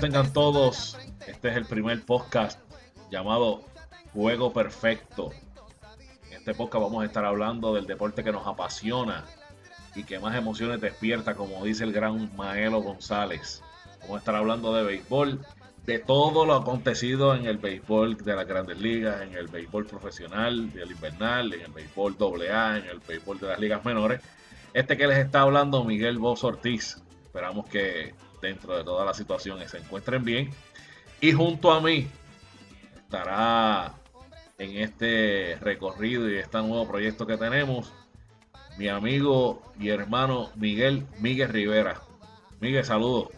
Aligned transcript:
Tengan 0.00 0.32
todos. 0.32 0.96
Este 1.26 1.48
es 1.48 1.56
el 1.56 1.64
primer 1.64 2.04
podcast 2.04 2.60
llamado 3.10 3.62
Juego 4.12 4.52
Perfecto. 4.52 5.32
En 6.30 6.34
este 6.34 6.54
podcast 6.54 6.84
vamos 6.84 7.02
a 7.02 7.06
estar 7.06 7.24
hablando 7.24 7.74
del 7.74 7.86
deporte 7.86 8.22
que 8.22 8.30
nos 8.30 8.46
apasiona 8.46 9.24
y 9.96 10.04
que 10.04 10.20
más 10.20 10.36
emociones 10.36 10.80
despierta, 10.80 11.34
como 11.34 11.64
dice 11.64 11.82
el 11.82 11.92
gran 11.92 12.30
Maelo 12.36 12.80
González. 12.80 13.60
Vamos 14.02 14.16
a 14.16 14.18
estar 14.18 14.36
hablando 14.36 14.72
de 14.72 14.84
béisbol, 14.84 15.44
de 15.84 15.98
todo 15.98 16.46
lo 16.46 16.54
acontecido 16.54 17.34
en 17.34 17.46
el 17.46 17.58
béisbol 17.58 18.18
de 18.18 18.36
las 18.36 18.46
grandes 18.46 18.78
ligas, 18.78 19.20
en 19.22 19.34
el 19.34 19.48
béisbol 19.48 19.86
profesional, 19.86 20.72
del 20.72 20.92
invernal, 20.92 21.52
en 21.54 21.62
el 21.62 21.72
béisbol 21.72 22.16
AA, 22.48 22.78
en 22.78 22.84
el 22.84 23.00
béisbol 23.00 23.40
de 23.40 23.48
las 23.48 23.58
ligas 23.58 23.84
menores. 23.84 24.20
Este 24.74 24.96
que 24.96 25.08
les 25.08 25.18
está 25.18 25.40
hablando, 25.40 25.82
Miguel 25.82 26.18
Bosch 26.18 26.44
Ortiz. 26.44 27.02
Esperamos 27.24 27.66
que 27.66 28.14
dentro 28.40 28.76
de 28.76 28.84
todas 28.84 29.06
las 29.06 29.16
situaciones 29.16 29.70
se 29.70 29.78
encuentren 29.78 30.24
bien. 30.24 30.50
Y 31.20 31.32
junto 31.32 31.72
a 31.72 31.80
mí 31.80 32.08
estará 32.96 33.94
en 34.58 34.78
este 34.78 35.56
recorrido 35.60 36.30
y 36.30 36.36
este 36.36 36.58
nuevo 36.58 36.86
proyecto 36.88 37.26
que 37.26 37.36
tenemos 37.36 37.92
mi 38.76 38.88
amigo 38.88 39.62
y 39.78 39.88
hermano 39.88 40.50
Miguel 40.54 41.06
Miguel 41.18 41.48
Rivera. 41.48 42.00
Miguel, 42.60 42.84
saludos. 42.84 43.28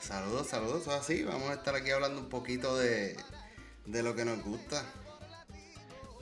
Saludos, 0.00 0.46
saludos, 0.46 0.88
así. 0.88 1.24
Vamos 1.24 1.50
a 1.50 1.54
estar 1.54 1.74
aquí 1.74 1.90
hablando 1.90 2.20
un 2.20 2.28
poquito 2.28 2.76
de, 2.76 3.16
de 3.84 4.02
lo 4.02 4.14
que 4.14 4.24
nos 4.24 4.42
gusta. 4.42 4.84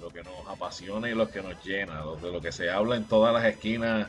Lo 0.01 0.11
que 0.11 0.23
nos 0.23 0.47
apasiona 0.49 1.09
y 1.09 1.15
lo 1.15 1.31
que 1.31 1.43
nos 1.43 1.63
llena, 1.65 2.03
de 2.21 2.33
lo 2.33 2.41
que 2.41 2.53
se 2.53 2.71
habla 2.71 2.97
en 2.97 3.05
todas 3.05 3.33
las 3.33 3.45
esquinas 3.45 4.09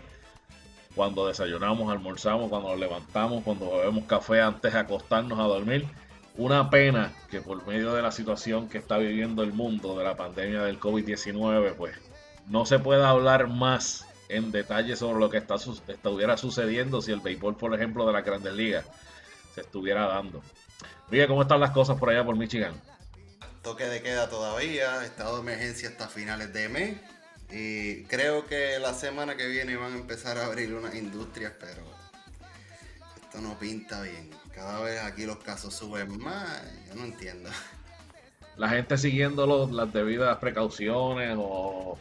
cuando 0.97 1.27
desayunamos, 1.27 1.89
almorzamos, 1.89 2.49
cuando 2.49 2.71
nos 2.71 2.79
levantamos, 2.79 3.43
cuando 3.43 3.77
bebemos 3.77 4.03
café 4.05 4.41
antes 4.41 4.73
de 4.73 4.79
acostarnos 4.79 5.39
a 5.39 5.43
dormir. 5.43 5.87
Una 6.35 6.69
pena 6.69 7.13
que 7.29 7.39
por 7.39 7.65
medio 7.65 7.93
de 7.93 8.01
la 8.01 8.11
situación 8.11 8.67
que 8.67 8.79
está 8.79 8.97
viviendo 8.97 9.43
el 9.43 9.53
mundo 9.53 9.97
de 9.97 10.03
la 10.03 10.17
pandemia 10.17 10.63
del 10.63 10.79
COVID-19, 10.79 11.75
pues 11.75 11.95
no 12.47 12.65
se 12.65 12.79
pueda 12.79 13.09
hablar 13.09 13.47
más 13.47 14.05
en 14.29 14.51
detalle 14.51 14.95
sobre 14.95 15.19
lo 15.19 15.29
que 15.29 15.37
está, 15.37 15.55
estuviera 15.55 16.35
sucediendo 16.35 17.01
si 17.01 17.11
el 17.11 17.21
béisbol, 17.21 17.55
por 17.55 17.73
ejemplo, 17.73 18.05
de 18.05 18.13
la 18.13 18.21
Grandes 18.21 18.53
Ligas 18.53 18.85
se 19.53 19.61
estuviera 19.61 20.07
dando. 20.07 20.41
Mira, 21.09 21.27
¿cómo 21.27 21.43
están 21.43 21.59
las 21.59 21.71
cosas 21.71 21.97
por 21.97 22.09
allá 22.09 22.25
por 22.25 22.35
Michigan? 22.35 22.73
Toque 23.61 23.85
de 23.85 24.01
queda 24.01 24.29
todavía, 24.29 25.03
estado 25.05 25.35
de 25.35 25.41
emergencia 25.41 25.89
hasta 25.89 26.07
finales 26.07 26.51
de 26.53 26.69
mes. 26.69 26.97
Y 27.49 28.03
creo 28.03 28.45
que 28.45 28.77
la 28.79 28.93
semana 28.93 29.37
que 29.37 29.47
viene 29.47 29.77
van 29.77 29.93
a 29.93 29.97
empezar 29.97 30.37
a 30.37 30.45
abrir 30.45 30.73
unas 30.73 30.95
industrias, 30.95 31.53
pero 31.59 31.83
esto 33.21 33.39
no 33.39 33.57
pinta 33.57 34.01
bien. 34.01 34.29
Cada 34.53 34.81
vez 34.81 34.99
aquí 35.01 35.25
los 35.25 35.37
casos 35.37 35.73
suben 35.73 36.19
más, 36.19 36.63
yo 36.87 36.95
no 36.95 37.05
entiendo. 37.05 37.49
La 38.57 38.69
gente 38.69 38.97
siguiendo 38.97 39.67
las 39.71 39.93
debidas 39.93 40.37
precauciones 40.37 41.35
o... 41.39 41.97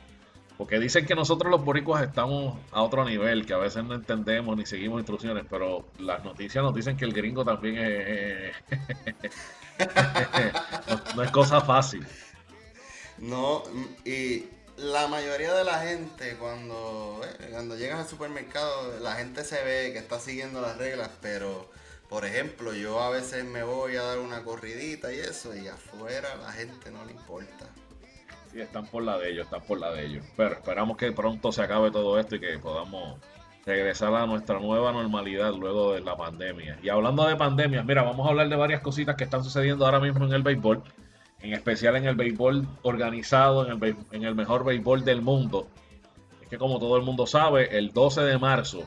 Porque 0.56 0.80
dicen 0.80 1.05
que 1.05 1.14
nosotros 1.14 1.50
los 1.50 1.62
boricuas 1.62 2.03
estamos 2.03 2.58
a 2.72 2.81
otro 2.81 3.05
nivel, 3.05 3.44
que 3.44 3.53
a 3.53 3.58
veces 3.58 3.84
no 3.84 3.94
entendemos 3.94 4.56
ni 4.56 4.64
seguimos 4.64 5.00
instrucciones, 5.00 5.44
pero 5.50 5.86
las 5.98 6.25
noticias 6.25 6.64
nos 6.64 6.75
dicen 6.75 6.97
que 6.97 7.05
el 7.05 7.12
gringo 7.12 7.44
también 7.44 7.77
es... 7.77 8.56
no 11.14 11.22
es 11.22 11.31
cosa 11.31 11.60
fácil. 11.60 12.06
No, 13.19 13.62
y 14.06 14.47
la 14.78 15.08
mayoría 15.08 15.55
de 15.55 15.64
la 15.64 15.78
gente 15.81 16.37
cuando, 16.38 17.20
eh, 17.25 17.48
cuando 17.50 17.76
llegas 17.76 18.00
al 18.00 18.09
supermercado, 18.09 18.98
la 19.00 19.14
gente 19.14 19.44
se 19.44 19.62
ve 19.64 19.92
que 19.92 19.98
está 19.98 20.19
siguiendo 20.19 20.60
las 20.60 20.76
reglas, 20.76 21.10
pero 21.22 21.70
por 22.09 22.25
ejemplo, 22.25 22.72
yo 22.75 23.00
a 23.00 23.10
veces 23.10 23.44
me 23.44 23.62
voy 23.62 23.97
a 23.97 24.03
dar 24.03 24.19
una 24.19 24.42
corridita 24.44 25.12
y 25.12 25.19
eso, 25.19 25.56
y 25.56 25.66
afuera 25.66 26.28
la 26.37 26.53
gente 26.53 26.91
no 26.91 27.04
le 27.04 27.12
importa. 27.12 27.66
Sí, 28.53 28.60
están 28.60 28.87
por 28.87 29.03
la 29.03 29.19
de 29.19 29.31
ellos, 29.31 29.47
están 29.47 29.62
por 29.62 29.78
la 29.78 29.91
de 29.92 30.06
ellos. 30.06 30.25
Pero 30.37 30.54
esperamos 30.54 30.97
que 30.97 31.10
pronto 31.12 31.50
se 31.50 31.62
acabe 31.62 31.91
todo 31.91 32.19
esto 32.19 32.37
y 32.37 32.41
que 32.41 32.58
podamos 32.58 33.19
regresar 33.64 34.14
a 34.14 34.26
nuestra 34.26 34.60
nueva 34.60 34.93
normalidad 34.93 35.53
luego 35.53 35.94
de 35.94 36.00
la 36.00 36.16
pandemia. 36.16 36.78
Y 36.82 36.88
hablando 36.88 37.26
de 37.26 37.34
pandemias, 37.34 37.84
mira, 37.84 38.04
vamos 38.04 38.25
a 38.25 38.31
hablar 38.31 38.48
de 38.48 38.54
varias 38.56 38.81
cositas 38.81 39.16
que 39.16 39.25
están 39.25 39.43
sucediendo 39.43 39.84
ahora 39.84 39.98
mismo 39.98 40.25
en 40.25 40.32
el 40.32 40.43
béisbol 40.44 40.84
en 41.41 41.52
especial 41.52 41.97
en 41.97 42.06
el 42.06 42.16
béisbol 42.16 42.66
organizado, 42.82 43.66
en 43.66 43.82
el, 43.82 43.97
en 44.12 44.24
el 44.24 44.34
mejor 44.34 44.64
béisbol 44.64 45.04
del 45.04 45.22
mundo. 45.22 45.69
Es 46.42 46.48
que 46.48 46.58
como 46.58 46.78
todo 46.78 46.97
el 46.97 47.02
mundo 47.02 47.26
sabe, 47.26 47.76
el 47.76 47.92
12 47.92 48.22
de 48.22 48.38
marzo 48.38 48.84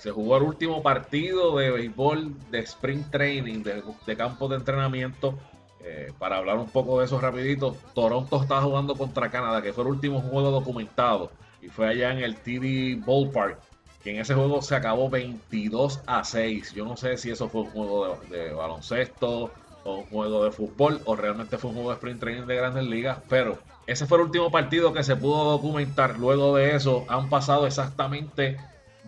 se 0.00 0.10
jugó 0.10 0.38
el 0.38 0.44
último 0.44 0.82
partido 0.82 1.58
de 1.58 1.70
béisbol 1.70 2.34
de 2.50 2.60
Spring 2.60 3.04
Training, 3.10 3.62
de, 3.62 3.82
de 4.06 4.16
campo 4.16 4.48
de 4.48 4.56
entrenamiento. 4.56 5.38
Eh, 5.82 6.12
para 6.18 6.38
hablar 6.38 6.56
un 6.56 6.68
poco 6.70 6.98
de 6.98 7.04
eso 7.04 7.20
rapidito, 7.20 7.76
Toronto 7.94 8.40
está 8.40 8.62
jugando 8.62 8.94
contra 8.94 9.30
Canadá, 9.30 9.60
que 9.60 9.74
fue 9.74 9.84
el 9.84 9.90
último 9.90 10.22
juego 10.22 10.50
documentado. 10.50 11.30
Y 11.60 11.68
fue 11.68 11.86
allá 11.86 12.12
en 12.12 12.18
el 12.20 12.36
TD 12.36 13.04
Ballpark, 13.04 13.58
que 14.02 14.12
en 14.12 14.20
ese 14.20 14.34
juego 14.34 14.62
se 14.62 14.74
acabó 14.74 15.10
22 15.10 16.00
a 16.06 16.24
6. 16.24 16.72
Yo 16.72 16.86
no 16.86 16.96
sé 16.96 17.18
si 17.18 17.30
eso 17.30 17.50
fue 17.50 17.62
un 17.62 17.70
juego 17.70 18.18
de 18.30 18.54
baloncesto, 18.54 19.50
o 19.84 19.96
un 19.96 20.06
juego 20.06 20.44
de 20.44 20.52
fútbol 20.52 21.00
o 21.04 21.16
realmente 21.16 21.58
fue 21.58 21.70
un 21.70 21.76
juego 21.76 21.90
de 21.90 21.96
sprint 21.96 22.20
training 22.20 22.46
de 22.46 22.56
grandes 22.56 22.84
ligas, 22.84 23.18
pero 23.28 23.58
ese 23.86 24.06
fue 24.06 24.18
el 24.18 24.24
último 24.24 24.50
partido 24.50 24.92
que 24.92 25.02
se 25.02 25.16
pudo 25.16 25.44
documentar. 25.44 26.18
Luego 26.18 26.56
de 26.56 26.76
eso 26.76 27.04
han 27.08 27.28
pasado 27.28 27.66
exactamente 27.66 28.56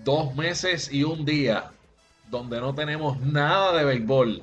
dos 0.05 0.34
meses 0.34 0.93
y 0.93 1.05
un 1.05 1.25
día 1.25 1.71
donde 2.31 2.61
no 2.61 2.75
tenemos 2.75 3.21
nada 3.21 3.77
de 3.77 3.84
béisbol 3.84 4.43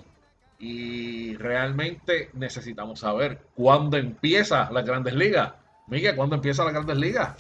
y 0.60 1.36
realmente 1.38 2.30
necesitamos 2.34 3.00
saber 3.00 3.40
cuándo 3.56 3.98
empieza 3.98 4.70
las 4.72 4.86
grandes 4.86 5.14
ligas. 5.14 5.54
Miguel, 5.88 6.16
¿cuándo 6.16 6.36
empieza 6.36 6.64
las 6.64 6.74
grandes 6.74 6.98
ligas? 6.98 7.36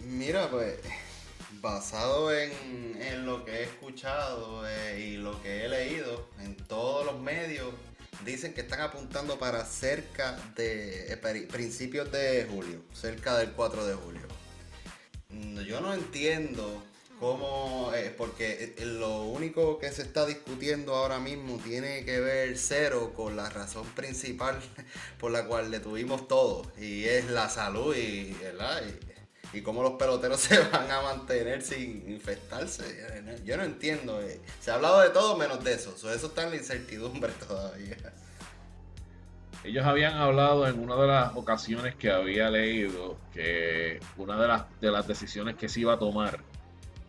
Mira, 0.00 0.46
pues 0.48 0.78
basado 1.60 2.32
en, 2.32 3.26
lo 3.26 3.44
que 3.44 3.50
he 3.50 3.62
escuchado 3.64 4.62
eh, 4.68 5.00
y 5.00 5.16
lo 5.16 5.42
que 5.42 5.64
he 5.64 5.68
leído 5.68 6.28
en 6.40 6.56
todos 6.56 7.04
los 7.06 7.18
medios, 7.18 7.66
dicen 8.24 8.54
que 8.54 8.62
están 8.62 8.80
apuntando 8.80 9.38
para 9.38 9.64
cerca 9.64 10.36
de 10.56 11.12
eh, 11.12 11.46
principios 11.50 12.10
de 12.10 12.46
julio, 12.50 12.82
cerca 12.92 13.36
del 13.38 13.52
4 13.52 13.86
de 13.86 13.94
julio. 13.94 14.26
Mm, 15.30 15.60
yo 15.60 15.80
no 15.80 15.94
entiendo 15.94 16.82
cómo, 17.18 17.92
eh, 17.94 18.14
porque 18.16 18.74
eh, 18.78 18.84
lo 18.84 19.22
único 19.22 19.78
que 19.78 19.90
se 19.90 20.02
está 20.02 20.26
discutiendo 20.26 20.94
ahora 20.94 21.18
mismo 21.18 21.58
tiene 21.58 22.04
que 22.04 22.20
ver 22.20 22.58
cero 22.58 23.12
con 23.14 23.36
la 23.36 23.48
razón 23.50 23.86
principal 23.94 24.60
por 25.18 25.30
la 25.32 25.46
cual 25.46 25.70
le 25.70 25.80
tuvimos 25.80 26.28
todo, 26.28 26.70
y 26.78 27.04
es 27.04 27.30
la 27.30 27.48
salud 27.48 27.94
y, 27.96 28.00
y 28.00 28.36
cómo 29.62 29.82
los 29.82 29.92
peloteros 29.92 30.40
se 30.40 30.58
van 30.58 30.90
a 30.90 31.02
mantener 31.02 31.62
sin 31.62 32.04
infectarse. 32.10 32.84
Yo 33.44 33.56
no 33.56 33.64
entiendo. 33.64 34.20
Eh. 34.22 34.40
Se 34.60 34.70
ha 34.70 34.74
hablado 34.74 35.00
de 35.00 35.10
todo 35.10 35.36
menos 35.36 35.62
de 35.64 35.74
eso. 35.74 35.90
Eso 35.92 36.26
está 36.26 36.44
en 36.44 36.50
la 36.50 36.56
incertidumbre 36.56 37.32
todavía. 37.48 37.96
Ellos 39.64 39.84
habían 39.84 40.14
hablado 40.14 40.68
en 40.68 40.78
una 40.78 40.96
de 40.96 41.06
las 41.08 41.34
ocasiones 41.34 41.96
que 41.96 42.10
había 42.10 42.50
leído 42.50 43.16
que 43.32 43.98
una 44.16 44.40
de 44.40 44.48
las, 44.48 44.80
de 44.80 44.90
las 44.90 45.08
decisiones 45.08 45.56
que 45.56 45.68
se 45.68 45.80
iba 45.80 45.94
a 45.94 45.98
tomar 45.98 46.38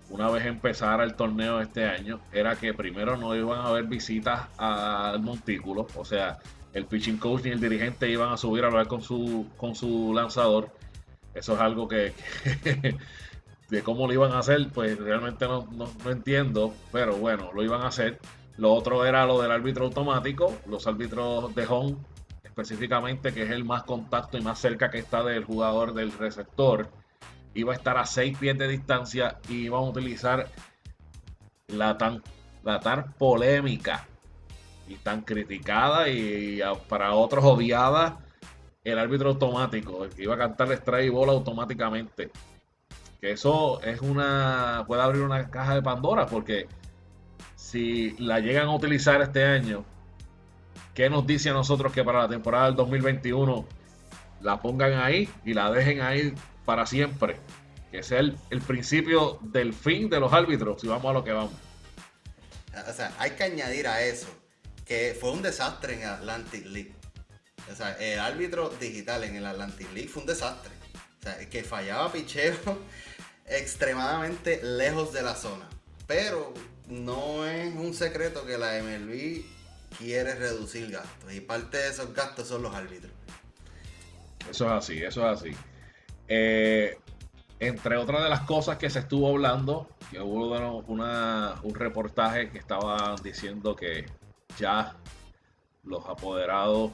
una 0.10 0.30
vez 0.30 0.46
empezara 0.46 1.04
el 1.04 1.16
torneo 1.16 1.60
este 1.60 1.86
año 1.86 2.22
era 2.32 2.56
que 2.56 2.74
primero 2.74 3.18
no 3.18 3.36
iban 3.36 3.60
a 3.60 3.68
haber 3.68 3.84
visitas 3.84 4.48
al 4.58 5.20
montículo, 5.20 5.88
o 5.96 6.06
sea, 6.06 6.40
el 6.74 6.86
pitching 6.86 7.18
coach 7.18 7.44
ni 7.44 7.52
el 7.52 7.60
dirigente 7.60 8.10
iban 8.10 8.32
a 8.32 8.38
subir 8.38 8.64
a 8.64 8.68
hablar 8.68 8.88
con 8.88 9.02
su, 9.02 9.48
con 9.58 9.76
su 9.76 10.14
lanzador 10.14 10.70
eso 11.38 11.54
es 11.54 11.60
algo 11.60 11.88
que, 11.88 12.14
de 13.70 13.84
cómo 13.84 14.08
lo 14.08 14.14
iban 14.14 14.32
a 14.32 14.40
hacer, 14.40 14.70
pues 14.74 14.98
realmente 14.98 15.48
no, 15.48 15.68
entiendo, 16.06 16.74
pero 16.92 17.16
bueno, 17.18 17.52
lo 17.54 17.64
iban 17.64 17.82
a 17.82 17.88
hacer. 17.88 18.20
Lo 18.58 18.74
otro 18.74 19.06
era 19.06 19.26
lo 19.26 19.42
del 19.42 19.52
árbitro 19.52 19.86
automático, 19.86 20.58
los 20.68 20.88
árbitros 20.88 21.54
de 21.54 21.66
home 21.68 21.96
específicamente, 22.44 23.34
que 23.34 23.44
es 23.44 23.52
el 23.52 23.64
más 23.66 23.84
contacto 23.84 24.38
y 24.38 24.42
más 24.42 24.60
cerca 24.60 24.90
que 24.90 24.98
está 24.98 25.24
del 25.24 25.44
jugador 25.44 25.94
del 25.94 26.12
receptor, 26.12 26.90
iba 27.54 27.74
a 27.74 27.76
estar 27.76 27.98
a 27.98 28.06
seis 28.06 28.36
pies 28.38 28.58
de 28.58 28.68
distancia 28.68 29.38
y 29.48 29.66
iban 29.66 29.82
a 29.82 29.90
utilizar 29.90 30.50
la 31.68 31.98
tan, 31.98 32.24
la 32.64 32.80
polémica 33.18 34.08
y 34.88 34.96
tan 34.96 35.22
criticada 35.22 36.10
y 36.10 36.62
para 36.88 37.14
otros 37.14 37.44
odiada 37.46 38.27
el 38.92 39.00
árbitro 39.00 39.30
automático, 39.30 40.08
iba 40.18 40.36
a 40.36 40.38
cantar 40.38 40.72
strike 40.72 41.08
y 41.08 41.10
bola 41.10 41.34
automáticamente. 41.34 42.32
Que 43.20 43.32
eso 43.32 43.82
es 43.82 44.02
una. 44.02 44.86
puede 44.88 45.02
abrir 45.02 45.24
una 45.24 45.50
caja 45.50 45.76
de 45.76 45.82
Pandora, 45.82 46.28
porque 46.28 46.68
si 47.56 48.12
la 48.18 48.40
llegan 48.40 48.68
a 48.68 48.76
utilizar 48.76 49.22
este 49.22 49.44
año, 49.44 49.84
¿qué 50.94 51.10
nos 51.10 51.28
dice 51.28 51.50
a 51.50 51.54
nosotros 51.54 51.92
que 51.92 52.04
para 52.04 52.20
la 52.20 52.30
temporada 52.30 52.68
del 52.68 52.76
2021 52.76 53.66
la 54.42 54.62
pongan 54.62 54.94
ahí 54.94 55.28
y 55.44 55.54
la 55.54 55.70
dejen 55.72 56.02
ahí 56.02 56.34
para 56.64 56.86
siempre? 56.86 57.38
Que 57.92 58.00
es 58.00 58.12
el, 58.12 58.38
el 58.52 58.62
principio 58.62 59.40
del 59.42 59.74
fin 59.74 60.10
de 60.10 60.20
los 60.20 60.32
árbitros, 60.32 60.80
si 60.80 60.88
vamos 60.88 61.10
a 61.10 61.14
lo 61.14 61.24
que 61.24 61.34
vamos. 61.34 61.54
o 62.88 62.94
sea, 62.94 63.12
hay 63.20 63.32
que 63.32 63.44
añadir 63.44 63.88
a 63.88 64.02
eso 64.02 64.28
que 64.86 65.18
fue 65.20 65.32
un 65.32 65.42
desastre 65.42 65.96
en 65.96 66.08
Atlantic 66.08 66.66
League. 66.66 66.97
O 67.72 67.76
sea, 67.76 67.94
el 68.00 68.20
árbitro 68.20 68.70
digital 68.80 69.24
en 69.24 69.36
el 69.36 69.46
Atlantic 69.46 69.92
League 69.94 70.10
fue 70.10 70.22
un 70.22 70.28
desastre. 70.28 70.72
O 71.20 71.24
sea, 71.24 71.50
que 71.50 71.64
fallaba 71.64 72.12
picheo 72.12 72.56
extremadamente 73.46 74.62
lejos 74.64 75.14
de 75.14 75.22
la 75.22 75.36
zona. 75.36 75.68
Pero 76.06 76.54
no 76.88 77.46
es 77.46 77.74
un 77.76 77.94
secreto 77.94 78.46
que 78.46 78.58
la 78.58 78.82
MLB 78.82 79.44
quiere 79.98 80.36
reducir 80.36 80.92
gastos. 80.92 81.34
Y 81.34 81.42
parte 81.42 81.78
de 81.78 81.90
esos 81.90 82.14
gastos 82.14 82.48
son 82.48 82.62
los 82.62 82.74
árbitros. 82.74 83.12
Eso 84.50 84.66
es 84.66 84.72
así, 84.72 84.98
eso 85.04 85.30
es 85.30 85.42
así. 85.42 85.52
Eh, 86.28 86.98
entre 87.60 87.98
otras 87.98 88.24
de 88.24 88.30
las 88.30 88.42
cosas 88.42 88.78
que 88.78 88.90
se 88.90 89.00
estuvo 89.00 89.30
hablando, 89.30 89.90
que 90.12 90.20
hubo 90.20 90.78
un 90.84 91.76
reportaje 91.76 92.50
que 92.50 92.60
estaba 92.60 93.16
diciendo 93.24 93.76
que 93.76 94.06
ya 94.58 94.96
los 95.84 96.06
apoderados, 96.06 96.92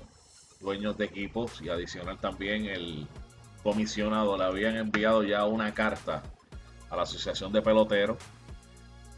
dueños 0.63 0.97
de 0.97 1.05
equipos 1.05 1.61
y 1.61 1.69
adicional 1.69 2.17
también 2.17 2.65
el 2.65 3.07
comisionado 3.61 4.37
le 4.37 4.45
habían 4.45 4.77
enviado 4.77 5.23
ya 5.23 5.45
una 5.45 5.73
carta 5.73 6.23
a 6.89 6.95
la 6.95 7.03
Asociación 7.03 7.51
de 7.51 7.61
Peloteros 7.61 8.17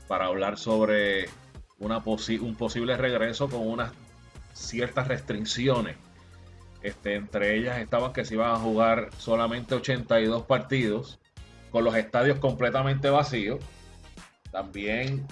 para 0.07 0.25
hablar 0.25 0.57
sobre 0.57 1.29
una 1.79 1.97
un 1.97 2.55
posible 2.55 2.97
regreso 2.97 3.49
con 3.49 3.67
unas 3.67 3.91
ciertas 4.53 5.07
restricciones. 5.07 5.97
Este, 6.81 7.15
entre 7.15 7.57
ellas 7.57 7.79
estaban 7.79 8.13
que 8.13 8.25
se 8.25 8.35
iban 8.35 8.51
a 8.51 8.59
jugar 8.59 9.09
solamente 9.17 9.75
82 9.75 10.43
partidos 10.43 11.19
con 11.71 11.83
los 11.83 11.95
estadios 11.95 12.39
completamente 12.39 13.09
vacíos. 13.09 13.59
También 14.51 15.25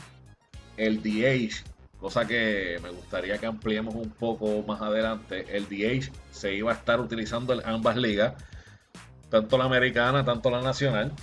el 0.77 1.01
DH, 1.01 1.63
cosa 2.03 2.27
que 2.27 2.79
me 2.83 2.89
gustaría 2.89 3.37
que 3.37 3.45
ampliemos 3.45 3.95
un 3.95 4.09
poco 4.09 4.61
más 4.67 4.81
adelante, 4.81 5.45
el 5.55 5.69
DH 5.69 6.11
se 6.31 6.53
iba 6.53 6.69
a 6.69 6.75
estar 6.75 6.99
utilizando 6.99 7.53
en 7.53 7.65
ambas 7.65 7.95
ligas, 7.95 8.33
tanto 9.29 9.57
la 9.57 9.63
americana, 9.63 10.25
tanto 10.25 10.51
la 10.51 10.61
nacional. 10.61 11.13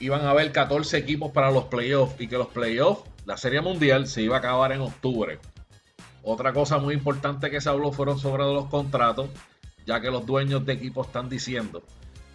Iban 0.00 0.22
a 0.22 0.30
haber 0.30 0.50
14 0.50 0.98
equipos 0.98 1.30
para 1.30 1.52
los 1.52 1.66
playoffs 1.66 2.20
y 2.20 2.26
que 2.26 2.36
los 2.36 2.48
playoffs, 2.48 3.08
la 3.24 3.36
Serie 3.36 3.60
Mundial, 3.60 4.08
se 4.08 4.22
iba 4.22 4.34
a 4.34 4.38
acabar 4.40 4.72
en 4.72 4.80
octubre. 4.80 5.38
Otra 6.24 6.52
cosa 6.52 6.78
muy 6.78 6.94
importante 6.94 7.48
que 7.48 7.60
se 7.60 7.68
habló 7.68 7.92
fueron 7.92 8.18
sobre 8.18 8.42
los 8.42 8.66
contratos, 8.66 9.30
ya 9.86 10.00
que 10.00 10.10
los 10.10 10.26
dueños 10.26 10.66
de 10.66 10.72
equipos 10.72 11.06
están 11.06 11.28
diciendo 11.28 11.84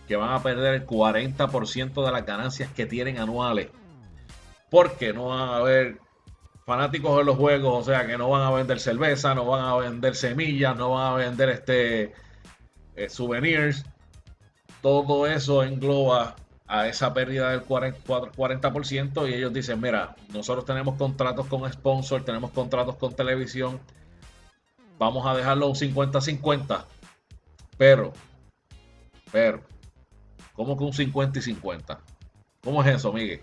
que 0.07 0.15
van 0.15 0.31
a 0.31 0.41
perder 0.41 0.75
el 0.75 0.87
40% 0.87 2.05
de 2.05 2.11
las 2.13 2.25
ganancias 2.25 2.71
que 2.71 2.85
tienen 2.85 3.17
anuales. 3.17 3.67
Porque 4.69 5.11
no 5.11 5.25
van 5.25 5.49
a 5.49 5.57
haber 5.57 6.04
fanáticos 6.65 7.17
de 7.17 7.23
los 7.23 7.37
juegos, 7.37 7.81
o 7.81 7.83
sea 7.83 8.07
que 8.07 8.17
no 8.17 8.29
van 8.29 8.41
a 8.41 8.51
vender 8.51 8.79
cerveza, 8.79 9.35
no 9.35 9.45
van 9.45 9.63
a 9.63 9.75
vender 9.75 10.15
semillas, 10.15 10.75
no 10.75 10.91
van 10.91 11.13
a 11.13 11.15
vender 11.15 11.49
este 11.49 12.13
eh, 12.95 13.09
souvenirs. 13.09 13.85
Todo 14.81 15.27
eso 15.27 15.63
engloba 15.63 16.35
a 16.67 16.87
esa 16.87 17.13
pérdida 17.13 17.51
del 17.51 17.63
40%, 17.63 19.29
y 19.29 19.33
ellos 19.33 19.53
dicen, 19.53 19.79
mira, 19.79 20.15
nosotros 20.33 20.65
tenemos 20.65 20.95
contratos 20.95 21.45
con 21.47 21.71
sponsor, 21.71 22.23
tenemos 22.25 22.51
contratos 22.51 22.95
con 22.95 23.13
televisión, 23.13 23.79
vamos 24.97 25.27
a 25.27 25.35
dejarlo 25.35 25.67
un 25.67 25.75
50-50, 25.75 26.85
pero, 27.77 28.13
pero, 29.31 29.61
¿cómo 30.53 30.75
que 30.75 30.83
un 30.83 30.93
50 30.93 31.37
y 31.37 31.41
50? 31.43 31.99
¿Cómo 32.61 32.83
es 32.83 32.95
eso, 32.95 33.13
Miguel? 33.13 33.41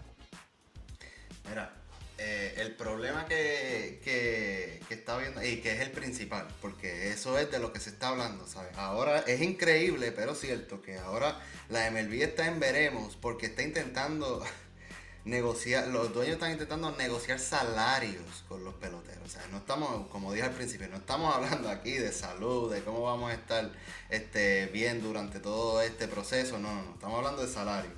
El 2.62 2.76
problema 2.76 3.26
que, 3.26 3.98
que, 4.04 4.94
está 4.94 5.18
viendo 5.18 5.42
y 5.42 5.56
que 5.56 5.72
es 5.72 5.80
el 5.80 5.90
principal, 5.90 6.46
porque 6.60 7.08
eso 7.10 7.36
es 7.36 7.50
de 7.50 7.58
lo 7.58 7.72
que 7.72 7.80
se 7.80 7.90
está 7.90 8.10
hablando, 8.10 8.46
¿sabes? 8.46 8.70
Ahora 8.76 9.18
es 9.26 9.42
increíble, 9.42 10.12
pero 10.12 10.36
cierto, 10.36 10.80
que 10.80 10.96
ahora 10.96 11.40
la 11.70 11.90
MLB 11.90 12.22
está 12.22 12.46
en 12.46 12.60
veremos 12.60 13.16
porque 13.16 13.46
está 13.46 13.62
intentando 13.64 14.44
negociar, 15.24 15.88
los 15.88 16.14
dueños 16.14 16.34
están 16.34 16.52
intentando 16.52 16.92
negociar 16.92 17.40
salarios 17.40 18.44
con 18.48 18.62
los 18.62 18.74
peloteros. 18.74 19.24
O 19.26 19.28
sea, 19.28 19.42
no 19.50 19.56
estamos, 19.56 20.06
como 20.06 20.32
dije 20.32 20.46
al 20.46 20.52
principio, 20.52 20.86
no 20.86 20.98
estamos 20.98 21.34
hablando 21.34 21.68
aquí 21.68 21.94
de 21.94 22.12
salud, 22.12 22.72
de 22.72 22.82
cómo 22.82 23.02
vamos 23.02 23.32
a 23.32 23.34
estar 23.34 23.72
este, 24.08 24.66
bien 24.66 25.02
durante 25.02 25.40
todo 25.40 25.82
este 25.82 26.06
proceso. 26.06 26.60
No, 26.60 26.72
no, 26.72 26.82
no, 26.84 26.92
estamos 26.92 27.18
hablando 27.18 27.42
de 27.42 27.48
salario. 27.48 27.90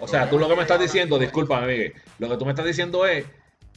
o 0.00 0.08
sea, 0.08 0.30
tú 0.30 0.38
lo 0.38 0.48
que 0.48 0.56
me 0.56 0.62
estás 0.62 0.80
diciendo, 0.80 1.18
disculpa, 1.18 1.60
Miguel, 1.60 1.92
lo 2.18 2.30
que 2.30 2.36
tú 2.38 2.46
me 2.46 2.52
estás 2.52 2.64
diciendo 2.64 3.04
es 3.04 3.26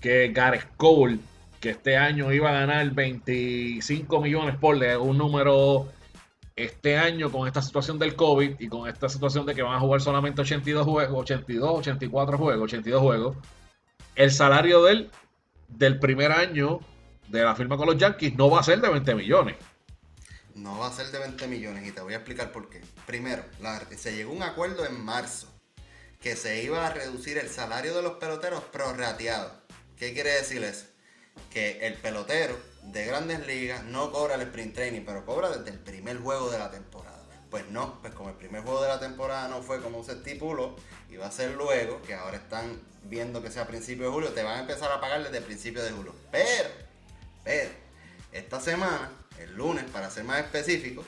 que 0.01 0.29
Gareth 0.33 0.75
Cole, 0.75 1.19
que 1.59 1.69
este 1.69 1.95
año 1.95 2.33
iba 2.33 2.49
a 2.49 2.53
ganar 2.53 2.89
25 2.91 4.19
millones 4.19 4.55
por 4.55 4.75
un 4.75 5.17
número 5.17 5.87
este 6.55 6.97
año 6.97 7.31
con 7.31 7.47
esta 7.47 7.61
situación 7.61 7.97
del 7.99 8.15
COVID 8.15 8.59
y 8.59 8.67
con 8.67 8.89
esta 8.89 9.07
situación 9.07 9.45
de 9.45 9.55
que 9.55 9.61
van 9.61 9.75
a 9.75 9.79
jugar 9.79 10.01
solamente 10.01 10.41
82 10.41 10.85
juegos, 10.85 11.19
82, 11.21 11.79
84 11.79 12.37
juegos, 12.37 12.63
82 12.63 13.01
juegos, 13.01 13.37
el 14.15 14.31
salario 14.31 14.83
del, 14.83 15.09
del 15.69 15.99
primer 15.99 16.31
año 16.31 16.79
de 17.29 17.43
la 17.43 17.55
firma 17.55 17.77
con 17.77 17.87
los 17.87 17.97
Yankees 17.97 18.35
no 18.35 18.49
va 18.49 18.59
a 18.59 18.63
ser 18.63 18.81
de 18.81 18.89
20 18.89 19.15
millones. 19.15 19.55
No 20.55 20.79
va 20.79 20.87
a 20.87 20.91
ser 20.91 21.07
de 21.07 21.19
20 21.19 21.47
millones 21.47 21.87
y 21.87 21.91
te 21.91 22.01
voy 22.01 22.13
a 22.13 22.17
explicar 22.17 22.51
por 22.51 22.69
qué. 22.69 22.81
Primero, 23.05 23.43
se 23.95 24.15
llegó 24.15 24.33
a 24.33 24.35
un 24.35 24.43
acuerdo 24.43 24.85
en 24.85 25.03
marzo 25.03 25.47
que 26.19 26.35
se 26.35 26.63
iba 26.63 26.85
a 26.85 26.93
reducir 26.93 27.37
el 27.37 27.49
salario 27.49 27.95
de 27.95 28.03
los 28.03 28.13
peloteros 28.13 28.63
prorrateado. 28.65 29.60
¿Qué 30.01 30.15
quiere 30.15 30.31
decir 30.31 30.63
eso? 30.63 30.87
Que 31.53 31.85
el 31.85 31.93
pelotero 31.93 32.57
de 32.85 33.05
grandes 33.05 33.45
ligas 33.45 33.83
no 33.83 34.11
cobra 34.11 34.33
el 34.33 34.41
sprint 34.41 34.73
training, 34.73 35.01
pero 35.05 35.27
cobra 35.27 35.55
desde 35.55 35.69
el 35.69 35.77
primer 35.77 36.17
juego 36.17 36.49
de 36.49 36.57
la 36.57 36.71
temporada. 36.71 37.23
Pues 37.51 37.69
no, 37.69 38.01
pues 38.01 38.11
como 38.15 38.29
el 38.29 38.35
primer 38.35 38.63
juego 38.63 38.81
de 38.81 38.87
la 38.87 38.99
temporada 38.99 39.47
no 39.47 39.61
fue 39.61 39.79
como 39.79 40.03
se 40.03 40.13
estipuló, 40.13 40.75
y 41.07 41.17
va 41.17 41.27
a 41.27 41.31
ser 41.31 41.51
luego, 41.51 42.01
que 42.01 42.15
ahora 42.15 42.37
están 42.37 42.81
viendo 43.03 43.43
que 43.43 43.51
sea 43.51 43.61
a 43.61 43.67
principio 43.67 44.07
de 44.07 44.11
julio, 44.11 44.29
te 44.29 44.41
van 44.41 44.57
a 44.57 44.61
empezar 44.61 44.91
a 44.91 44.99
pagar 44.99 45.23
desde 45.23 45.39
principio 45.39 45.83
de 45.83 45.91
julio. 45.91 46.15
Pero, 46.31 46.69
pero, 47.43 47.69
esta 48.31 48.59
semana, 48.59 49.11
el 49.37 49.53
lunes, 49.53 49.83
para 49.91 50.09
ser 50.09 50.23
más 50.23 50.39
específico, 50.39 51.05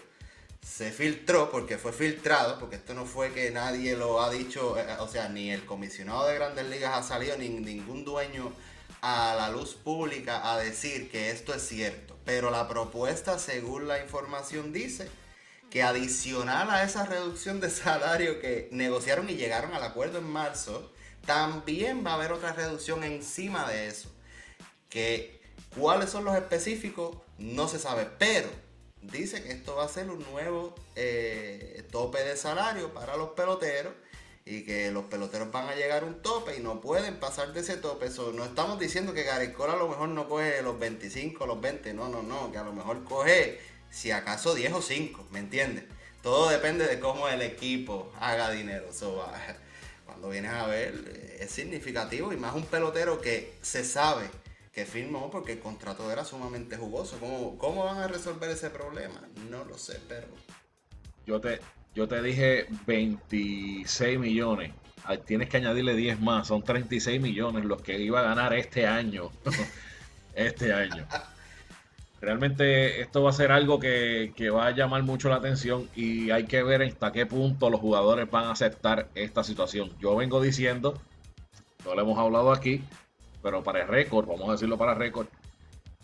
se 0.63 0.91
filtró, 0.91 1.49
porque 1.49 1.79
fue 1.79 1.93
filtrado, 1.93 2.59
porque 2.59 2.75
esto 2.75 2.93
no 2.93 3.07
fue 3.07 3.33
que 3.33 3.49
nadie 3.49 3.97
lo 3.97 4.21
ha 4.21 4.29
dicho, 4.29 4.77
eh, 4.77 4.85
o 4.99 5.07
sea, 5.07 5.29
ni 5.29 5.49
el 5.49 5.65
comisionado 5.65 6.27
de 6.27 6.35
grandes 6.35 6.67
ligas 6.67 6.95
ha 6.95 7.01
salido, 7.01 7.35
ni 7.37 7.49
ningún 7.49 8.05
dueño 8.05 8.53
a 9.03 9.35
la 9.35 9.49
luz 9.49 9.73
pública 9.75 10.49
a 10.49 10.57
decir 10.57 11.11
que 11.11 11.29
esto 11.29 11.53
es 11.53 11.61
cierto. 11.67 12.17
Pero 12.23 12.49
la 12.51 12.69
propuesta, 12.69 13.37
según 13.37 13.89
la 13.89 14.01
información, 14.01 14.71
dice 14.71 15.09
que 15.69 15.83
adicional 15.83 16.69
a 16.69 16.83
esa 16.83 17.05
reducción 17.05 17.59
de 17.59 17.69
salario 17.69 18.39
que 18.39 18.69
negociaron 18.71 19.29
y 19.29 19.35
llegaron 19.35 19.73
al 19.73 19.83
acuerdo 19.83 20.19
en 20.19 20.23
marzo, 20.23 20.89
también 21.25 22.05
va 22.05 22.11
a 22.11 22.13
haber 22.13 22.31
otra 22.31 22.53
reducción 22.53 23.03
encima 23.03 23.69
de 23.69 23.87
eso. 23.87 24.09
Que 24.89 25.41
cuáles 25.77 26.09
son 26.09 26.23
los 26.23 26.35
específicos 26.35 27.17
no 27.37 27.67
se 27.67 27.79
sabe, 27.79 28.07
pero 28.17 28.47
dice 29.01 29.43
que 29.43 29.51
esto 29.51 29.75
va 29.75 29.83
a 29.83 29.89
ser 29.89 30.09
un 30.09 30.23
nuevo 30.31 30.75
eh, 30.95 31.85
tope 31.91 32.23
de 32.23 32.37
salario 32.37 32.93
para 32.93 33.17
los 33.17 33.31
peloteros 33.31 33.93
y 34.45 34.63
que 34.63 34.91
los 34.91 35.05
peloteros 35.05 35.51
van 35.51 35.69
a 35.69 35.75
llegar 35.75 36.03
a 36.03 36.05
un 36.05 36.21
tope 36.21 36.57
y 36.57 36.59
no 36.59 36.81
pueden 36.81 37.19
pasar 37.19 37.53
de 37.53 37.61
ese 37.61 37.77
tope. 37.77 38.09
no 38.33 38.43
estamos 38.43 38.79
diciendo 38.79 39.13
que 39.13 39.25
Cora 39.53 39.73
a 39.73 39.77
lo 39.77 39.87
mejor 39.87 40.09
no 40.09 40.27
coge 40.27 40.61
los 40.61 40.77
25, 40.77 41.45
los 41.45 41.61
20, 41.61 41.93
no, 41.93 42.09
no, 42.09 42.23
no, 42.23 42.51
que 42.51 42.57
a 42.57 42.63
lo 42.63 42.73
mejor 42.73 43.03
coge 43.05 43.59
si 43.89 44.11
acaso 44.11 44.53
10 44.55 44.73
o 44.73 44.81
5, 44.81 45.27
¿me 45.31 45.39
entiendes? 45.39 45.85
Todo 46.21 46.49
depende 46.49 46.87
de 46.87 46.99
cómo 46.99 47.27
el 47.27 47.41
equipo 47.41 48.11
haga 48.19 48.49
dinero. 48.51 48.89
cuando 50.05 50.29
vienes 50.29 50.51
a 50.51 50.67
ver, 50.67 51.37
es 51.39 51.51
significativo 51.51 52.33
y 52.33 52.37
más 52.37 52.55
un 52.55 52.65
pelotero 52.65 53.21
que 53.21 53.53
se 53.61 53.83
sabe 53.83 54.29
que 54.73 54.85
firmó 54.85 55.29
porque 55.29 55.53
el 55.53 55.59
contrato 55.59 56.11
era 56.11 56.25
sumamente 56.25 56.77
jugoso. 56.77 57.17
¿Cómo, 57.19 57.57
cómo 57.57 57.85
van 57.85 57.99
a 57.99 58.07
resolver 58.07 58.49
ese 58.49 58.69
problema? 58.69 59.21
No 59.49 59.63
lo 59.65 59.77
sé, 59.77 59.99
pero... 60.07 60.27
Yo 61.25 61.39
te, 61.39 61.59
yo 61.95 62.07
te 62.07 62.21
dije 62.21 62.67
26 62.87 64.19
millones. 64.19 64.71
Tienes 65.25 65.49
que 65.49 65.57
añadirle 65.57 65.95
10 65.95 66.21
más. 66.21 66.47
Son 66.47 66.63
36 66.63 67.21
millones 67.21 67.65
los 67.65 67.81
que 67.81 67.99
iba 67.99 68.21
a 68.21 68.23
ganar 68.23 68.53
este 68.53 68.87
año. 68.87 69.29
este 70.35 70.73
año. 70.73 71.05
Realmente 72.21 73.01
esto 73.01 73.21
va 73.21 73.31
a 73.31 73.33
ser 73.33 73.51
algo 73.51 73.79
que, 73.79 74.31
que, 74.35 74.49
va 74.49 74.67
a 74.67 74.71
llamar 74.71 75.03
mucho 75.03 75.27
la 75.27 75.35
atención 75.35 75.89
y 75.93 76.31
hay 76.31 76.45
que 76.45 76.63
ver 76.63 76.81
hasta 76.81 77.11
qué 77.11 77.25
punto 77.25 77.69
los 77.69 77.81
jugadores 77.81 78.31
van 78.31 78.45
a 78.45 78.51
aceptar 78.51 79.09
esta 79.13 79.43
situación. 79.43 79.91
Yo 79.99 80.15
vengo 80.15 80.41
diciendo, 80.41 80.97
no 81.83 81.95
lo 81.95 82.01
hemos 82.01 82.17
hablado 82.17 82.53
aquí, 82.53 82.81
pero 83.41 83.61
para 83.61 83.81
el 83.81 83.89
récord, 83.89 84.25
vamos 84.25 84.47
a 84.47 84.53
decirlo 84.53 84.77
para 84.77 84.93
el 84.93 84.99
récord, 84.99 85.27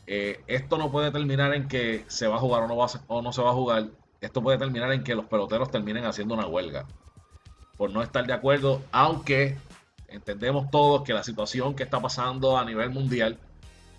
eh, 0.08 0.41
esto 0.48 0.77
no 0.77 0.91
puede 0.91 1.10
terminar 1.12 1.53
en 1.53 1.69
que 1.69 2.03
se 2.08 2.27
va 2.27 2.36
a 2.36 2.39
jugar 2.39 2.63
o 2.63 2.67
no, 2.67 2.75
va 2.75 2.88
o 3.08 3.22
no 3.22 3.31
se 3.31 3.41
va 3.41 3.51
a 3.51 3.53
jugar 3.53 3.88
esto 4.22 4.42
puede 4.42 4.58
terminar 4.58 4.92
en 4.92 5.04
que 5.04 5.16
los 5.16 5.26
peloteros 5.26 5.72
terminen 5.72 6.06
haciendo 6.06 6.34
una 6.34 6.48
huelga 6.48 6.86
por 7.78 7.92
no 7.92 8.04
estar 8.04 8.26
de 8.28 8.34
acuerdo, 8.34 8.82
aunque 8.92 9.58
entendemos 10.10 10.70
todos 10.70 11.04
que 11.04 11.14
la 11.14 11.24
situación 11.24 11.76
que 11.76 11.84
está 11.84 12.02
pasando 12.02 12.58
a 12.58 12.66
nivel 12.66 12.90
mundial 12.90 13.38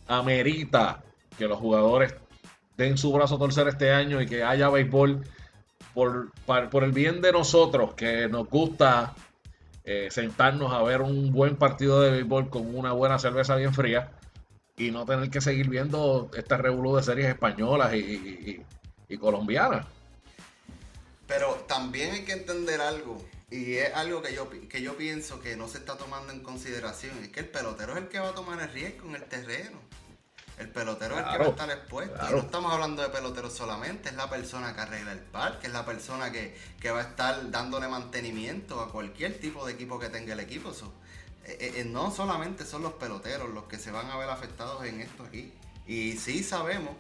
amerita 0.06 1.02
que 1.38 1.46
los 1.48 1.58
jugadores 1.58 2.14
den 2.76 2.98
su 2.98 3.12
brazo 3.12 3.36
a 3.36 3.38
torcer 3.38 3.68
este 3.68 3.92
año 3.92 4.20
y 4.20 4.26
que 4.26 4.42
haya 4.42 4.68
béisbol 4.68 5.24
por, 5.94 6.30
por 6.44 6.84
el 6.84 6.92
bien 6.92 7.20
de 7.20 7.32
nosotros, 7.32 7.94
que 7.94 8.28
nos 8.28 8.48
gusta 8.48 9.14
eh, 9.84 10.08
sentarnos 10.10 10.72
a 10.72 10.82
ver 10.82 11.00
un 11.00 11.32
buen 11.32 11.56
partido 11.56 12.00
de 12.00 12.10
béisbol 12.10 12.50
con 12.50 12.74
una 12.74 12.92
buena 12.92 13.18
cerveza 13.18 13.56
bien 13.56 13.72
fría 13.72 14.10
y 14.76 14.90
no 14.90 15.04
tener 15.04 15.30
que 15.30 15.40
seguir 15.40 15.68
viendo 15.68 16.30
esta 16.36 16.56
revolución 16.56 16.96
de 16.96 17.02
series 17.02 17.28
españolas 17.28 17.94
y, 17.94 18.62
colombianas. 19.18 19.86
Pero 21.30 21.54
también 21.68 22.10
hay 22.10 22.24
que 22.24 22.32
entender 22.32 22.80
algo, 22.80 23.24
y 23.52 23.74
es 23.74 23.94
algo 23.94 24.20
que 24.20 24.34
yo, 24.34 24.50
que 24.50 24.82
yo 24.82 24.96
pienso 24.96 25.40
que 25.40 25.56
no 25.56 25.68
se 25.68 25.78
está 25.78 25.96
tomando 25.96 26.32
en 26.32 26.42
consideración, 26.42 27.16
es 27.22 27.28
que 27.28 27.38
el 27.38 27.48
pelotero 27.48 27.92
es 27.92 27.98
el 27.98 28.08
que 28.08 28.18
va 28.18 28.30
a 28.30 28.34
tomar 28.34 28.60
el 28.60 28.68
riesgo 28.72 29.08
en 29.08 29.14
el 29.14 29.24
terreno. 29.26 29.78
El 30.58 30.70
pelotero 30.70 31.14
es 31.14 31.24
el 31.24 31.30
que 31.30 31.38
va 31.38 31.44
a 31.44 31.48
estar 31.50 31.70
expuesto. 31.70 32.18
Y 32.28 32.32
no 32.32 32.38
estamos 32.38 32.72
hablando 32.72 33.02
de 33.02 33.10
peloteros 33.10 33.52
solamente, 33.52 34.08
es 34.08 34.16
la 34.16 34.28
persona 34.28 34.74
que 34.74 34.80
arregla 34.80 35.12
el 35.12 35.20
parque, 35.20 35.68
es 35.68 35.72
la 35.72 35.86
persona 35.86 36.32
que, 36.32 36.52
va 36.90 36.98
a 36.98 37.02
estar 37.02 37.48
dándole 37.52 37.86
mantenimiento 37.86 38.80
a 38.80 38.90
cualquier 38.90 39.38
tipo 39.38 39.64
de 39.64 39.74
equipo 39.74 40.00
que 40.00 40.08
tenga 40.08 40.32
el 40.32 40.40
equipo. 40.40 40.72
Eh, 40.72 41.56
eh, 41.60 41.72
eh, 41.76 41.84
no 41.84 42.10
solamente 42.10 42.66
son 42.66 42.82
los 42.82 42.94
peloteros 42.94 43.48
los 43.50 43.66
que 43.66 43.78
se 43.78 43.92
van 43.92 44.10
a 44.10 44.16
ver 44.16 44.30
afectados 44.30 44.84
en 44.84 45.00
esto 45.00 45.22
aquí. 45.22 45.52
Y 45.86 46.16
sí 46.16 46.42
sabemos 46.42 46.96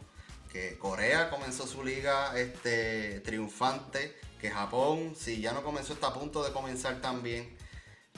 que 0.52 0.76
Corea 0.78 1.30
comenzó 1.30 1.66
su 1.66 1.84
liga 1.84 2.36
este, 2.38 3.20
triunfante, 3.20 4.16
que 4.40 4.50
Japón, 4.50 5.14
si 5.16 5.40
ya 5.40 5.52
no 5.52 5.62
comenzó, 5.62 5.92
está 5.92 6.08
a 6.08 6.14
punto 6.14 6.42
de 6.42 6.52
comenzar 6.52 7.00
también. 7.00 7.56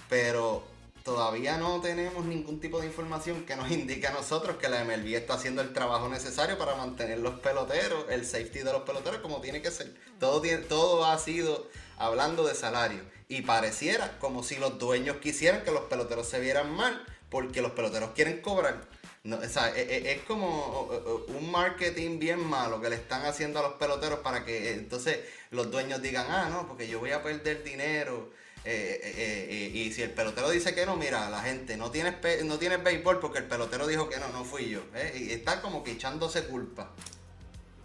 Pero 0.09 0.65
todavía 1.05 1.59
no 1.59 1.81
tenemos 1.81 2.25
ningún 2.25 2.61
tipo 2.61 2.81
de 2.81 2.87
información 2.87 3.45
que 3.45 3.57
nos 3.57 3.71
indique 3.71 4.07
a 4.07 4.13
nosotros 4.13 4.57
que 4.57 4.69
la 4.69 4.85
MLB 4.85 5.15
está 5.15 5.35
haciendo 5.35 5.63
el 5.63 5.73
trabajo 5.73 6.09
necesario 6.09 6.57
para 6.59 6.75
mantener 6.75 7.19
los 7.19 7.41
peloteros, 7.41 8.07
el 8.09 8.25
safety 8.25 8.61
de 8.61 8.73
los 8.73 8.83
peloteros 8.83 9.21
como 9.21 9.41
tiene 9.41 9.61
que 9.61 9.71
ser. 9.71 9.95
Todo, 10.19 10.43
todo 10.69 11.05
ha 11.05 11.19
sido 11.19 11.69
hablando 11.99 12.47
de 12.47 12.55
salario. 12.55 13.01
Y 13.29 13.43
pareciera 13.43 14.19
como 14.19 14.43
si 14.43 14.57
los 14.57 14.79
dueños 14.79 15.17
quisieran 15.17 15.65
que 15.65 15.71
los 15.71 15.85
peloteros 15.85 16.29
se 16.29 16.41
vieran 16.41 16.71
mal 16.71 17.03
porque 17.33 17.63
los 17.63 17.73
peloteros 17.73 18.11
quieren 18.11 18.41
cobrar. 18.41 18.83
No, 19.25 19.39
o 19.39 19.49
sea, 19.49 19.69
es, 19.71 19.89
e, 19.89 20.13
es, 20.13 20.23
como 20.23 20.89
un 21.29 21.51
marketing 21.51 22.19
bien 22.19 22.45
malo 22.45 22.81
que 22.81 22.91
le 22.91 22.97
están 22.97 23.25
haciendo 23.25 23.61
a 23.61 23.63
los 23.63 23.73
peloteros 23.75 24.19
para 24.19 24.45
que 24.45 24.75
entonces 24.75 25.21
los 25.51 25.71
dueños 25.71 26.03
digan, 26.03 26.27
ah, 26.29 26.49
no, 26.51 26.69
porque 26.69 26.87
yo 26.87 27.01
voy 27.01 27.13
a 27.13 27.23
perder 27.23 27.65
dinero 27.65 28.31
eh, 28.65 29.01
eh, 29.03 29.47
eh, 29.51 29.71
y 29.77 29.93
si 29.93 30.03
el 30.03 30.11
pelotero 30.11 30.49
dice 30.51 30.75
que 30.75 30.87
no, 30.87 30.97
mira, 30.97 31.29
la 31.31 31.41
gente 31.41 31.77
no 31.77 31.91
tiene 31.91 32.17
no 32.45 32.59
tiene 32.59 32.77
béisbol 32.77 33.19
porque 33.19 33.39
el 33.39 33.45
pelotero 33.45 33.89
dijo 33.89 34.09
que 34.09 34.19
no, 34.19 34.29
no 34.29 34.45
fui 34.45 34.69
yo. 34.69 34.83
Y 35.15 35.31
está 35.31 35.61
como 35.61 35.83
que 35.83 35.93
echándose 35.93 36.45
culpa. 36.47 36.91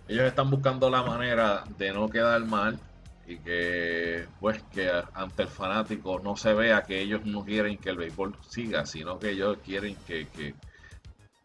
Ellos 0.08 0.27
están 0.27 0.50
buscando 0.50 0.89
la 0.89 1.01
manera 1.04 1.63
de 1.77 1.92
no 1.94 2.10
quedar 2.10 2.42
mal 2.46 2.80
y 3.27 3.38
que 3.39 4.25
pues 4.39 4.63
que 4.74 4.89
ante 5.13 5.43
el 5.43 5.50
fanático 5.50 6.19
no 6.19 6.38
se 6.38 6.53
vea 6.53 6.84
que 6.84 7.01
ellos 7.01 7.25
no 7.25 7.43
quieren 7.43 7.77
que 7.77 7.89
el 7.89 7.98
béisbol 7.98 8.38
siga, 8.48 8.86
sino 8.86 9.19
que 9.19 9.31
ellos 9.31 9.57
quieren 9.63 9.96
que, 10.07 10.27
que... 10.29 10.55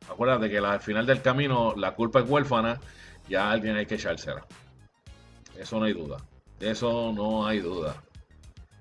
acuérdate 0.08 0.48
que 0.48 0.58
al 0.58 0.80
final 0.80 1.06
del 1.06 1.20
camino 1.20 1.74
la 1.76 1.94
culpa 1.94 2.20
es 2.20 2.30
huérfana, 2.30 2.80
ya 3.28 3.50
alguien 3.50 3.76
hay 3.76 3.86
que 3.86 3.96
echársela. 3.96 4.46
Eso 5.58 5.80
no 5.80 5.86
hay 5.86 5.92
duda. 5.92 6.18
Eso 6.60 7.12
no 7.12 7.44
hay 7.46 7.58
duda. 7.58 7.96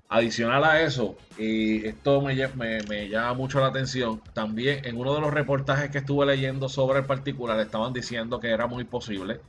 Adicional 0.08 0.62
a 0.64 0.82
eso, 0.82 1.16
y 1.38 1.86
esto 1.86 2.20
me, 2.20 2.34
me, 2.54 3.08
llama 3.08 3.32
mucho 3.32 3.60
la 3.60 3.68
atención, 3.68 4.20
también 4.34 4.84
en 4.84 4.98
uno 4.98 5.14
de 5.14 5.22
los 5.22 5.32
reportajes 5.32 5.90
que 5.90 5.98
estuve 5.98 6.26
leyendo 6.26 6.68
sobre 6.68 7.00
el 7.00 7.06
particular 7.06 7.58
estaban 7.58 7.94
diciendo 7.94 8.38
que 8.38 8.50
era 8.50 8.66
muy 8.66 8.84
posible 8.84 9.40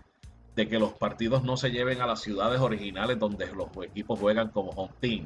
de 0.55 0.67
que 0.67 0.79
los 0.79 0.93
partidos 0.93 1.43
no 1.43 1.57
se 1.57 1.71
lleven 1.71 2.01
a 2.01 2.07
las 2.07 2.21
ciudades 2.21 2.59
originales 2.61 3.19
donde 3.19 3.47
los 3.47 3.67
equipos 3.83 4.19
juegan 4.19 4.49
como 4.49 4.71
home 4.71 4.93
team, 4.99 5.25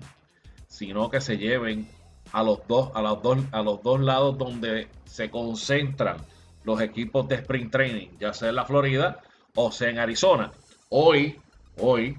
sino 0.68 1.10
que 1.10 1.22
se 1.22 1.38
lleven 1.38 1.88
a 2.32 2.44
los 2.44 2.66
dos, 2.68 2.92
a 2.94 3.02
los 3.02 3.22
dos, 3.22 3.40
a 3.52 3.62
los 3.62 3.82
dos 3.84 4.00
lados 4.00 4.38
donde 4.38 4.88
se 5.06 5.30
concentran 5.30 6.18
los 6.64 6.82
equipos 6.82 7.28
de 7.28 7.36
sprint 7.36 7.72
training, 7.72 8.10
ya 8.20 8.34
sea 8.34 8.50
en 8.50 8.56
la 8.56 8.66
Florida 8.66 9.22
o 9.56 9.72
sea 9.72 9.90
en 9.90 10.00
Arizona. 10.00 10.52
Hoy, 10.90 11.40
hoy, 11.80 12.18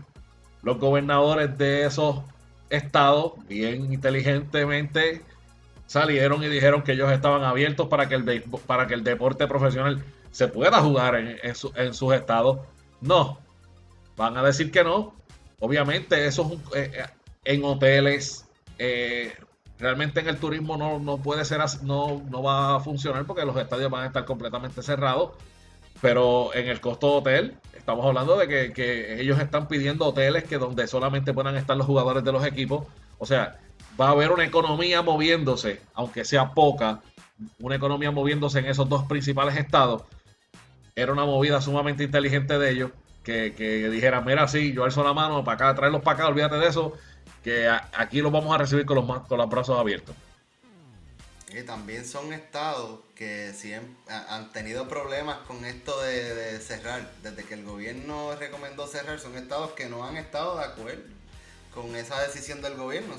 los 0.63 0.79
gobernadores 0.79 1.57
de 1.57 1.85
esos 1.87 2.23
estados 2.71 3.33
bien 3.47 3.93
inteligentemente 3.93 5.23
salieron 5.87 6.43
y 6.43 6.49
dijeron 6.49 6.83
que 6.83 6.93
ellos 6.93 7.11
estaban 7.11 7.45
abiertos 7.45 7.89
para 7.89 8.09
que 8.09 8.17
el, 8.17 8.43
para 8.67 8.87
que 8.87 8.95
el 8.95 9.05
deporte 9.05 9.47
profesional 9.47 10.05
se 10.31 10.49
pueda 10.49 10.81
jugar 10.81 11.17
en, 11.17 11.55
sus 11.55 12.13
estados. 12.15 12.59
No, 13.01 13.39
van 14.17 14.37
a 14.37 14.43
decir 14.43 14.71
que 14.71 14.85
no. 14.85 15.15
Obviamente, 15.61 16.27
eso 16.27 16.59
es 16.75 16.79
eh, 16.79 16.93
eh, 16.95 17.07
en 17.45 17.65
hoteles. 17.65 18.47
Eh, 18.79 19.35
realmente 19.79 20.21
en 20.21 20.29
el 20.29 20.39
turismo 20.39 20.77
no, 20.77 20.99
no 20.99 21.19
puede 21.19 21.45
ser 21.45 21.61
no, 21.83 22.23
no 22.31 22.43
va 22.43 22.77
a 22.77 22.81
funcionar 22.81 23.25
porque 23.27 23.45
los 23.45 23.57
estadios 23.57 23.91
van 23.91 24.05
a 24.05 24.07
estar 24.07 24.25
completamente 24.25 24.83
cerrados. 24.83 25.33
Pero 26.01 26.55
en 26.55 26.69
el 26.69 26.81
costo 26.81 27.11
de 27.11 27.17
hotel, 27.17 27.57
estamos 27.77 28.07
hablando 28.07 28.37
de 28.37 28.73
que, 28.73 29.21
ellos 29.21 29.41
están 29.41 29.67
pidiendo 29.67 30.07
hoteles 30.07 30.45
que 30.45 30.59
donde 30.59 30.87
solamente 30.87 31.33
puedan 31.33 31.57
estar 31.57 31.77
los 31.77 31.87
jugadores 31.87 32.23
de 32.23 32.33
los 32.33 32.45
equipos. 32.45 32.87
O 33.19 33.27
sea, 33.27 33.59
va 34.01 34.09
a 34.09 34.11
haber 34.11 34.31
una 34.31 34.45
economía 34.45 35.03
moviéndose, 35.03 35.81
aunque 35.95 36.25
sea 36.25 36.53
poca, 36.53 37.01
una 37.59 37.75
economía 37.75 38.13
moviéndose 38.13 38.61
en 38.61 38.67
esos 38.67 38.89
dos 38.89 39.05
principales 39.05 39.57
estados. 39.57 40.03
Era 40.99 41.13
una 41.13 41.25
movida 41.25 41.61
sumamente 41.61 42.03
inteligente 42.03 42.59
de 42.59 42.71
ellos, 42.71 42.91
que, 43.23 43.89
dijeran, 43.89 44.25
mira, 44.25 44.49
sí, 44.49 44.73
yo 44.73 44.83
alzo 44.83 45.05
la 45.05 45.13
mano 45.13 45.45
para 45.45 45.55
acá, 45.55 45.75
traerlos 45.77 46.03
para 46.03 46.17
acá, 46.17 46.29
olvídate 46.29 46.57
de 46.57 46.67
eso, 46.67 46.93
que 47.45 47.69
aquí 47.69 48.21
los 48.21 48.33
vamos 48.33 48.53
a 48.53 48.59
recibir 48.59 48.85
con 48.85 48.97
los, 48.97 49.21
con 49.29 49.39
los 49.39 49.49
brazos 49.49 49.79
abiertos. 49.79 50.17
Y 51.51 51.63
también 51.63 52.05
son 52.05 52.33
estados 52.33 52.99
que 53.15 53.53
siempre 53.55 53.95
han 54.29 54.51
tenido 54.53 54.89
problemas 54.89 55.39
con 55.47 55.65
esto 55.65 56.03
de, 56.03 56.59
cerrar. 56.59 57.09
Desde 57.23 57.45
que 57.45 57.55
el 57.55 57.65
gobierno 57.65 58.35
recomendó 58.35 58.89
cerrar, 58.89 59.21
son 59.21 59.37
estados 59.37 59.71
que 59.71 59.87
no 59.87 60.05
han 60.05 60.17
estado 60.17 60.59
de 60.59 60.65
acuerdo 60.65 61.05
con 61.73 61.95
esa 61.95 62.21
decisión 62.23 62.61
del 62.61 62.75
gobierno. 62.75 63.15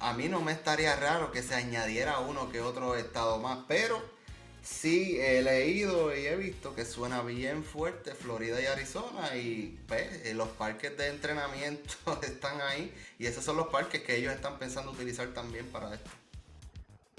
a 0.00 0.14
mí 0.14 0.28
no 0.30 0.40
me 0.40 0.52
estaría 0.52 0.96
raro 0.96 1.32
que 1.32 1.42
se 1.42 1.54
añadiera 1.54 2.18
uno 2.20 2.50
que 2.50 2.62
otro 2.62 2.96
estado 2.96 3.38
más, 3.38 3.58
pero 3.68 4.02
sí 4.62 5.18
he 5.20 5.42
leído 5.42 6.14
y 6.16 6.26
he 6.26 6.36
visto 6.36 6.74
que 6.74 6.84
suena 6.84 7.22
bien 7.22 7.64
fuerte 7.64 8.14
Florida 8.14 8.60
y 8.60 8.66
Arizona 8.66 9.36
y 9.36 9.78
pues, 9.86 10.26
eh, 10.26 10.34
los 10.34 10.48
parques 10.48 10.96
de 10.96 11.08
entrenamiento 11.08 11.94
están 12.22 12.60
ahí 12.60 12.92
y 13.18 13.26
esos 13.26 13.44
son 13.44 13.56
los 13.56 13.68
parques 13.68 14.02
que 14.02 14.16
ellos 14.16 14.32
están 14.32 14.58
pensando 14.58 14.92
utilizar 14.92 15.28
también 15.28 15.66
para 15.66 15.94
esto 15.94 16.10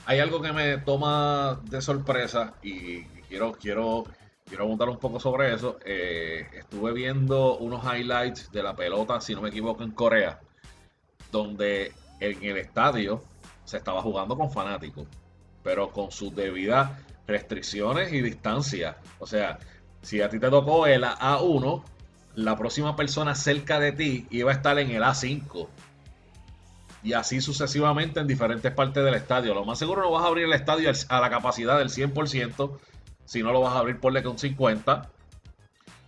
hay 0.05 0.19
algo 0.19 0.41
que 0.41 0.51
me 0.51 0.77
toma 0.79 1.59
de 1.63 1.81
sorpresa 1.81 2.55
y 2.61 3.03
quiero, 3.27 3.53
quiero, 3.53 4.05
quiero 4.47 4.65
un 4.65 4.97
poco 4.97 5.19
sobre 5.19 5.53
eso. 5.53 5.77
Eh, 5.85 6.47
estuve 6.53 6.93
viendo 6.93 7.57
unos 7.57 7.83
highlights 7.83 8.51
de 8.51 8.63
la 8.63 8.75
pelota, 8.75 9.21
si 9.21 9.35
no 9.35 9.41
me 9.41 9.49
equivoco, 9.49 9.83
en 9.83 9.91
Corea, 9.91 10.39
donde 11.31 11.93
en 12.19 12.43
el 12.43 12.57
estadio 12.57 13.21
se 13.63 13.77
estaba 13.77 14.01
jugando 14.01 14.35
con 14.37 14.51
fanáticos, 14.51 15.07
pero 15.63 15.91
con 15.91 16.11
sus 16.11 16.35
debidas 16.35 16.91
restricciones 17.31 18.13
y 18.13 18.21
distancia. 18.21 18.97
O 19.19 19.25
sea, 19.25 19.57
si 20.01 20.21
a 20.21 20.29
ti 20.29 20.39
te 20.39 20.49
tocó 20.49 20.85
el 20.87 21.03
A1, 21.03 21.83
la 22.35 22.57
próxima 22.57 22.95
persona 22.95 23.35
cerca 23.35 23.79
de 23.79 23.91
ti 23.91 24.27
iba 24.29 24.51
a 24.51 24.53
estar 24.53 24.77
en 24.79 24.91
el 24.91 25.03
A5 25.03 25.67
y 27.03 27.13
así 27.13 27.41
sucesivamente 27.41 28.19
en 28.19 28.27
diferentes 28.27 28.71
partes 28.73 29.03
del 29.03 29.15
estadio. 29.15 29.53
Lo 29.53 29.65
más 29.65 29.79
seguro 29.79 30.01
no 30.01 30.11
vas 30.11 30.23
a 30.23 30.27
abrir 30.27 30.45
el 30.45 30.53
estadio 30.53 30.91
a 31.09 31.21
la 31.21 31.29
capacidad 31.29 31.77
del 31.77 31.89
100%, 31.89 32.77
si 33.25 33.41
no 33.41 33.51
lo 33.51 33.61
vas 33.61 33.75
a 33.75 33.79
abrir 33.79 33.99
por 33.99 34.21
con 34.21 34.37
50, 34.37 35.09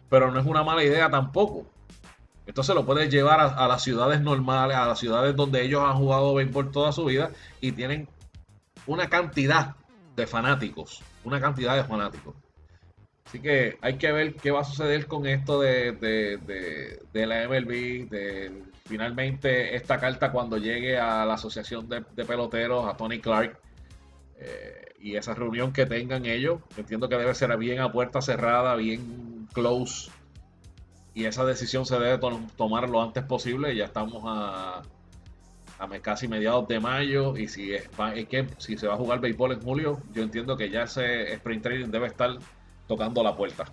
pero 0.10 0.32
no 0.32 0.40
es 0.40 0.46
una 0.46 0.64
mala 0.64 0.84
idea 0.84 1.10
tampoco. 1.10 1.66
Esto 2.46 2.62
se 2.62 2.74
lo 2.74 2.86
puedes 2.86 3.10
llevar 3.10 3.40
a, 3.40 3.68
las 3.68 3.82
ciudades 3.84 4.22
normales, 4.22 4.76
a 4.76 4.86
las 4.86 5.00
ciudades 5.00 5.36
donde 5.36 5.64
ellos 5.64 5.82
han 5.82 5.96
jugado 5.96 6.34
béisbol 6.34 6.72
toda 6.72 6.92
su 6.92 7.06
vida 7.06 7.32
y 7.62 7.72
tienen 7.72 8.10
una 8.86 9.10
cantidad 9.10 9.76
de 10.18 10.28
fanáticos, 10.28 11.02
una 11.24 11.40
cantidad 11.40 11.76
de 11.76 11.84
fanáticos. 11.84 12.36
Así 13.26 13.40
que 13.40 13.78
hay 13.82 13.98
que 13.98 14.12
ver 14.12 14.36
qué 14.36 14.52
va 14.52 14.62
a 14.62 14.64
suceder 14.64 15.08
con 15.08 15.26
esto 15.26 15.60
de, 15.60 15.94
de 17.12 17.26
la 17.26 17.48
MLB, 17.48 18.10
de 18.10 18.64
finalmente 18.86 19.76
esta 19.76 20.00
carta 20.00 20.32
cuando 20.32 20.58
llegue 20.58 20.98
a 21.00 21.26
la 21.26 21.36
asociación 21.36 21.88
de, 21.90 22.26
peloteros, 22.26 22.86
a 22.86 22.98
Tony 22.98 23.20
Clark, 23.20 23.60
eh, 24.38 24.94
y 25.00 25.16
esa 25.16 25.34
reunión 25.34 25.74
que 25.74 25.86
tengan 25.86 26.26
ellos, 26.26 26.62
entiendo 26.78 27.10
que 27.10 27.18
debe 27.18 27.34
ser 27.36 27.56
bien 27.58 27.80
a 27.80 27.92
puerta 27.92 28.22
cerrada, 28.22 28.76
bien 28.76 29.48
close, 29.54 30.12
y 31.14 31.26
esa 31.26 31.46
decisión 31.46 31.86
se 31.86 32.00
debe 32.00 32.20
tomar 32.56 32.90
lo 32.90 33.02
antes 33.02 33.24
posible, 33.24 33.76
ya 33.76 33.86
estamos 33.86 34.24
a, 34.26 34.82
a 35.80 35.88
casi 36.00 36.28
mediados 36.28 36.68
de 36.68 36.80
mayo, 36.80 37.36
y 37.38 37.48
si, 37.48 37.74
es, 37.74 37.90
que, 38.30 38.48
si 38.58 38.78
se 38.78 38.88
va 38.88 38.94
a 38.94 38.98
jugar 38.98 39.20
béisbol 39.20 39.54
en 39.54 39.62
julio, 39.62 40.02
yo 40.14 40.24
entiendo 40.24 40.56
que 40.56 40.70
ya 40.70 40.84
ese 40.84 41.34
sprint 41.34 41.64
training 41.64 41.92
debe 41.92 42.08
estar 42.08 42.38
tocando 42.88 43.24
la 43.24 43.36
puerta. 43.36 43.66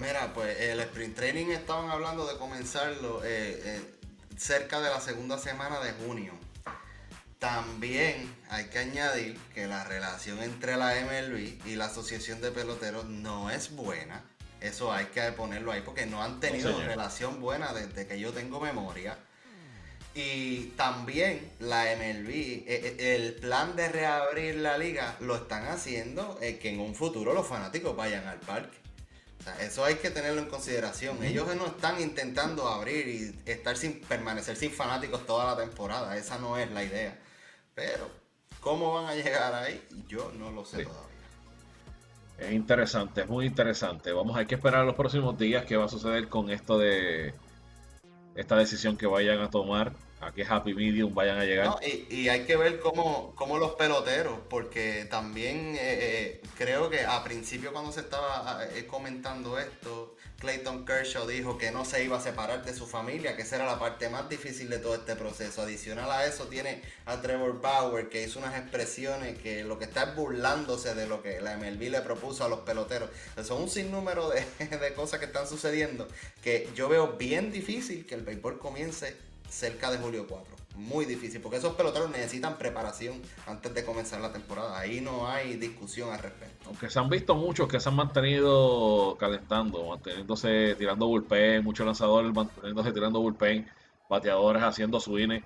Mira, 0.00 0.32
pues 0.34 0.60
el 0.60 0.80
sprint 0.80 1.16
training 1.16 1.46
estaban 1.46 1.90
hablando 1.90 2.26
de 2.26 2.36
comenzarlo 2.38 3.24
eh, 3.24 3.60
eh, 3.64 3.80
cerca 4.36 4.80
de 4.80 4.90
la 4.90 5.00
segunda 5.00 5.38
semana 5.38 5.80
de 5.80 5.92
junio. 5.92 6.34
También 7.38 8.34
hay 8.48 8.66
que 8.66 8.78
añadir 8.78 9.38
que 9.54 9.66
la 9.66 9.84
relación 9.84 10.42
entre 10.42 10.76
la 10.76 10.94
MLB 10.94 11.66
y 11.66 11.76
la 11.76 11.86
Asociación 11.86 12.40
de 12.40 12.50
Peloteros 12.50 13.06
no 13.06 13.50
es 13.50 13.74
buena. 13.74 14.22
Eso 14.60 14.92
hay 14.92 15.06
que 15.06 15.20
ponerlo 15.32 15.72
ahí 15.72 15.82
porque 15.82 16.06
no 16.06 16.22
han 16.22 16.40
tenido 16.40 16.78
relación 16.82 17.40
buena 17.40 17.72
desde 17.74 18.06
que 18.06 18.18
yo 18.18 18.32
tengo 18.32 18.58
memoria. 18.58 19.18
Y 20.16 20.72
también 20.78 21.52
la 21.60 21.94
MLB, 21.94 22.30
eh, 22.30 22.64
eh, 22.66 23.16
el 23.16 23.34
plan 23.34 23.76
de 23.76 23.90
reabrir 23.90 24.56
la 24.56 24.78
liga 24.78 25.14
lo 25.20 25.36
están 25.36 25.66
haciendo 25.66 26.38
eh, 26.40 26.58
que 26.58 26.70
en 26.70 26.80
un 26.80 26.94
futuro 26.94 27.34
los 27.34 27.46
fanáticos 27.46 27.94
vayan 27.94 28.26
al 28.26 28.38
parque. 28.38 28.78
O 29.38 29.42
sea, 29.42 29.60
eso 29.60 29.84
hay 29.84 29.96
que 29.96 30.08
tenerlo 30.08 30.40
en 30.40 30.48
consideración. 30.48 31.22
Ellos 31.22 31.54
no 31.54 31.66
están 31.66 32.00
intentando 32.00 32.66
abrir 32.66 33.06
y 33.08 33.50
estar 33.50 33.76
sin 33.76 34.00
permanecer 34.00 34.56
sin 34.56 34.70
fanáticos 34.70 35.26
toda 35.26 35.54
la 35.54 35.62
temporada. 35.62 36.16
Esa 36.16 36.38
no 36.38 36.56
es 36.56 36.70
la 36.70 36.82
idea. 36.82 37.20
Pero, 37.74 38.10
¿cómo 38.60 38.94
van 38.94 39.04
a 39.04 39.14
llegar 39.14 39.54
ahí? 39.54 39.86
Yo 40.08 40.32
no 40.38 40.50
lo 40.50 40.64
sé 40.64 40.84
todavía. 40.84 41.10
Es 42.38 42.52
interesante, 42.52 43.20
es 43.20 43.28
muy 43.28 43.44
interesante. 43.44 44.12
Vamos, 44.12 44.34
hay 44.34 44.46
que 44.46 44.54
esperar 44.54 44.86
los 44.86 44.94
próximos 44.94 45.36
días 45.36 45.66
qué 45.66 45.76
va 45.76 45.84
a 45.84 45.88
suceder 45.88 46.30
con 46.30 46.48
esto 46.48 46.78
de 46.78 47.34
esta 48.34 48.56
decisión 48.56 48.96
que 48.96 49.06
vayan 49.06 49.40
a 49.40 49.50
tomar 49.50 49.92
a 50.20 50.32
qué 50.32 50.44
happy 50.44 50.74
medium 50.74 51.14
vayan 51.14 51.38
a 51.38 51.44
llegar. 51.44 51.76
y, 51.82 52.28
hay 52.28 52.44
que 52.44 52.56
ver 52.56 52.80
cómo, 52.80 53.34
cómo, 53.36 53.58
los 53.58 53.74
peloteros, 53.74 54.38
porque 54.48 55.06
también 55.10 55.74
eh, 55.74 55.78
eh, 55.80 56.42
creo 56.56 56.88
que 56.88 57.00
a 57.04 57.22
principio 57.22 57.72
cuando 57.72 57.92
se 57.92 58.00
estaba 58.00 58.66
eh, 58.74 58.86
comentando 58.86 59.58
esto, 59.58 60.16
Clayton 60.38 60.84
Kershaw 60.84 61.26
dijo 61.26 61.58
que 61.58 61.70
no 61.70 61.84
se 61.84 62.04
iba 62.04 62.16
a 62.16 62.20
separar 62.20 62.64
de 62.64 62.74
su 62.74 62.86
familia, 62.86 63.36
que 63.36 63.42
esa 63.42 63.56
era 63.56 63.66
la 63.66 63.78
parte 63.78 64.08
más 64.08 64.28
difícil 64.28 64.68
de 64.70 64.78
todo 64.78 64.94
este 64.94 65.16
proceso. 65.16 65.62
Adicional 65.62 66.10
a 66.10 66.26
eso 66.26 66.44
tiene 66.44 66.82
a 67.04 67.20
Trevor 67.20 67.60
Bauer, 67.60 68.08
que 68.08 68.22
hizo 68.22 68.38
unas 68.38 68.56
expresiones 68.58 69.38
que 69.38 69.64
lo 69.64 69.78
que 69.78 69.84
está 69.84 70.04
es 70.04 70.16
burlándose 70.16 70.94
de 70.94 71.06
lo 71.06 71.22
que 71.22 71.40
la 71.40 71.56
MLB 71.56 71.90
le 71.90 72.00
propuso 72.00 72.44
a 72.44 72.48
los 72.48 72.60
peloteros. 72.60 73.10
Son 73.42 73.62
un 73.62 73.70
sinnúmero 73.70 74.30
de, 74.30 74.44
de 74.78 74.94
cosas 74.94 75.20
que 75.20 75.26
están 75.26 75.46
sucediendo 75.46 76.08
que 76.42 76.68
yo 76.74 76.88
veo 76.88 77.16
bien 77.16 77.50
difícil 77.50 78.06
que 78.06 78.14
el 78.14 78.22
béisbol 78.22 78.58
comience 78.58 79.16
cerca 79.48 79.90
de 79.90 79.98
julio 79.98 80.26
4. 80.28 80.56
Muy 80.76 81.06
difícil, 81.06 81.40
porque 81.40 81.56
esos 81.56 81.74
peloteros 81.74 82.10
necesitan 82.10 82.58
preparación 82.58 83.22
antes 83.46 83.72
de 83.72 83.84
comenzar 83.84 84.20
la 84.20 84.32
temporada. 84.32 84.78
Ahí 84.78 85.00
no 85.00 85.26
hay 85.26 85.56
discusión 85.56 86.12
al 86.12 86.18
respecto. 86.18 86.66
Aunque 86.66 86.90
se 86.90 86.98
han 86.98 87.08
visto 87.08 87.34
muchos 87.34 87.66
que 87.66 87.80
se 87.80 87.88
han 87.88 87.96
mantenido 87.96 89.16
calentando, 89.18 89.88
manteniéndose 89.88 90.74
tirando 90.76 91.06
bullpen, 91.06 91.64
muchos 91.64 91.86
lanzadores 91.86 92.32
manteniéndose 92.32 92.92
tirando 92.92 93.20
bullpen, 93.20 93.66
bateadores 94.10 94.62
haciendo 94.62 95.00
swing. 95.00 95.40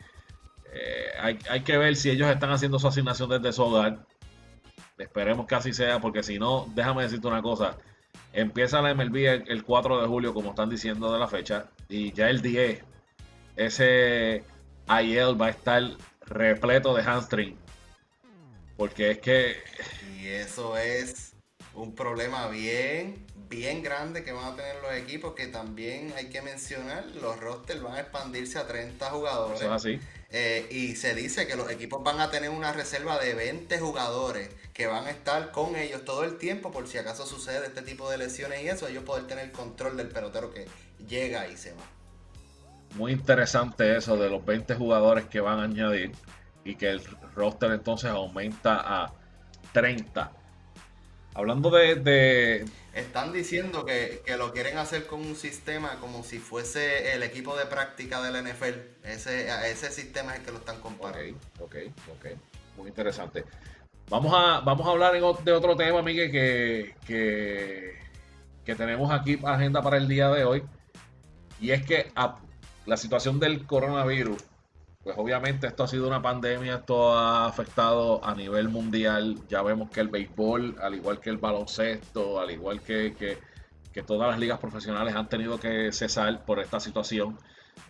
Eh, 0.72 1.36
hay, 1.48 1.60
que 1.62 1.78
ver 1.78 1.94
si 1.94 2.10
ellos 2.10 2.28
están 2.28 2.50
haciendo 2.50 2.80
su 2.80 2.88
asignación 2.88 3.30
desde 3.30 3.52
su 3.52 3.62
hogar. 3.62 4.04
Esperemos 4.98 5.46
que 5.46 5.54
así 5.54 5.72
sea, 5.72 6.00
porque 6.00 6.24
si 6.24 6.38
no, 6.38 6.66
déjame 6.74 7.04
decirte 7.04 7.28
una 7.28 7.40
cosa. 7.40 7.76
Empieza 8.32 8.82
la 8.82 8.94
MLB 8.94 9.16
el, 9.16 9.44
el 9.48 9.64
4 9.64 10.02
de 10.02 10.08
julio, 10.08 10.34
como 10.34 10.50
están 10.50 10.68
diciendo 10.70 11.12
de 11.12 11.18
la 11.20 11.28
fecha, 11.28 11.70
y 11.88 12.12
ya 12.12 12.28
el 12.28 12.42
10 12.42 12.90
ese 13.66 14.42
IL 14.88 15.40
va 15.40 15.46
a 15.46 15.50
estar 15.50 15.82
repleto 16.22 16.94
de 16.94 17.02
hamstring. 17.02 17.58
Porque 18.76 19.10
es 19.12 19.18
que. 19.18 19.56
Y 20.18 20.28
eso 20.28 20.76
es 20.76 21.32
un 21.74 21.94
problema 21.94 22.48
bien, 22.48 23.26
bien 23.48 23.82
grande 23.82 24.24
que 24.24 24.32
van 24.32 24.52
a 24.52 24.56
tener 24.56 24.76
los 24.82 24.94
equipos. 24.94 25.34
Que 25.34 25.46
también 25.46 26.14
hay 26.16 26.30
que 26.30 26.40
mencionar: 26.40 27.04
los 27.20 27.38
rosters 27.38 27.82
van 27.82 27.94
a 27.94 28.00
expandirse 28.00 28.58
a 28.58 28.66
30 28.66 29.10
jugadores. 29.10 29.62
así. 29.62 30.00
Eh, 30.32 30.66
y 30.70 30.94
se 30.94 31.14
dice 31.14 31.46
que 31.46 31.56
los 31.56 31.70
equipos 31.70 32.02
van 32.04 32.20
a 32.20 32.30
tener 32.30 32.50
una 32.50 32.72
reserva 32.72 33.18
de 33.18 33.34
20 33.34 33.78
jugadores 33.80 34.48
que 34.72 34.86
van 34.86 35.06
a 35.06 35.10
estar 35.10 35.50
con 35.50 35.74
ellos 35.74 36.04
todo 36.04 36.22
el 36.22 36.38
tiempo 36.38 36.70
por 36.70 36.86
si 36.86 36.98
acaso 36.98 37.26
sucede 37.26 37.66
este 37.66 37.82
tipo 37.82 38.08
de 38.08 38.16
lesiones 38.16 38.62
y 38.62 38.68
eso, 38.68 38.86
ellos 38.86 39.02
poder 39.02 39.26
tener 39.26 39.50
control 39.50 39.96
del 39.96 40.06
pelotero 40.06 40.54
que 40.54 40.66
llega 41.04 41.48
y 41.48 41.56
se 41.56 41.72
va 41.72 41.82
muy 42.94 43.12
interesante 43.12 43.96
eso 43.96 44.16
de 44.16 44.28
los 44.28 44.44
20 44.44 44.74
jugadores 44.74 45.26
que 45.26 45.40
van 45.40 45.60
a 45.60 45.64
añadir 45.64 46.12
y 46.64 46.74
que 46.74 46.90
el 46.90 47.02
roster 47.34 47.72
entonces 47.72 48.10
aumenta 48.10 48.80
a 48.80 49.12
30. 49.72 50.32
Hablando 51.34 51.70
de... 51.70 52.64
Están 52.92 53.32
diciendo 53.32 53.84
que, 53.84 54.22
lo 54.36 54.52
quieren 54.52 54.78
hacer 54.78 55.06
con 55.06 55.20
un 55.20 55.36
sistema 55.36 56.00
como 56.00 56.24
si 56.24 56.38
fuese 56.38 57.14
el 57.14 57.22
equipo 57.22 57.56
de 57.56 57.66
práctica 57.66 58.20
del 58.20 58.44
NFL. 58.44 59.04
Ese, 59.04 59.48
ese 59.70 59.90
sistema 59.92 60.32
es 60.32 60.40
el 60.40 60.44
que 60.44 60.52
lo 60.52 60.58
están 60.58 60.80
comparando. 60.80 61.36
Ok, 61.60 61.76
ok, 61.86 61.92
ok. 62.16 62.26
Muy 62.76 62.88
interesante. 62.88 63.44
Vamos 64.08 64.32
a, 64.34 64.60
vamos 64.60 64.86
a 64.88 64.90
hablar 64.90 65.12
de 65.12 65.52
otro 65.52 65.76
tema, 65.76 66.02
Miguel, 66.02 66.32
que, 66.32 66.96
que, 67.06 67.96
que 68.64 68.74
tenemos 68.74 69.12
aquí 69.12 69.38
agenda 69.44 69.80
para 69.82 69.98
el 69.98 70.08
día 70.08 70.30
de 70.30 70.44
hoy. 70.44 70.64
Y 71.60 71.70
es 71.70 71.86
que 71.86 72.10
a, 72.16 72.36
la 72.86 72.96
situación 72.96 73.38
del 73.38 73.66
coronavirus, 73.66 74.42
pues 75.02 75.16
obviamente 75.18 75.66
esto 75.66 75.84
ha 75.84 75.88
sido 75.88 76.06
una 76.06 76.20
pandemia, 76.20 76.74
esto 76.76 77.14
ha 77.14 77.46
afectado 77.46 78.22
a 78.22 78.34
nivel 78.34 78.68
mundial. 78.68 79.38
Ya 79.48 79.62
vemos 79.62 79.88
que 79.90 80.00
el 80.00 80.08
béisbol, 80.08 80.76
al 80.80 80.94
igual 80.94 81.20
que 81.20 81.30
el 81.30 81.38
baloncesto, 81.38 82.38
al 82.38 82.50
igual 82.50 82.82
que, 82.82 83.14
que, 83.14 83.38
todas 84.02 84.30
las 84.30 84.38
ligas 84.38 84.58
profesionales 84.58 85.14
han 85.14 85.28
tenido 85.28 85.60
que 85.60 85.92
cesar 85.92 86.44
por 86.44 86.60
esta 86.60 86.80
situación. 86.80 87.38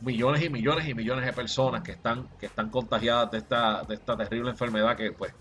millones 0.00 0.42
y 0.42 0.50
millones 0.50 0.88
y 0.88 0.94
millones 0.94 1.24
de 1.24 1.32
personas 1.32 1.82
que 1.82 1.92
están, 1.92 2.28
que 2.38 2.46
están 2.46 2.70
contagiadas 2.70 3.30
de 3.30 3.38
esta, 3.38 3.82
de 3.84 3.94
esta 3.94 4.16
terrible 4.16 4.50
enfermedad 4.50 4.96
que 4.96 5.12
pues 5.12 5.32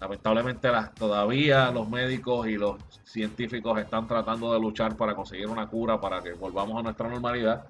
lamentablemente 0.00 0.70
las, 0.70 0.94
todavía 0.94 1.70
los 1.70 1.88
médicos 1.88 2.46
y 2.48 2.56
los 2.56 2.76
científicos 3.04 3.78
están 3.78 4.06
tratando 4.06 4.52
de 4.52 4.60
luchar 4.60 4.96
para 4.96 5.14
conseguir 5.14 5.46
una 5.48 5.66
cura 5.66 6.00
para 6.00 6.22
que 6.22 6.32
volvamos 6.32 6.78
a 6.78 6.82
nuestra 6.82 7.08
normalidad. 7.08 7.66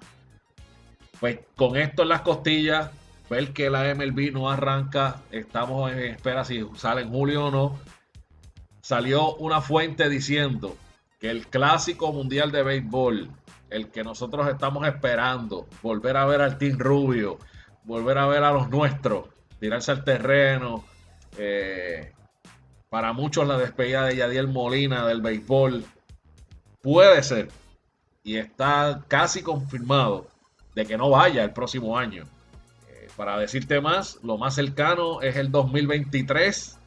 Pues 1.19 1.39
con 1.55 1.75
esto 1.75 2.03
en 2.03 2.09
las 2.09 2.21
costillas, 2.21 2.89
ver 3.29 3.53
que 3.53 3.69
la 3.69 3.93
MLB 3.93 4.31
no 4.33 4.49
arranca, 4.49 5.21
estamos 5.31 5.91
en 5.91 5.99
espera 5.99 6.43
si 6.43 6.65
sale 6.75 7.01
en 7.01 7.09
julio 7.09 7.45
o 7.45 7.51
no. 7.51 7.79
Salió 8.81 9.35
una 9.35 9.61
fuente 9.61 10.09
diciendo 10.09 10.75
que 11.19 11.29
el 11.29 11.47
clásico 11.47 12.11
mundial 12.11 12.51
de 12.51 12.63
béisbol 12.63 13.29
el 13.71 13.89
que 13.89 14.03
nosotros 14.03 14.47
estamos 14.49 14.85
esperando, 14.85 15.67
volver 15.81 16.17
a 16.17 16.25
ver 16.25 16.41
al 16.41 16.57
Team 16.57 16.77
Rubio, 16.77 17.39
volver 17.83 18.17
a 18.17 18.27
ver 18.27 18.43
a 18.43 18.51
los 18.51 18.69
nuestros, 18.69 19.29
tirarse 19.59 19.91
al 19.91 20.03
terreno. 20.03 20.83
Eh, 21.37 22.11
para 22.89 23.13
muchos 23.13 23.47
la 23.47 23.57
despedida 23.57 24.05
de 24.05 24.17
Yadiel 24.17 24.49
Molina 24.49 25.07
del 25.07 25.21
béisbol 25.21 25.85
puede 26.81 27.23
ser 27.23 27.49
y 28.23 28.35
está 28.35 29.03
casi 29.07 29.41
confirmado 29.41 30.27
de 30.75 30.85
que 30.85 30.97
no 30.97 31.09
vaya 31.09 31.43
el 31.43 31.51
próximo 31.51 31.97
año. 31.97 32.25
Eh, 32.89 33.07
para 33.15 33.37
decirte 33.37 33.79
más, 33.79 34.19
lo 34.21 34.37
más 34.37 34.55
cercano 34.55 35.21
es 35.21 35.37
el 35.37 35.49
2023, 35.49 36.77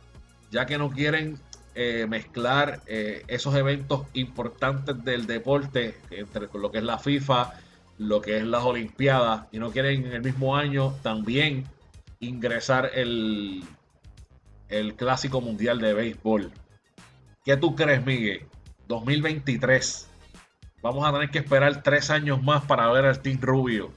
ya 0.50 0.66
que 0.66 0.76
no 0.76 0.90
quieren 0.90 1.40
eh, 1.76 2.06
mezclar 2.08 2.82
eh, 2.86 3.24
esos 3.26 3.54
eventos 3.56 4.06
importantes 4.12 5.02
del 5.02 5.26
deporte 5.26 5.96
entre 6.10 6.48
lo 6.54 6.70
que 6.70 6.78
es 6.78 6.84
la 6.84 6.98
FIFA, 6.98 7.52
lo 7.98 8.20
que 8.20 8.36
es 8.36 8.44
las 8.44 8.62
Olimpiadas, 8.62 9.46
y 9.50 9.58
no 9.58 9.72
quieren 9.72 10.06
en 10.06 10.12
el 10.12 10.22
mismo 10.22 10.56
año 10.56 10.94
también 11.02 11.64
ingresar 12.20 12.92
el, 12.94 13.64
el 14.68 14.94
Clásico 14.94 15.40
Mundial 15.40 15.80
de 15.80 15.94
Béisbol. 15.94 16.52
¿Qué 17.44 17.56
tú 17.56 17.74
crees, 17.74 18.06
Miguel? 18.06 18.46
2023. 18.86 20.08
Vamos 20.80 21.04
a 21.06 21.12
tener 21.12 21.30
que 21.30 21.38
esperar 21.38 21.82
tres 21.82 22.10
años 22.10 22.40
más 22.40 22.64
para 22.66 22.90
ver 22.92 23.04
al 23.04 23.20
Team 23.20 23.40
Rubio. 23.40 23.90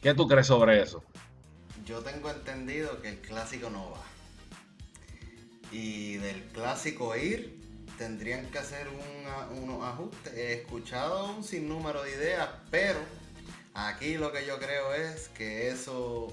¿Qué 0.00 0.14
tú 0.14 0.28
crees 0.28 0.46
sobre 0.46 0.80
eso? 0.80 1.02
Yo 1.84 2.00
tengo 2.00 2.30
entendido 2.30 3.02
que 3.02 3.08
el 3.08 3.18
clásico 3.18 3.68
no 3.68 3.90
va 3.90 4.13
y 5.74 6.18
del 6.18 6.40
clásico 6.44 7.16
ir 7.16 7.58
tendrían 7.98 8.46
que 8.46 8.58
hacer 8.58 8.86
unos 9.60 9.84
ajustes. 9.84 10.32
He 10.32 10.52
escuchado 10.54 11.34
un 11.34 11.42
sinnúmero 11.42 12.04
de 12.04 12.12
ideas, 12.12 12.48
pero 12.70 13.00
aquí 13.74 14.16
lo 14.16 14.32
que 14.32 14.46
yo 14.46 14.58
creo 14.60 14.94
es 14.94 15.28
que 15.28 15.68
eso 15.68 16.32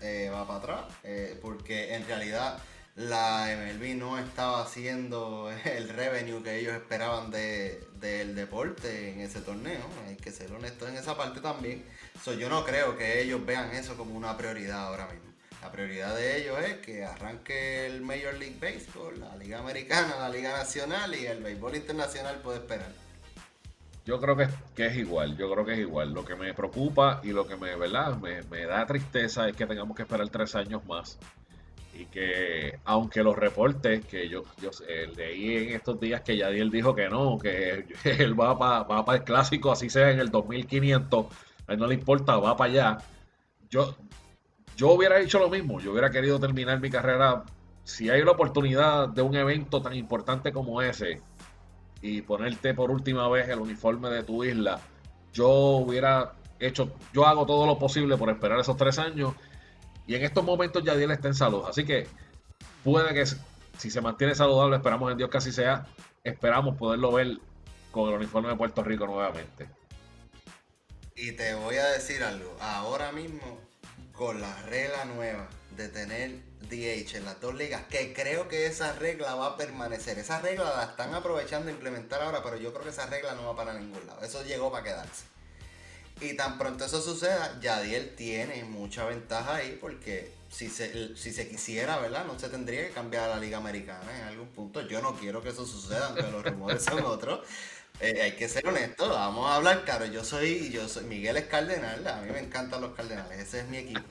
eh, 0.00 0.30
va 0.32 0.46
para 0.46 0.58
atrás, 0.58 0.84
eh, 1.04 1.38
porque 1.40 1.94
en 1.94 2.04
realidad 2.06 2.58
la 2.96 3.46
MLB 3.56 3.96
no 3.96 4.18
estaba 4.18 4.62
haciendo 4.62 5.48
el 5.64 5.88
revenue 5.88 6.42
que 6.42 6.58
ellos 6.58 6.74
esperaban 6.74 7.30
de, 7.30 7.86
del 8.00 8.34
deporte 8.34 9.12
en 9.12 9.20
ese 9.20 9.42
torneo. 9.42 9.86
Hay 10.08 10.16
que 10.16 10.32
ser 10.32 10.50
honesto 10.52 10.88
en 10.88 10.96
esa 10.96 11.16
parte 11.16 11.40
también. 11.40 11.84
So, 12.24 12.34
yo 12.34 12.48
no 12.48 12.64
creo 12.64 12.96
que 12.96 13.22
ellos 13.22 13.46
vean 13.46 13.70
eso 13.76 13.96
como 13.96 14.16
una 14.16 14.36
prioridad 14.36 14.88
ahora 14.88 15.06
mismo. 15.06 15.35
La 15.66 15.72
prioridad 15.72 16.14
de 16.14 16.42
ellos 16.42 16.58
es 16.60 16.74
que 16.74 17.04
arranque 17.04 17.86
el 17.86 18.00
Major 18.00 18.34
League 18.34 18.56
Baseball, 18.60 19.18
la 19.18 19.34
Liga 19.34 19.58
Americana, 19.58 20.14
la 20.16 20.28
Liga 20.28 20.52
Nacional 20.52 21.12
y 21.12 21.26
el 21.26 21.42
béisbol 21.42 21.74
internacional 21.74 22.36
puede 22.36 22.58
esperar. 22.58 22.92
Yo 24.04 24.20
creo 24.20 24.36
que, 24.36 24.46
que, 24.76 24.86
es 24.86 24.96
igual, 24.96 25.36
yo 25.36 25.50
creo 25.50 25.64
que 25.66 25.72
es 25.72 25.80
igual. 25.80 26.12
Lo 26.12 26.24
que 26.24 26.36
me 26.36 26.54
preocupa 26.54 27.20
y 27.24 27.32
lo 27.32 27.48
que 27.48 27.56
me, 27.56 27.74
¿verdad? 27.74 28.16
me, 28.16 28.42
me 28.42 28.64
da 28.64 28.86
tristeza 28.86 29.48
es 29.48 29.56
que 29.56 29.66
tengamos 29.66 29.96
que 29.96 30.04
esperar 30.04 30.28
tres 30.28 30.54
años 30.54 30.86
más 30.86 31.18
y 31.92 32.04
que 32.06 32.78
aunque 32.84 33.24
los 33.24 33.34
reportes 33.34 34.06
que 34.06 34.28
yo, 34.28 34.44
yo 34.62 34.70
leí 35.16 35.56
en 35.56 35.74
estos 35.74 35.98
días 35.98 36.20
que 36.20 36.36
Yadiel 36.36 36.70
dijo 36.70 36.94
que 36.94 37.08
no, 37.08 37.38
que 37.38 37.86
él 38.04 38.40
va 38.40 38.56
para 38.56 39.02
va 39.02 39.16
el 39.16 39.24
clásico, 39.24 39.72
así 39.72 39.90
sea 39.90 40.12
en 40.12 40.20
el 40.20 40.30
2500, 40.30 41.26
a 41.66 41.72
él 41.72 41.78
no 41.80 41.88
le 41.88 41.94
importa, 41.94 42.36
va 42.36 42.56
para 42.56 42.70
allá. 42.70 42.98
Yo, 43.68 43.96
yo 44.76 44.90
hubiera 44.90 45.18
hecho 45.18 45.38
lo 45.38 45.48
mismo, 45.48 45.80
yo 45.80 45.92
hubiera 45.92 46.10
querido 46.10 46.38
terminar 46.38 46.80
mi 46.80 46.90
carrera, 46.90 47.44
si 47.82 48.10
hay 48.10 48.22
la 48.22 48.32
oportunidad 48.32 49.08
de 49.08 49.22
un 49.22 49.34
evento 49.34 49.80
tan 49.80 49.94
importante 49.94 50.52
como 50.52 50.82
ese 50.82 51.22
y 52.02 52.20
ponerte 52.22 52.74
por 52.74 52.90
última 52.90 53.26
vez 53.28 53.48
el 53.48 53.58
uniforme 53.58 54.10
de 54.10 54.22
tu 54.22 54.44
isla, 54.44 54.80
yo 55.32 55.48
hubiera 55.48 56.34
hecho, 56.60 56.92
yo 57.12 57.26
hago 57.26 57.46
todo 57.46 57.66
lo 57.66 57.78
posible 57.78 58.16
por 58.16 58.28
esperar 58.28 58.60
esos 58.60 58.76
tres 58.76 58.98
años 58.98 59.34
y 60.06 60.14
en 60.14 60.24
estos 60.24 60.44
momentos 60.44 60.84
Yadiel 60.84 61.10
está 61.10 61.28
en 61.28 61.34
salud. 61.34 61.64
Así 61.66 61.84
que 61.84 62.06
puede 62.84 63.14
que 63.14 63.24
si 63.78 63.90
se 63.90 64.00
mantiene 64.00 64.34
saludable, 64.34 64.76
esperamos 64.76 65.10
en 65.10 65.18
Dios 65.18 65.30
que 65.30 65.38
así 65.38 65.52
sea, 65.52 65.86
esperamos 66.22 66.76
poderlo 66.76 67.12
ver 67.12 67.38
con 67.90 68.10
el 68.10 68.16
uniforme 68.16 68.50
de 68.50 68.56
Puerto 68.56 68.82
Rico 68.82 69.06
nuevamente. 69.06 69.68
Y 71.14 71.32
te 71.32 71.54
voy 71.54 71.76
a 71.76 71.86
decir 71.86 72.22
algo, 72.22 72.54
ahora 72.60 73.10
mismo 73.12 73.65
con 74.16 74.40
la 74.40 74.62
regla 74.62 75.04
nueva 75.04 75.48
de 75.76 75.88
tener 75.88 76.40
DH 76.68 77.16
en 77.18 77.24
las 77.24 77.40
dos 77.40 77.54
ligas, 77.54 77.84
que 77.90 78.12
creo 78.12 78.48
que 78.48 78.66
esa 78.66 78.92
regla 78.94 79.34
va 79.34 79.48
a 79.48 79.56
permanecer. 79.56 80.18
Esa 80.18 80.40
regla 80.40 80.74
la 80.74 80.84
están 80.84 81.14
aprovechando 81.14 81.68
a 81.68 81.72
implementar 81.72 82.22
ahora, 82.22 82.42
pero 82.42 82.56
yo 82.56 82.72
creo 82.72 82.84
que 82.84 82.90
esa 82.90 83.06
regla 83.06 83.34
no 83.34 83.46
va 83.46 83.56
para 83.56 83.78
ningún 83.78 84.06
lado. 84.06 84.22
Eso 84.22 84.42
llegó 84.42 84.70
para 84.72 84.84
quedarse. 84.84 85.24
Y 86.20 86.34
tan 86.34 86.56
pronto 86.56 86.86
eso 86.86 87.02
suceda, 87.02 87.60
Yadiel 87.60 88.14
tiene 88.14 88.64
mucha 88.64 89.04
ventaja 89.04 89.56
ahí 89.56 89.76
porque 89.78 90.32
si 90.50 90.70
se, 90.70 91.14
si 91.14 91.30
se 91.30 91.46
quisiera, 91.46 91.98
¿verdad? 91.98 92.24
No 92.24 92.38
se 92.38 92.48
tendría 92.48 92.86
que 92.86 92.94
cambiar 92.94 93.24
a 93.24 93.34
la 93.34 93.40
Liga 93.40 93.58
Americana 93.58 94.16
en 94.18 94.24
algún 94.24 94.48
punto. 94.48 94.80
Yo 94.80 95.02
no 95.02 95.14
quiero 95.14 95.42
que 95.42 95.50
eso 95.50 95.66
suceda, 95.66 96.06
aunque 96.06 96.22
los 96.22 96.42
rumores 96.42 96.82
son 96.82 97.04
otros. 97.04 97.46
Eh, 97.98 98.20
hay 98.20 98.32
que 98.32 98.46
ser 98.46 98.66
honesto, 98.66 99.08
vamos 99.08 99.50
a 99.50 99.56
hablar 99.56 99.84
claro. 99.84 100.04
Yo 100.04 100.22
soy, 100.22 100.70
yo 100.70 100.86
soy, 100.86 101.04
Miguel 101.04 101.38
es 101.38 101.46
cardenal, 101.46 102.06
a 102.06 102.20
mí 102.20 102.30
me 102.30 102.40
encantan 102.40 102.82
los 102.82 102.94
cardenales, 102.94 103.38
ese 103.38 103.60
es 103.60 103.68
mi 103.68 103.78
equipo. 103.78 104.02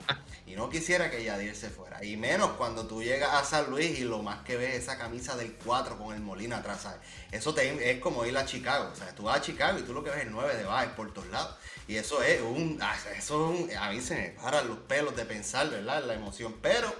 Y 0.47 0.55
no 0.55 0.69
quisiera 0.69 1.11
que 1.11 1.23
Yadier 1.23 1.55
se 1.55 1.69
fuera. 1.69 2.03
Y 2.03 2.17
menos 2.17 2.51
cuando 2.51 2.87
tú 2.87 3.03
llegas 3.03 3.33
a 3.33 3.43
San 3.43 3.69
Luis 3.69 3.99
y 3.99 4.03
lo 4.03 4.23
más 4.23 4.43
que 4.43 4.57
ves 4.57 4.75
esa 4.75 4.97
camisa 4.97 5.35
del 5.35 5.53
4 5.53 5.97
con 5.97 6.15
el 6.15 6.21
Molina 6.21 6.57
atrás, 6.57 6.81
¿sabes? 6.81 6.99
Eso 7.31 7.53
te, 7.53 7.91
es 7.91 7.99
como 7.99 8.25
ir 8.25 8.35
a 8.37 8.45
Chicago, 8.45 8.89
o 8.91 8.95
sea, 8.95 9.13
tú 9.13 9.23
vas 9.23 9.37
a 9.37 9.41
Chicago 9.41 9.77
y 9.77 9.83
tú 9.83 9.93
lo 9.93 10.03
que 10.03 10.09
ves 10.09 10.19
es 10.19 10.25
el 10.25 10.31
9 10.31 10.55
de 10.55 10.63
Baez 10.63 10.89
por 10.91 11.13
todos 11.13 11.27
lados. 11.29 11.55
Y 11.87 11.97
eso 11.97 12.23
es 12.23 12.41
un, 12.41 12.79
ah, 12.81 12.95
eso 13.15 13.53
es 13.53 13.61
un, 13.61 13.77
a 13.77 13.91
mí 13.91 14.01
se 14.01 14.15
me 14.15 14.29
paran 14.29 14.67
los 14.67 14.79
pelos 14.79 15.15
de 15.15 15.25
pensar, 15.25 15.69
¿verdad? 15.69 16.03
La 16.05 16.15
emoción. 16.15 16.55
Pero 16.61 16.93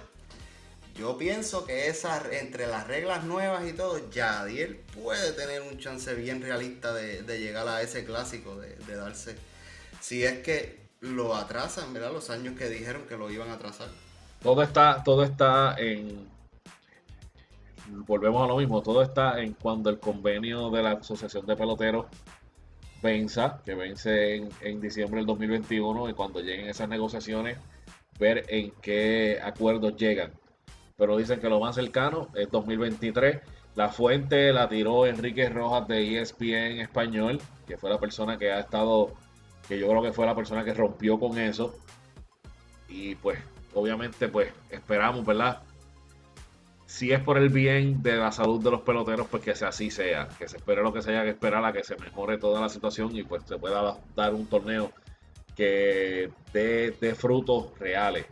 yo 0.98 1.18
pienso 1.18 1.64
que 1.66 1.88
esa, 1.88 2.22
entre 2.32 2.66
las 2.66 2.86
reglas 2.86 3.24
nuevas 3.24 3.66
y 3.68 3.72
todo, 3.72 4.10
Yadiel 4.10 4.76
puede 4.76 5.32
tener 5.32 5.62
un 5.62 5.78
chance 5.78 6.14
bien 6.14 6.40
realista 6.40 6.92
de, 6.92 7.22
llegar 7.38 7.68
a 7.68 7.82
ese 7.82 8.04
clásico, 8.04 8.56
de, 8.56 8.96
darse. 8.96 9.36
Si 10.00 10.24
es 10.24 10.38
que 10.38 10.86
lo 11.00 11.34
atrasan, 11.34 11.92
¿verdad? 11.92 12.12
Los 12.12 12.30
años 12.30 12.58
que 12.58 12.68
dijeron 12.68 13.02
que 13.06 13.16
lo 13.16 13.30
iban 13.30 13.50
a 13.50 13.54
atrasar. 13.54 13.88
Todo 14.42 14.62
está, 14.62 15.02
todo 15.04 15.22
está 15.22 15.76
en. 15.78 16.28
Volvemos 17.88 18.42
a 18.42 18.46
lo 18.46 18.56
mismo, 18.56 18.82
todo 18.82 19.02
está 19.02 19.40
en 19.40 19.52
cuando 19.52 19.90
el 19.90 19.98
convenio 19.98 20.70
de 20.70 20.82
la 20.82 20.92
Asociación 20.92 21.46
de 21.46 21.56
Peloteros 21.56 22.06
venza, 23.02 23.60
que 23.64 23.74
vence 23.74 24.36
en, 24.36 24.48
en 24.62 24.80
diciembre 24.80 25.18
del 25.18 25.26
2021, 25.26 26.08
y 26.08 26.14
cuando 26.14 26.40
lleguen 26.40 26.68
esas 26.68 26.88
negociaciones, 26.88 27.58
ver 28.18 28.44
en 28.48 28.72
qué 28.82 29.38
acuerdos 29.42 29.94
llegan 29.96 30.32
pero 30.96 31.16
dicen 31.16 31.40
que 31.40 31.48
lo 31.48 31.60
más 31.60 31.74
cercano 31.74 32.28
es 32.34 32.50
2023. 32.50 33.40
La 33.74 33.90
fuente 33.90 34.52
la 34.52 34.68
tiró 34.68 35.06
Enrique 35.06 35.48
Rojas 35.48 35.86
de 35.86 36.20
ESPN 36.20 36.80
español, 36.80 37.40
que 37.66 37.76
fue 37.76 37.90
la 37.90 38.00
persona 38.00 38.38
que 38.38 38.50
ha 38.50 38.60
estado, 38.60 39.12
que 39.68 39.78
yo 39.78 39.88
creo 39.88 40.02
que 40.02 40.12
fue 40.12 40.24
la 40.24 40.34
persona 40.34 40.64
que 40.64 40.72
rompió 40.72 41.18
con 41.18 41.38
eso. 41.38 41.76
Y 42.88 43.14
pues, 43.16 43.38
obviamente, 43.74 44.28
pues 44.28 44.52
esperamos, 44.70 45.26
¿verdad? 45.26 45.62
Si 46.86 47.12
es 47.12 47.20
por 47.20 47.36
el 47.36 47.50
bien 47.50 48.02
de 48.02 48.16
la 48.16 48.32
salud 48.32 48.62
de 48.62 48.70
los 48.70 48.80
peloteros, 48.80 49.26
pues 49.28 49.42
que 49.42 49.50
así 49.50 49.90
sea, 49.90 50.28
que 50.38 50.48
se 50.48 50.56
espere 50.56 50.82
lo 50.82 50.92
que 50.92 51.02
se 51.02 51.10
haya 51.10 51.24
que 51.24 51.30
esperar 51.30 51.64
a 51.64 51.72
que 51.72 51.84
se 51.84 51.96
mejore 51.96 52.38
toda 52.38 52.60
la 52.60 52.68
situación 52.68 53.14
y 53.14 53.24
pues 53.24 53.42
se 53.44 53.58
pueda 53.58 53.98
dar 54.14 54.34
un 54.34 54.46
torneo 54.46 54.92
que 55.54 56.30
dé 56.52 57.14
frutos 57.14 57.78
reales. 57.78 58.26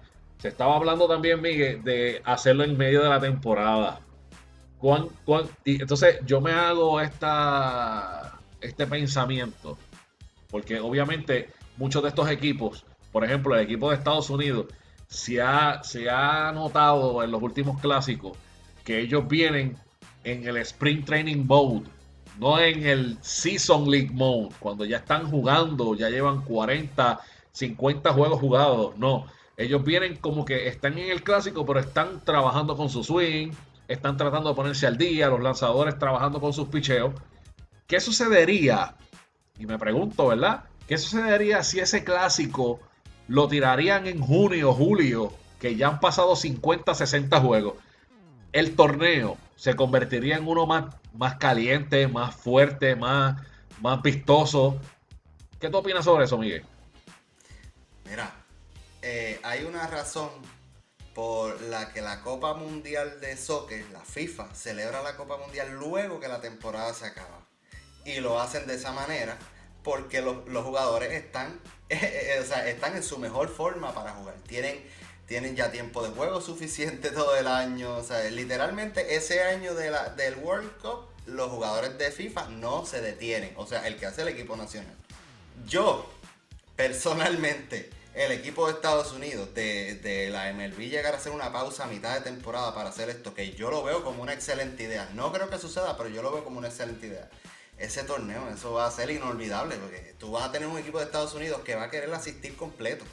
Se 0.45 0.49
estaba 0.49 0.77
hablando 0.77 1.09
también, 1.09 1.41
Miguel, 1.41 1.83
de 1.83 2.21
hacerlo 2.23 2.65
en 2.65 2.77
medio 2.77 3.03
de 3.03 3.09
la 3.09 3.19
temporada. 3.19 4.01
¿Cuán, 4.77 5.09
entonces 5.65 6.19
yo 6.27 6.43
me 6.43 6.53
hago 6.53 7.01
esta, 7.01 8.39
este 8.61 8.87
pensamiento, 8.87 9.79
porque 10.51 10.79
obviamente 10.81 11.49
muchos 11.79 12.03
de 12.03 12.11
estos 12.11 12.29
equipos, 12.29 12.85
por 13.11 13.25
ejemplo, 13.25 13.55
el 13.55 13.63
equipo 13.63 13.89
de 13.89 13.97
Estados 13.97 14.29
Unidos, 14.29 14.67
se 15.07 15.41
ha, 15.41 15.83
se 15.83 16.11
ha 16.11 16.53
notado 16.53 17.23
en 17.23 17.31
los 17.31 17.41
últimos 17.41 17.81
clásicos 17.81 18.37
que 18.85 19.01
ellos 19.01 19.27
vienen 19.27 19.79
en 20.25 20.47
el 20.47 20.59
Spring 20.59 21.07
Training 21.07 21.47
Mode, 21.47 21.85
no 22.39 22.59
en 22.61 22.85
el 22.85 23.17
Season 23.23 23.91
League 23.91 24.11
Mode, 24.13 24.55
cuando 24.61 24.85
ya 24.85 24.99
están 24.99 25.27
jugando, 25.31 25.95
ya 25.95 26.11
llevan 26.11 26.43
40, 26.43 27.19
50 27.51 28.13
juegos 28.13 28.39
jugados, 28.39 28.95
no 28.99 29.25
ellos 29.57 29.85
vienen 29.85 30.17
como 30.17 30.45
que 30.45 30.69
están 30.69 30.99
en 30.99 31.11
el 31.11 31.23
clásico, 31.23 31.65
pero 31.65 31.81
están 31.81 32.25
trabajando 32.25 32.77
con 32.77 32.89
su 32.91 33.05
swing, 33.05 33.53
están 33.87 34.17
tratando 34.17 34.49
de 34.49 34.55
ponerse 34.57 34.87
al 34.87 34.97
día, 34.97 35.29
los 35.29 35.41
lanzadores 35.41 35.99
trabajando 35.99 36.41
con 36.41 36.53
sus 36.53 36.69
picheos. 36.69 37.15
¿Qué 37.87 38.01
sucedería? 38.01 38.97
Y 39.59 39.67
me 39.67 39.79
pregunto, 39.79 40.27
¿verdad? 40.27 40.65
¿Qué 40.89 40.99
sucedería 40.99 41.63
si 41.63 41.81
ese 41.81 42.03
clásico 42.03 42.81
lo 43.29 43.47
tirarían 43.49 44.07
en 44.07 44.21
junio 44.21 44.73
julio, 44.73 45.33
que 45.61 45.77
ya 45.77 45.89
han 45.89 46.01
pasado 46.01 46.35
50, 46.35 46.95
60 46.95 47.41
juegos? 47.41 47.75
El 48.53 48.75
torneo 48.75 49.37
se 49.57 49.77
convertiría 49.77 50.37
en 50.37 50.49
uno 50.49 50.67
más, 50.67 50.95
más 51.13 51.37
caliente, 51.37 52.09
más 52.09 52.35
fuerte, 52.35 52.97
más, 52.97 53.41
más 53.81 54.03
vistoso. 54.03 54.79
¿Qué 55.61 55.69
tú 55.69 55.79
opinas 55.79 56.05
sobre 56.05 56.25
eso, 56.25 56.39
Miguel? 56.39 56.65
Mira, 58.09 58.44
eh, 59.07 59.39
hay 59.43 59.65
una 59.65 59.87
razón 59.87 60.31
por 61.15 61.61
la 61.61 61.93
que 61.93 62.01
la 62.01 62.23
Copa 62.23 62.55
Mundial 62.55 63.21
de 63.21 63.37
Soccer, 63.37 63.85
la 63.93 64.01
FIFA, 64.01 64.55
celebra 64.55 65.03
la 65.03 65.15
Copa 65.15 65.37
Mundial 65.37 65.75
luego 65.75 66.21
que 66.21 66.27
la 66.27 66.41
temporada 66.41 66.95
se 66.95 67.05
acaba. 67.05 67.47
Y 68.07 68.21
lo 68.21 68.41
hacen 68.41 68.67
de 68.67 68.77
esa 68.77 68.93
manera 68.93 69.37
porque 69.83 70.23
los, 70.23 70.39
jugadores 70.65 71.13
están, 71.13 71.61
eh, 71.91 72.43
están 72.65 72.97
en 72.97 73.03
su 73.03 73.19
mejor 73.19 73.51
forma 73.51 73.93
para 73.93 74.13
jugar. 74.13 74.37
Tienen, 74.49 74.83
tienen 75.27 75.55
ya 75.55 75.71
tiempo 75.71 76.03
de 76.03 76.09
juego 76.09 76.41
suficiente 76.41 77.11
todo 77.13 77.37
el 77.37 77.47
año. 77.47 77.97
O 77.97 78.03
sea, 78.03 78.25
literalmente 78.31 79.17
ese 79.17 79.43
año 79.43 79.75
del 79.75 80.37
World 80.43 80.79
Cup, 80.79 81.09
los 81.27 81.51
jugadores 81.51 81.99
de 81.99 82.11
FIFA 82.11 82.49
no 82.49 82.87
se 82.87 83.03
detienen. 83.03 83.53
O 83.57 83.67
sea, 83.67 83.87
el 83.87 83.99
que 83.99 84.07
hace 84.07 84.23
el 84.23 84.29
equipo 84.29 84.57
nacional. 84.57 84.97
Yo, 85.67 86.11
personalmente, 86.75 87.91
el 88.15 88.31
equipo 88.31 88.67
de 88.67 88.75
Estados 88.75 89.13
Unidos 89.13 89.53
de, 89.55 90.29
la 90.31 90.53
MLB 90.53 90.89
llegar 90.89 91.15
a 91.15 91.17
hacer 91.17 91.33
una 91.33 91.53
pausa 91.53 91.85
a 91.85 91.87
mitad 91.89 92.15
de 92.15 92.21
temporada 92.21 92.73
para 92.75 92.91
hacer 92.91 93.11
esto, 93.11 93.35
que 93.35 93.53
yo 93.53 93.71
lo 93.71 93.83
veo 93.83 94.05
como 94.05 94.23
una 94.23 94.33
excelente 94.33 94.85
idea. 94.85 95.11
No 95.15 95.33
creo 95.33 95.51
que 95.51 95.59
suceda, 95.59 95.97
pero 95.97 96.09
yo 96.09 96.23
lo 96.23 96.33
veo 96.33 96.45
como 96.45 96.59
una 96.59 96.69
excelente 96.69 97.09
idea. 97.09 97.29
Ese 97.77 98.05
torneo, 98.05 98.49
eso 98.49 98.73
va 98.73 98.87
a 98.87 98.91
ser 98.91 99.11
inolvidable, 99.11 99.77
porque 99.77 100.15
tú 100.19 100.31
vas 100.31 100.45
a 100.45 100.53
tener 100.53 100.69
un 100.69 100.79
equipo 100.79 100.99
de 100.99 101.07
Estados 101.07 101.35
Unidos 101.35 101.63
que 101.65 101.75
va 101.75 101.85
a 101.85 101.91
querer 101.91 102.13
asistir 102.15 102.57
completo. 102.57 103.05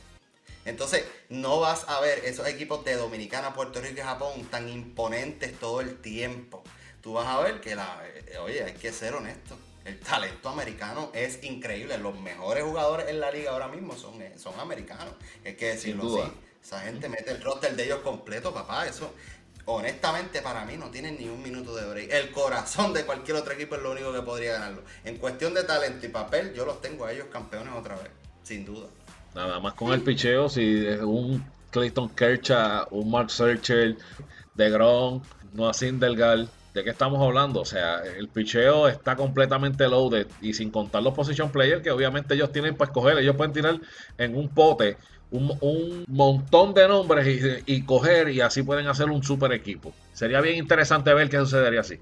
Entonces, 0.65 1.03
no 1.29 1.59
vas 1.59 1.89
a 1.89 1.99
ver 1.99 2.23
esos 2.25 2.47
equipos 2.47 2.85
de 2.85 2.95
Dominicana, 2.95 3.55
Puerto 3.55 3.81
Rico 3.81 3.95
y 3.97 4.03
Japón 4.03 4.45
tan 4.51 4.69
imponentes 4.69 5.59
todo 5.59 5.81
el 5.81 5.99
tiempo. 5.99 6.61
Tú 7.01 7.13
vas 7.13 7.25
a 7.25 7.39
ver 7.39 7.59
que 7.59 7.75
la, 7.75 8.03
eh, 8.05 8.37
oye, 8.37 8.63
hay 8.63 8.73
que 8.73 8.93
ser 8.93 9.15
honesto 9.15 9.57
el 9.85 9.99
talento 9.99 10.49
americano 10.49 11.11
es 11.13 11.43
increíble. 11.43 11.97
Los 11.97 12.19
mejores 12.19 12.63
jugadores 12.63 13.09
en 13.09 13.19
la 13.19 13.31
liga 13.31 13.51
ahora 13.51 13.67
mismo 13.67 13.95
son, 13.95 14.21
eh, 14.21 14.33
son 14.37 14.59
americanos. 14.59 15.13
Hay 15.45 15.55
que 15.55 15.67
decirlo 15.67 16.23
así. 16.23 16.31
Esa 16.63 16.81
gente 16.81 17.09
mete 17.09 17.31
el 17.31 17.41
roster 17.41 17.75
de 17.75 17.85
ellos 17.85 17.99
completo, 17.99 18.53
papá. 18.53 18.85
Eso. 18.85 19.13
honestamente 19.65 20.41
para 20.41 20.65
mí 20.65 20.75
no 20.77 20.89
tienen 20.89 21.17
ni 21.19 21.27
un 21.27 21.41
minuto 21.41 21.75
de 21.75 21.87
break. 21.87 22.11
El 22.11 22.31
corazón 22.31 22.93
de 22.93 23.05
cualquier 23.05 23.37
otro 23.37 23.53
equipo 23.53 23.75
es 23.75 23.81
lo 23.81 23.91
único 23.91 24.13
que 24.13 24.21
podría 24.21 24.53
ganarlo. 24.53 24.83
En 25.03 25.17
cuestión 25.17 25.53
de 25.53 25.63
talento 25.63 26.05
y 26.05 26.09
papel, 26.09 26.53
yo 26.53 26.65
los 26.65 26.81
tengo 26.81 27.05
a 27.05 27.11
ellos 27.11 27.27
campeones 27.31 27.73
otra 27.73 27.95
vez, 27.95 28.11
sin 28.43 28.65
duda. 28.65 28.87
Nada 29.33 29.59
más 29.59 29.73
con 29.73 29.93
el 29.93 30.01
picheo, 30.01 30.49
si 30.49 30.85
es 30.85 30.99
un 30.99 31.43
Clayton 31.71 32.09
Kershaw, 32.09 32.87
un 32.91 33.09
Mark 33.09 33.31
Searcher, 33.31 33.97
de 34.53 34.69
Gron, 34.69 35.21
Noah 35.53 35.73
Sindelgal, 35.73 36.49
¿de 36.73 36.83
qué 36.83 36.89
estamos 36.89 37.21
hablando? 37.21 37.61
O 37.61 37.65
sea, 37.65 38.03
el 38.03 38.27
picheo 38.27 38.87
está 38.87 39.15
completamente 39.15 39.87
loaded 39.87 40.27
y 40.41 40.53
sin 40.53 40.71
contar 40.71 41.03
los 41.03 41.13
position 41.13 41.51
players 41.51 41.81
que 41.81 41.91
obviamente 41.91 42.33
ellos 42.33 42.51
tienen 42.51 42.75
para 42.75 42.89
escoger, 42.89 43.17
ellos 43.17 43.35
pueden 43.35 43.53
tirar 43.53 43.79
en 44.17 44.35
un 44.35 44.49
pote 44.49 44.97
un, 45.31 46.05
montón 46.07 46.73
de 46.73 46.87
nombres 46.87 47.63
y, 47.65 47.83
coger 47.83 48.29
y 48.29 48.41
así 48.41 48.63
pueden 48.63 48.87
hacer 48.87 49.09
un 49.09 49.23
super 49.23 49.51
equipo. 49.53 49.93
Sería 50.13 50.41
bien 50.41 50.57
interesante 50.57 51.13
ver 51.13 51.29
qué 51.29 51.37
sucedería 51.37 51.81
así. 51.81 51.99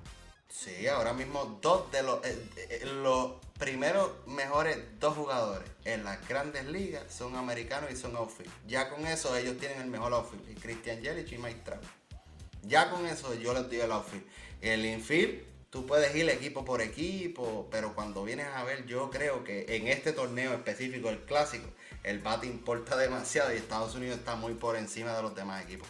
Sí, 0.47 0.87
ahora 0.87 1.13
mismo 1.13 1.59
dos 1.61 1.91
de 1.91 2.01
los, 2.01 2.25
eh, 2.25 2.37
eh, 2.57 2.85
los 3.03 3.33
primeros 3.59 4.09
mejores 4.25 4.77
dos 4.99 5.15
jugadores 5.15 5.69
en 5.85 6.03
las 6.03 6.27
grandes 6.27 6.65
ligas 6.65 7.03
son 7.13 7.35
americanos 7.35 7.91
y 7.91 7.95
son 7.95 8.15
outfield. 8.15 8.51
Ya 8.67 8.89
con 8.89 9.05
eso 9.05 9.35
ellos 9.35 9.57
tienen 9.57 9.79
el 9.81 9.87
mejor 9.87 10.13
outfield, 10.13 10.59
Christian 10.59 11.01
Yelich 11.01 11.31
y 11.31 11.37
Mike 11.37 11.61
Trout. 11.63 11.83
Ya 12.63 12.89
con 12.89 13.05
eso 13.05 13.33
yo 13.35 13.53
les 13.53 13.69
doy 13.69 13.79
el 13.79 13.91
outfield. 13.91 14.25
El 14.61 14.85
infield, 14.85 15.43
tú 15.69 15.85
puedes 15.85 16.15
ir 16.15 16.29
equipo 16.29 16.65
por 16.65 16.81
equipo, 16.81 17.67
pero 17.71 17.93
cuando 17.93 18.23
vienes 18.23 18.47
a 18.55 18.63
ver, 18.63 18.85
yo 18.85 19.09
creo 19.09 19.43
que 19.43 19.65
en 19.69 19.87
este 19.87 20.13
torneo 20.13 20.53
específico, 20.53 21.09
el 21.09 21.19
clásico, 21.19 21.67
el 22.03 22.19
bat 22.19 22.43
importa 22.43 22.95
demasiado 22.97 23.53
y 23.53 23.57
Estados 23.57 23.95
Unidos 23.95 24.19
está 24.19 24.35
muy 24.35 24.53
por 24.53 24.75
encima 24.75 25.15
de 25.15 25.21
los 25.21 25.35
demás 25.35 25.63
equipos. 25.63 25.87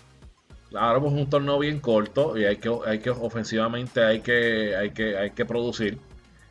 Claro, 0.69 1.01
pues 1.01 1.13
es 1.13 1.19
un 1.19 1.29
torneo 1.29 1.57
bien 1.57 1.79
corto 1.79 2.37
y 2.37 2.45
hay 2.45 2.57
que, 2.57 2.69
hay 2.85 2.99
que 2.99 3.09
ofensivamente 3.09 4.03
hay 4.03 4.21
que, 4.21 4.75
hay 4.75 4.91
que, 4.91 5.17
hay 5.17 5.31
que 5.31 5.45
producir. 5.45 5.99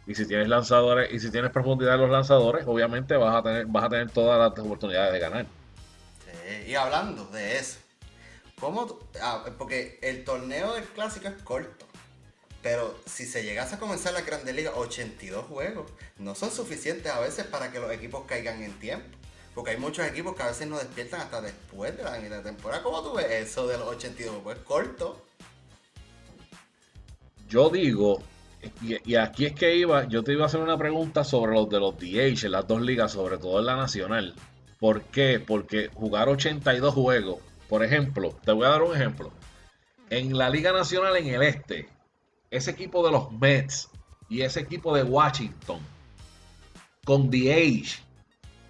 Y 0.09 0.15
si 0.15 0.27
tienes 0.27 0.49
lanzadores 0.49 1.13
y 1.13 1.21
si 1.21 1.31
tienes 1.31 1.53
profundidad 1.53 1.95
en 1.95 2.01
los 2.01 2.11
lanzadores, 2.11 2.67
obviamente 2.67 3.17
vas 3.17 3.37
a 3.37 3.43
tener, 3.43 3.67
vas 3.67 3.85
a 3.85 3.89
tener 3.91 4.11
todas 4.11 4.39
las 4.39 4.59
oportunidades 4.59 5.13
de 5.13 5.19
ganar. 5.21 5.47
Sí, 6.25 6.71
y 6.71 6.75
hablando 6.75 7.27
de 7.27 7.59
eso, 7.59 7.79
¿cómo, 8.59 8.99
ah, 9.23 9.45
porque 9.57 10.01
el 10.03 10.25
torneo 10.25 10.75
del 10.75 10.85
clásico 10.85 11.29
es 11.29 11.41
corto. 11.43 11.88
Pero 12.63 12.99
si 13.07 13.25
se 13.25 13.45
llegase 13.45 13.77
a 13.77 13.79
comenzar 13.79 14.13
la 14.13 14.23
Grande 14.23 14.53
Liga, 14.53 14.73
82 14.75 15.45
juegos 15.47 15.91
no 16.19 16.35
son 16.35 16.51
suficientes 16.51 17.13
a 17.13 17.21
veces 17.21 17.47
para 17.47 17.71
que 17.71 17.79
los 17.79 17.91
equipos 17.93 18.25
caigan 18.27 18.63
en 18.63 18.73
tiempo. 18.79 19.17
Porque 19.55 19.73
hay 19.73 19.77
muchos 19.77 20.07
equipos 20.07 20.37
que 20.37 20.43
a 20.43 20.49
veces 20.49 20.69
no 20.69 20.79
despiertan 20.79 21.21
hasta 21.21 21.41
después 21.41 21.97
de 21.97 22.05
la, 22.05 22.43
temporada. 22.43 22.83
¿Cómo 22.83 23.03
tú 23.03 23.15
ves 23.15 23.27
eso 23.31 23.67
de 23.67 23.79
los 23.79 23.89
82? 23.89 24.37
Pues 24.43 24.59
corto. 24.59 25.25
Yo 27.49 27.71
digo, 27.71 28.23
y, 28.83 29.15
aquí 29.17 29.47
es 29.47 29.53
que 29.55 29.77
iba, 29.77 30.07
yo 30.07 30.23
te 30.23 30.33
iba 30.33 30.45
a 30.45 30.47
hacer 30.47 30.61
una 30.61 30.77
pregunta 30.77 31.25
sobre 31.25 31.55
los 31.55 31.69
de 31.69 31.81
los 31.81 31.97
DH 31.97 32.49
las 32.49 32.67
dos 32.67 32.83
ligas, 32.83 33.13
sobre 33.13 33.39
todo 33.39 33.59
en 33.61 33.67
la 33.67 33.77
nacional. 33.77 34.35
¿Por 34.79 35.03
qué? 35.03 35.41
Porque 35.45 35.91
jugar 35.93 36.29
82 36.29 36.95
juegos, 36.95 37.41
por 37.69 37.85
ejemplo, 37.85 38.37
te 38.45 38.53
voy 38.53 38.67
a 38.67 38.71
dar 38.71 38.83
un 38.83 38.95
ejemplo. 38.95 39.33
En 40.11 40.37
la 40.37 40.51
Liga 40.51 40.73
Nacional 40.73 41.17
en 41.17 41.27
el 41.29 41.43
Este, 41.43 41.89
ese 42.51 42.71
equipo 42.71 43.05
de 43.05 43.13
los 43.13 43.33
Mets 43.33 43.91
y 44.29 44.43
ese 44.43 44.61
equipo 44.61 44.95
de 44.95 45.03
Washington, 45.03 45.81
con 47.05 47.31
DH, 47.31 48.01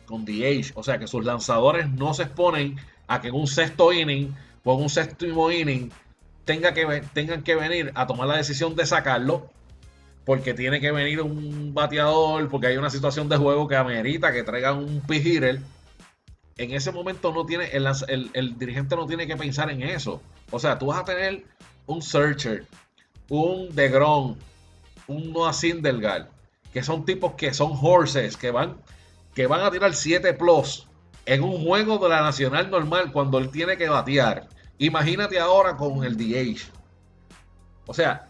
con 0.07 0.25
DH. 0.25 0.73
O 0.75 0.83
sea 0.83 0.99
que 0.99 1.07
sus 1.07 1.25
lanzadores 1.25 1.88
no 1.91 2.14
se 2.14 2.25
exponen 2.25 2.77
a 3.07 3.21
que 3.21 3.29
en 3.29 3.35
un 3.35 3.47
sexto 3.47 3.93
inning 3.93 4.35
o 4.64 4.75
en 4.75 4.83
un 4.83 4.88
séptimo 4.88 5.51
inning 5.51 5.91
tenga 6.45 6.73
que, 6.75 7.03
tengan 7.12 7.43
que 7.43 7.55
venir 7.55 7.93
a 7.95 8.07
tomar 8.07 8.29
la 8.29 8.37
decisión 8.37 8.77
de 8.77 8.87
sacarlo. 8.87 9.51
Porque 10.25 10.53
tiene 10.53 10.79
que 10.79 10.93
venir 10.93 11.23
un 11.23 11.73
bateador, 11.73 12.51
porque 12.51 12.67
hay 12.67 12.77
una 12.77 12.91
situación 12.91 13.31
de 13.31 13.38
juego 13.38 13.67
que 13.67 13.77
amerita 13.77 14.31
que 14.31 14.43
traigan 14.43 14.77
un 14.77 15.01
p 15.01 15.17
hitter. 15.17 15.61
En 16.59 16.73
ese 16.73 16.93
momento 16.93 17.33
no 17.33 17.47
tiene, 17.47 17.71
el, 17.73 18.59
dirigente 18.59 18.95
no 18.95 19.07
tiene 19.07 19.27
que 19.27 19.37
pensar 19.37 19.71
en 19.71 19.83
eso. 19.83 20.21
O 20.51 20.59
sea, 20.59 20.79
tú 20.79 20.87
vas 20.87 21.01
a 21.01 21.05
tener 21.05 21.45
un 21.87 22.03
Searcher, 22.03 22.67
un 23.29 23.75
DeGrom, 23.75 24.37
un 25.07 25.33
Noah 25.33 25.53
Sindelgar, 25.53 26.29
que 26.73 26.83
son 26.83 27.05
tipos 27.05 27.35
que 27.35 27.53
son 27.55 27.73
horses, 27.81 28.37
que 28.37 28.51
van 28.51 28.77
que 29.35 29.47
van 29.47 29.61
a 29.61 29.71
tirar 29.71 29.95
7 29.95 30.35
plus 30.35 30.88
en 31.25 31.45
un 31.45 31.64
juego 31.64 31.99
de 31.99 32.09
la 32.09 32.23
nacional 32.23 32.71
normal 32.71 33.12
cuando 33.12 33.38
él 33.38 33.51
tiene 33.51 33.77
que 33.77 33.88
batear. 33.88 34.49
Imagínate 34.79 35.38
ahora 35.38 35.77
con 35.77 36.03
el 36.03 36.17
DH. 36.17 36.62
O 37.87 37.95
sea, 37.95 38.29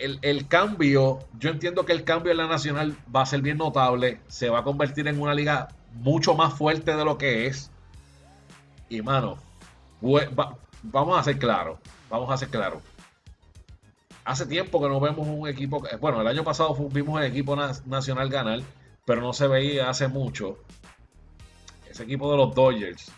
el, 0.00 0.48
cambio, 0.48 1.18
yo 1.38 1.50
entiendo 1.50 1.84
que 1.84 1.92
el 1.92 2.04
cambio 2.04 2.32
en 2.32 2.38
la 2.38 2.46
nacional 2.46 2.96
va 3.14 3.22
a 3.22 3.26
ser 3.26 3.42
bien 3.42 3.58
notable. 3.58 4.20
Se 4.28 4.48
va 4.48 4.60
a 4.60 4.64
convertir 4.64 5.08
en 5.08 5.20
una 5.20 5.34
liga 5.34 5.68
mucho 5.94 6.34
más 6.34 6.54
fuerte 6.54 6.96
de 6.96 7.04
lo 7.04 7.18
que 7.18 7.46
es. 7.46 7.70
Y 8.88 9.02
mano, 9.02 9.36
vamos 10.82 11.18
a 11.18 11.22
ser 11.22 11.38
claros. 11.38 11.78
Vamos 12.08 12.30
a 12.30 12.36
ser 12.36 12.48
claros. 12.48 12.82
Hace 14.28 14.44
tiempo 14.44 14.78
que 14.78 14.88
no 14.88 15.00
vemos 15.00 15.26
un 15.26 15.48
equipo. 15.48 15.82
Bueno, 16.00 16.20
el 16.20 16.26
año 16.26 16.44
pasado 16.44 16.74
vimos 16.90 17.18
el 17.20 17.28
equipo 17.28 17.56
nacional 17.56 18.28
ganar 18.28 18.60
pero 19.06 19.22
no 19.22 19.32
se 19.32 19.48
veía 19.48 19.88
hace 19.88 20.06
mucho. 20.06 20.58
Ese 21.88 22.02
equipo 22.02 22.30
de 22.30 22.36
los 22.36 22.54
Dodgers, 22.54 23.10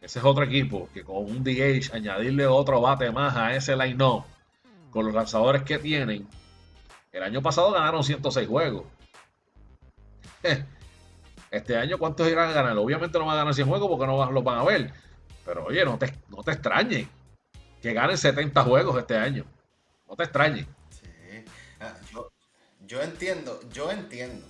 ese 0.00 0.18
es 0.18 0.24
otro 0.24 0.44
equipo 0.44 0.88
que 0.94 1.04
con 1.04 1.16
un 1.16 1.44
DH, 1.44 1.92
añadirle 1.92 2.46
otro 2.46 2.80
bate 2.80 3.10
más 3.12 3.36
a 3.36 3.54
ese 3.54 3.76
line-up, 3.76 4.24
con 4.90 5.04
los 5.04 5.14
lanzadores 5.14 5.62
que 5.62 5.78
tienen, 5.78 6.26
el 7.12 7.22
año 7.22 7.42
pasado 7.42 7.72
ganaron 7.72 8.02
106 8.02 8.48
juegos. 8.48 8.84
Este 11.50 11.76
año, 11.76 11.98
¿cuántos 11.98 12.26
irán 12.28 12.48
a 12.48 12.52
ganar? 12.52 12.76
Obviamente 12.78 13.16
no 13.16 13.26
van 13.26 13.34
a 13.34 13.38
ganar 13.40 13.54
100 13.54 13.68
juegos 13.68 13.88
porque 13.88 14.06
no 14.06 14.32
los 14.32 14.42
van 14.42 14.58
a 14.58 14.64
ver. 14.64 14.92
Pero 15.44 15.66
oye, 15.66 15.84
no 15.84 15.96
te, 15.98 16.12
no 16.28 16.42
te 16.42 16.50
extrañe 16.50 17.06
que 17.80 17.92
ganen 17.92 18.18
70 18.18 18.64
juegos 18.64 18.98
este 18.98 19.16
año. 19.16 19.44
Te 20.16 20.22
extrañe. 20.24 20.66
Ah, 21.80 21.94
yo 22.86 23.02
entiendo, 23.02 23.60
yo 23.72 23.90
entiendo 23.90 24.46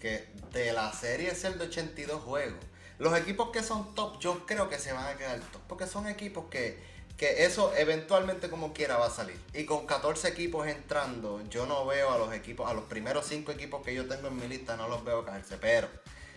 que 0.00 0.28
de 0.52 0.72
la 0.72 0.92
serie 0.92 1.30
es 1.30 1.44
el 1.44 1.58
de 1.58 1.64
82 1.64 2.22
juegos. 2.22 2.58
Los 2.98 3.18
equipos 3.18 3.50
que 3.50 3.62
son 3.62 3.94
top, 3.94 4.18
yo 4.20 4.46
creo 4.46 4.68
que 4.68 4.78
se 4.78 4.92
van 4.92 5.06
a 5.06 5.16
quedar 5.16 5.38
top, 5.40 5.62
porque 5.68 5.86
son 5.86 6.06
equipos 6.06 6.46
que, 6.50 6.78
que 7.16 7.44
eso 7.44 7.74
eventualmente 7.76 8.48
como 8.48 8.72
quiera 8.72 8.96
va 8.96 9.06
a 9.06 9.10
salir. 9.10 9.38
Y 9.54 9.64
con 9.64 9.86
14 9.86 10.28
equipos 10.28 10.66
entrando, 10.66 11.42
yo 11.48 11.66
no 11.66 11.84
veo 11.86 12.12
a 12.12 12.18
los 12.18 12.32
equipos, 12.32 12.70
a 12.70 12.74
los 12.74 12.84
primeros 12.84 13.26
5 13.26 13.52
equipos 13.52 13.82
que 13.82 13.94
yo 13.94 14.06
tengo 14.06 14.28
en 14.28 14.36
mi 14.36 14.46
lista, 14.46 14.76
no 14.76 14.88
los 14.88 15.04
veo 15.04 15.24
caerse, 15.24 15.56
pero 15.58 15.88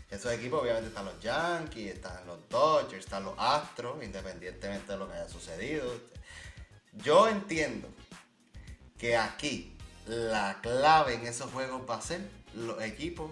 esos 0.10 0.32
equipos 0.34 0.62
obviamente 0.62 0.90
están 0.90 1.06
los 1.06 1.20
Yankees, 1.20 1.96
están 1.96 2.26
los 2.26 2.48
Dodgers, 2.50 3.06
están 3.06 3.24
los 3.24 3.36
Astros, 3.38 4.04
independientemente 4.04 4.92
de 4.92 4.98
lo 4.98 5.08
que 5.08 5.16
haya 5.16 5.30
sucedido. 5.30 5.92
Yo 6.94 7.28
entiendo 7.28 7.90
que 8.98 9.18
aquí 9.18 9.76
la 10.06 10.60
clave 10.62 11.16
en 11.16 11.28
esos 11.28 11.52
juegos 11.52 11.82
va 11.90 11.98
a 11.98 12.02
ser 12.02 12.22
los 12.54 12.82
equipos 12.82 13.32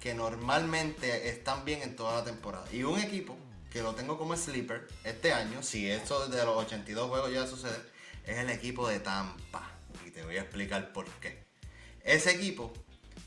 que 0.00 0.14
normalmente 0.14 1.28
están 1.28 1.64
bien 1.64 1.82
en 1.82 1.96
toda 1.96 2.16
la 2.16 2.24
temporada. 2.24 2.66
Y 2.72 2.82
un 2.82 2.98
equipo 3.00 3.36
que 3.70 3.82
lo 3.82 3.94
tengo 3.94 4.18
como 4.18 4.36
sleeper 4.36 4.86
este 5.04 5.32
año, 5.32 5.62
si 5.62 5.90
esto 5.90 6.28
de 6.28 6.44
los 6.44 6.56
82 6.56 7.08
juegos 7.08 7.32
ya 7.32 7.46
sucede, 7.46 7.78
es 8.24 8.38
el 8.38 8.50
equipo 8.50 8.88
de 8.88 9.00
Tampa. 9.00 9.70
Y 10.06 10.10
te 10.10 10.22
voy 10.24 10.36
a 10.36 10.42
explicar 10.42 10.92
por 10.92 11.06
qué. 11.20 11.44
Ese 12.02 12.30
equipo, 12.30 12.72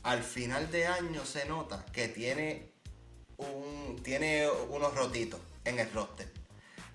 al 0.02 0.22
final 0.22 0.70
de 0.70 0.86
año 0.86 1.24
se 1.24 1.46
nota 1.46 1.84
que 1.92 2.08
tiene, 2.08 2.72
un, 3.36 4.00
tiene 4.02 4.48
unos 4.70 4.94
rotitos 4.94 5.40
en 5.64 5.78
el 5.78 5.92
roster. 5.92 6.32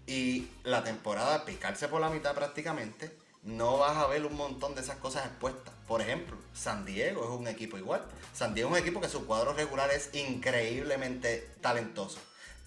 Y 0.05 0.47
la 0.63 0.83
temporada, 0.83 1.45
picarse 1.45 1.87
por 1.87 2.01
la 2.01 2.09
mitad 2.09 2.33
prácticamente, 2.33 3.11
no 3.43 3.77
vas 3.77 3.97
a 3.97 4.07
ver 4.07 4.25
un 4.25 4.35
montón 4.35 4.75
de 4.75 4.81
esas 4.81 4.97
cosas 4.97 5.25
expuestas. 5.25 5.73
Por 5.87 6.01
ejemplo, 6.01 6.37
San 6.53 6.85
Diego 6.85 7.23
es 7.23 7.29
un 7.29 7.47
equipo 7.47 7.77
igual. 7.77 8.03
San 8.33 8.53
Diego 8.53 8.69
es 8.69 8.73
un 8.73 8.79
equipo 8.81 9.01
que 9.01 9.09
su 9.09 9.25
cuadro 9.25 9.53
regular 9.53 9.89
es 9.91 10.13
increíblemente 10.13 11.55
talentoso, 11.61 12.19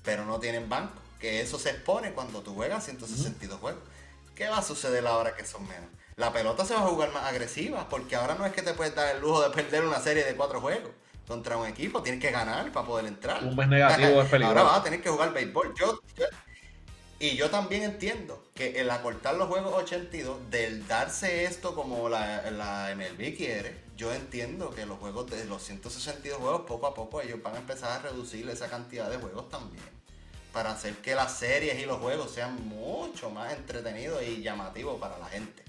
pero 0.02 0.24
no 0.24 0.40
tienen 0.40 0.68
banco. 0.68 0.94
Que 1.18 1.42
eso 1.42 1.58
se 1.58 1.70
expone 1.70 2.12
cuando 2.12 2.40
tú 2.40 2.54
juegas 2.54 2.84
162 2.84 3.60
juegos. 3.60 3.82
¿Qué 4.34 4.48
va 4.48 4.58
a 4.58 4.62
suceder 4.62 5.06
ahora 5.06 5.36
que 5.36 5.44
son 5.44 5.68
menos? 5.68 5.90
La 6.16 6.32
pelota 6.32 6.64
se 6.64 6.74
va 6.74 6.80
a 6.80 6.86
jugar 6.86 7.12
más 7.12 7.24
agresiva, 7.24 7.88
porque 7.88 8.16
ahora 8.16 8.34
no 8.34 8.46
es 8.46 8.52
que 8.52 8.62
te 8.62 8.72
puedes 8.72 8.94
dar 8.94 9.14
el 9.14 9.20
lujo 9.20 9.42
de 9.42 9.50
perder 9.50 9.84
una 9.84 10.00
serie 10.00 10.24
de 10.24 10.34
cuatro 10.34 10.60
juegos 10.60 10.90
contra 11.30 11.56
un 11.56 11.66
equipo, 11.66 12.02
tienes 12.02 12.20
que 12.20 12.30
ganar 12.32 12.72
para 12.72 12.86
poder 12.86 13.06
entrar. 13.06 13.44
Un 13.44 13.54
mes 13.54 13.68
negativo 13.68 14.20
es 14.22 14.28
peligroso. 14.28 14.58
Ahora 14.58 14.62
vas 14.62 14.80
a 14.80 14.82
tener 14.82 15.00
que 15.00 15.08
jugar 15.08 15.32
béisbol. 15.32 15.74
yo, 15.78 16.00
y 17.22 17.36
yo 17.36 17.50
también 17.50 17.82
entiendo 17.82 18.42
que 18.54 18.80
el 18.80 18.90
acortar 18.90 19.34
los 19.34 19.48
juegos 19.48 19.74
82, 19.74 20.50
del 20.50 20.88
darse 20.88 21.44
esto 21.44 21.74
como 21.74 22.08
la, 22.08 22.94
MLB 22.96 23.36
quiere, 23.36 23.76
yo 23.94 24.14
entiendo 24.14 24.70
que 24.70 24.86
los 24.86 24.98
juegos 24.98 25.30
de 25.30 25.44
los 25.44 25.62
162 25.62 26.38
juegos, 26.38 26.62
poco 26.62 26.86
a 26.86 26.94
poco 26.94 27.20
ellos 27.20 27.42
van 27.42 27.56
a 27.56 27.58
empezar 27.58 27.92
a 27.92 27.98
reducir 27.98 28.48
esa 28.48 28.68
cantidad 28.70 29.10
de 29.10 29.18
juegos 29.18 29.50
también. 29.50 29.84
para 30.54 30.72
hacer 30.72 30.96
que 30.96 31.14
las 31.14 31.36
series 31.36 31.78
y 31.78 31.84
los 31.84 31.98
juegos 31.98 32.32
sean 32.32 32.56
mucho 32.66 33.28
más 33.28 33.52
entretenidos 33.52 34.22
y 34.22 34.40
llamativos 34.40 34.98
para 34.98 35.18
la 35.18 35.26
gente. 35.26 35.62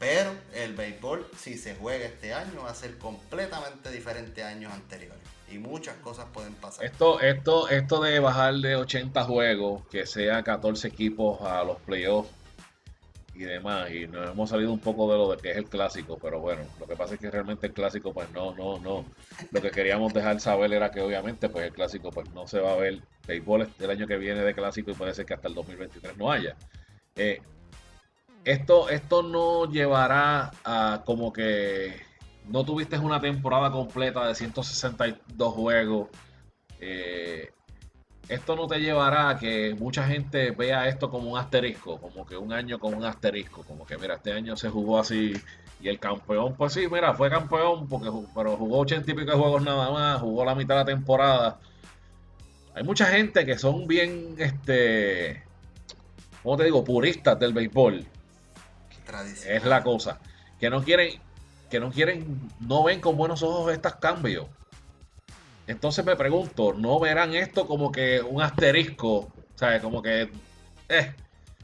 Pero 0.00 0.34
el 0.54 0.74
béisbol, 0.74 1.30
si 1.38 1.56
se 1.56 1.76
juega 1.76 2.06
este 2.06 2.34
año, 2.34 2.62
va 2.64 2.70
a 2.70 2.74
ser 2.74 2.98
completamente 2.98 3.92
diferente 3.92 4.42
a 4.42 4.48
años 4.48 4.72
anteriores. 4.72 5.19
Y 5.50 5.58
muchas 5.58 5.96
cosas 5.96 6.26
pueden 6.32 6.54
pasar. 6.54 6.84
Esto, 6.84 7.20
esto, 7.20 7.68
esto 7.68 8.00
de 8.00 8.20
bajar 8.20 8.54
de 8.54 8.76
80 8.76 9.24
juegos, 9.24 9.82
que 9.88 10.06
sea 10.06 10.42
14 10.42 10.88
equipos 10.88 11.40
a 11.42 11.64
los 11.64 11.78
playoffs 11.80 12.30
y 13.34 13.40
demás, 13.40 13.90
y 13.90 14.06
nos 14.06 14.30
hemos 14.30 14.50
salido 14.50 14.72
un 14.72 14.78
poco 14.78 15.10
de 15.10 15.18
lo 15.18 15.30
de 15.30 15.38
que 15.38 15.50
es 15.50 15.56
el 15.56 15.64
clásico, 15.64 16.18
pero 16.20 16.40
bueno, 16.40 16.62
lo 16.78 16.86
que 16.86 16.94
pasa 16.94 17.14
es 17.14 17.20
que 17.20 17.30
realmente 17.30 17.66
el 17.66 17.72
clásico, 17.72 18.12
pues 18.12 18.30
no, 18.32 18.54
no, 18.54 18.78
no. 18.78 19.04
Lo 19.50 19.62
que 19.62 19.70
queríamos 19.70 20.12
dejar 20.12 20.40
saber 20.40 20.72
era 20.72 20.90
que 20.90 21.00
obviamente, 21.00 21.48
pues 21.48 21.66
el 21.66 21.72
clásico, 21.72 22.10
pues 22.10 22.30
no 22.30 22.46
se 22.46 22.60
va 22.60 22.72
a 22.72 22.76
ver. 22.76 23.00
Béisbol 23.26 23.68
el 23.78 23.90
año 23.90 24.06
que 24.06 24.18
viene 24.18 24.42
de 24.42 24.54
clásico 24.54 24.90
y 24.90 24.94
puede 24.94 25.14
ser 25.14 25.24
que 25.24 25.34
hasta 25.34 25.48
el 25.48 25.54
2023 25.54 26.16
no 26.16 26.30
haya. 26.30 26.56
Eh, 27.16 27.40
esto, 28.44 28.88
esto 28.88 29.22
no 29.22 29.70
llevará 29.70 30.50
a 30.64 31.02
como 31.04 31.32
que 31.32 32.09
no 32.50 32.64
tuviste 32.64 32.98
una 32.98 33.20
temporada 33.20 33.70
completa 33.70 34.26
de 34.26 34.34
162 34.34 35.54
juegos. 35.54 36.08
Eh, 36.80 37.50
esto 38.28 38.54
no 38.54 38.66
te 38.66 38.78
llevará 38.78 39.30
a 39.30 39.38
que 39.38 39.74
mucha 39.78 40.06
gente 40.06 40.52
vea 40.52 40.88
esto 40.88 41.10
como 41.10 41.30
un 41.30 41.38
asterisco, 41.38 42.00
como 42.00 42.26
que 42.26 42.36
un 42.36 42.52
año 42.52 42.78
con 42.78 42.94
un 42.94 43.04
asterisco, 43.04 43.64
como 43.64 43.86
que 43.86 43.98
mira, 43.98 44.14
este 44.14 44.32
año 44.32 44.56
se 44.56 44.68
jugó 44.68 45.00
así 45.00 45.32
y 45.80 45.88
el 45.88 45.98
campeón, 45.98 46.54
pues 46.56 46.74
sí, 46.74 46.86
mira, 46.90 47.14
fue 47.14 47.30
campeón, 47.30 47.88
porque, 47.88 48.10
pero 48.34 48.56
jugó 48.56 48.80
80 48.80 49.10
y 49.10 49.14
pico 49.14 49.30
de 49.32 49.36
juegos 49.36 49.62
nada 49.62 49.90
más, 49.90 50.20
jugó 50.20 50.44
la 50.44 50.54
mitad 50.54 50.74
de 50.74 50.80
la 50.80 50.84
temporada. 50.84 51.58
Hay 52.74 52.84
mucha 52.84 53.06
gente 53.06 53.44
que 53.44 53.58
son 53.58 53.86
bien, 53.86 54.36
este, 54.38 55.42
¿cómo 56.42 56.56
te 56.56 56.64
digo? 56.64 56.84
Puristas 56.84 57.38
del 57.38 57.52
béisbol 57.52 58.06
es 59.46 59.64
la 59.64 59.82
cosa. 59.82 60.20
Que 60.58 60.70
no 60.70 60.82
quieren, 60.82 61.20
que 61.70 61.80
no 61.80 61.90
quieren, 61.90 62.50
no 62.60 62.84
ven 62.84 63.00
con 63.00 63.16
buenos 63.16 63.42
ojos 63.42 63.72
estos 63.72 63.94
cambios. 63.96 64.46
Entonces 65.66 66.04
me 66.04 66.16
pregunto, 66.16 66.74
¿no 66.74 66.98
verán 66.98 67.34
esto 67.34 67.66
como 67.66 67.92
que 67.92 68.20
un 68.20 68.42
asterisco? 68.42 69.28
¿Sabes? 69.54 69.80
Como 69.80 70.02
que, 70.02 70.30
eh, 70.88 71.14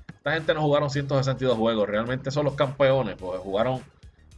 esta 0.07 0.33
gente 0.33 0.55
no 0.55 0.63
jugaron 0.63 0.91
162 0.91 1.57
juegos, 1.57 1.89
realmente 1.89 2.31
son 2.31 2.45
los 2.45 2.55
campeones, 2.55 3.17
pues 3.19 3.41
jugaron, 3.41 3.83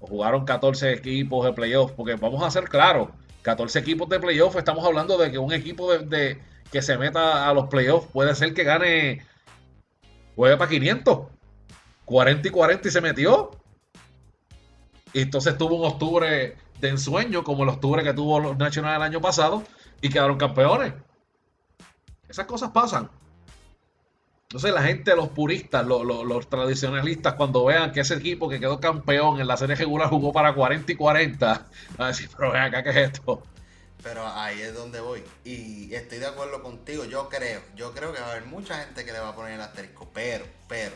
jugaron 0.00 0.44
14 0.44 0.92
equipos 0.92 1.44
de 1.44 1.52
playoffs, 1.52 1.92
porque 1.94 2.14
vamos 2.14 2.42
a 2.42 2.50
ser 2.50 2.64
claros, 2.64 3.10
14 3.42 3.78
equipos 3.78 4.08
de 4.08 4.20
playoffs, 4.20 4.56
estamos 4.56 4.84
hablando 4.84 5.18
de 5.18 5.30
que 5.30 5.38
un 5.38 5.52
equipo 5.52 5.96
de, 5.96 6.40
que 6.70 6.82
se 6.82 6.96
meta 6.98 7.48
a 7.48 7.54
los 7.54 7.68
playoffs 7.68 8.08
puede 8.12 8.34
ser 8.34 8.54
que 8.54 8.64
gane, 8.64 9.22
juegue 10.34 10.56
para 10.56 10.70
500. 10.70 11.28
40 12.08 12.48
y 12.48 12.50
40 12.50 12.88
y 12.88 12.90
se 12.90 13.00
metió. 13.02 13.50
Entonces 15.22 15.58
tuvo 15.58 15.76
un 15.76 15.86
octubre 15.86 16.56
de 16.80 16.88
ensueño, 16.88 17.44
como 17.44 17.64
el 17.64 17.70
octubre 17.70 18.02
que 18.02 18.14
tuvo 18.14 18.40
los 18.40 18.56
Nacionales 18.56 18.96
el 18.96 19.02
año 19.02 19.20
pasado, 19.20 19.64
y 20.00 20.08
quedaron 20.08 20.38
campeones. 20.38 20.94
Esas 22.28 22.46
cosas 22.46 22.70
pasan. 22.70 23.10
Entonces 24.42 24.72
la 24.72 24.82
gente, 24.82 25.14
los 25.14 25.28
puristas, 25.28 25.86
los, 25.86 26.48
tradicionalistas, 26.48 27.34
cuando 27.34 27.66
vean 27.66 27.92
que 27.92 28.00
ese 28.00 28.14
equipo 28.14 28.48
que 28.48 28.58
quedó 28.58 28.80
campeón 28.80 29.40
en 29.40 29.46
la 29.46 29.58
serie 29.58 29.76
regular 29.76 30.08
jugó 30.08 30.32
para 30.32 30.54
40 30.54 30.90
y 30.92 30.94
40, 30.94 31.46
van 31.46 31.66
a 31.98 32.08
decir, 32.08 32.30
pero 32.34 32.52
ven 32.52 32.62
acá, 32.62 32.82
¿qué 32.82 32.90
es 32.90 32.96
esto? 32.96 33.42
Pero 34.02 34.26
ahí 34.26 34.60
es 34.60 34.74
donde 34.74 35.00
voy. 35.00 35.22
Y 35.44 35.92
estoy 35.92 36.18
de 36.18 36.26
acuerdo 36.26 36.62
contigo. 36.62 37.04
Yo 37.04 37.28
creo, 37.28 37.60
yo 37.76 37.92
creo 37.92 38.12
que 38.12 38.20
va 38.20 38.28
a 38.28 38.30
haber 38.30 38.46
mucha 38.46 38.76
gente 38.76 39.04
que 39.04 39.12
le 39.12 39.18
va 39.18 39.30
a 39.30 39.34
poner 39.34 39.54
el 39.54 39.60
asterisco. 39.60 40.08
Pero, 40.14 40.46
pero, 40.68 40.94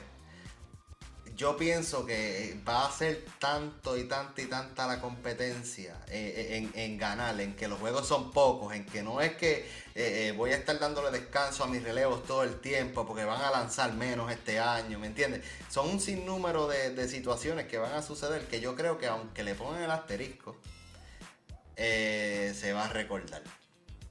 yo 1.42 1.57
pienso 1.57 2.07
que 2.07 2.57
va 2.66 2.87
a 2.87 2.92
ser 2.92 3.24
tanto 3.40 3.96
y 3.96 4.05
tanta 4.05 4.40
y 4.40 4.46
tanta 4.46 4.87
la 4.87 5.00
competencia 5.00 5.96
eh, 6.07 6.61
eh, 6.62 6.70
en, 6.72 6.96
ganar, 6.96 7.40
en 7.40 7.57
que 7.57 7.66
los 7.66 7.81
juegos 7.81 8.07
son 8.07 8.31
pocos, 8.31 8.72
en 8.76 8.87
que 8.87 9.02
no 9.02 9.20
es 9.20 9.35
que 9.35 9.68
eh, 9.96 10.33
voy 10.37 10.52
a 10.52 10.57
estar 10.57 10.78
dándole 10.78 11.11
descanso 11.11 11.64
a 11.64 11.66
mis 11.66 11.83
relevos 11.83 12.22
todo 12.26 12.44
el 12.44 12.61
tiempo 12.61 13.05
porque 13.05 13.24
van 13.24 13.42
a 13.42 13.50
lanzar 13.50 13.92
menos 13.94 14.31
este 14.31 14.61
año, 14.61 15.00
¿me 15.00 15.09
entiendes? 15.09 15.44
Son 15.68 15.88
un 15.88 15.98
sinnúmero 15.98 16.68
de, 16.68 17.09
situaciones 17.09 17.66
que 17.66 17.76
van 17.76 17.94
a 17.94 18.02
suceder 18.02 18.46
que 18.46 18.61
yo 18.61 18.76
creo 18.76 18.96
que 18.98 19.09
aunque 19.09 19.42
le 19.42 19.57
pongan 19.57 19.83
el 19.83 19.90
asterisco, 19.90 20.57
se 21.76 22.72
va 22.72 22.85
a 22.85 22.88
recordar. 22.88 23.42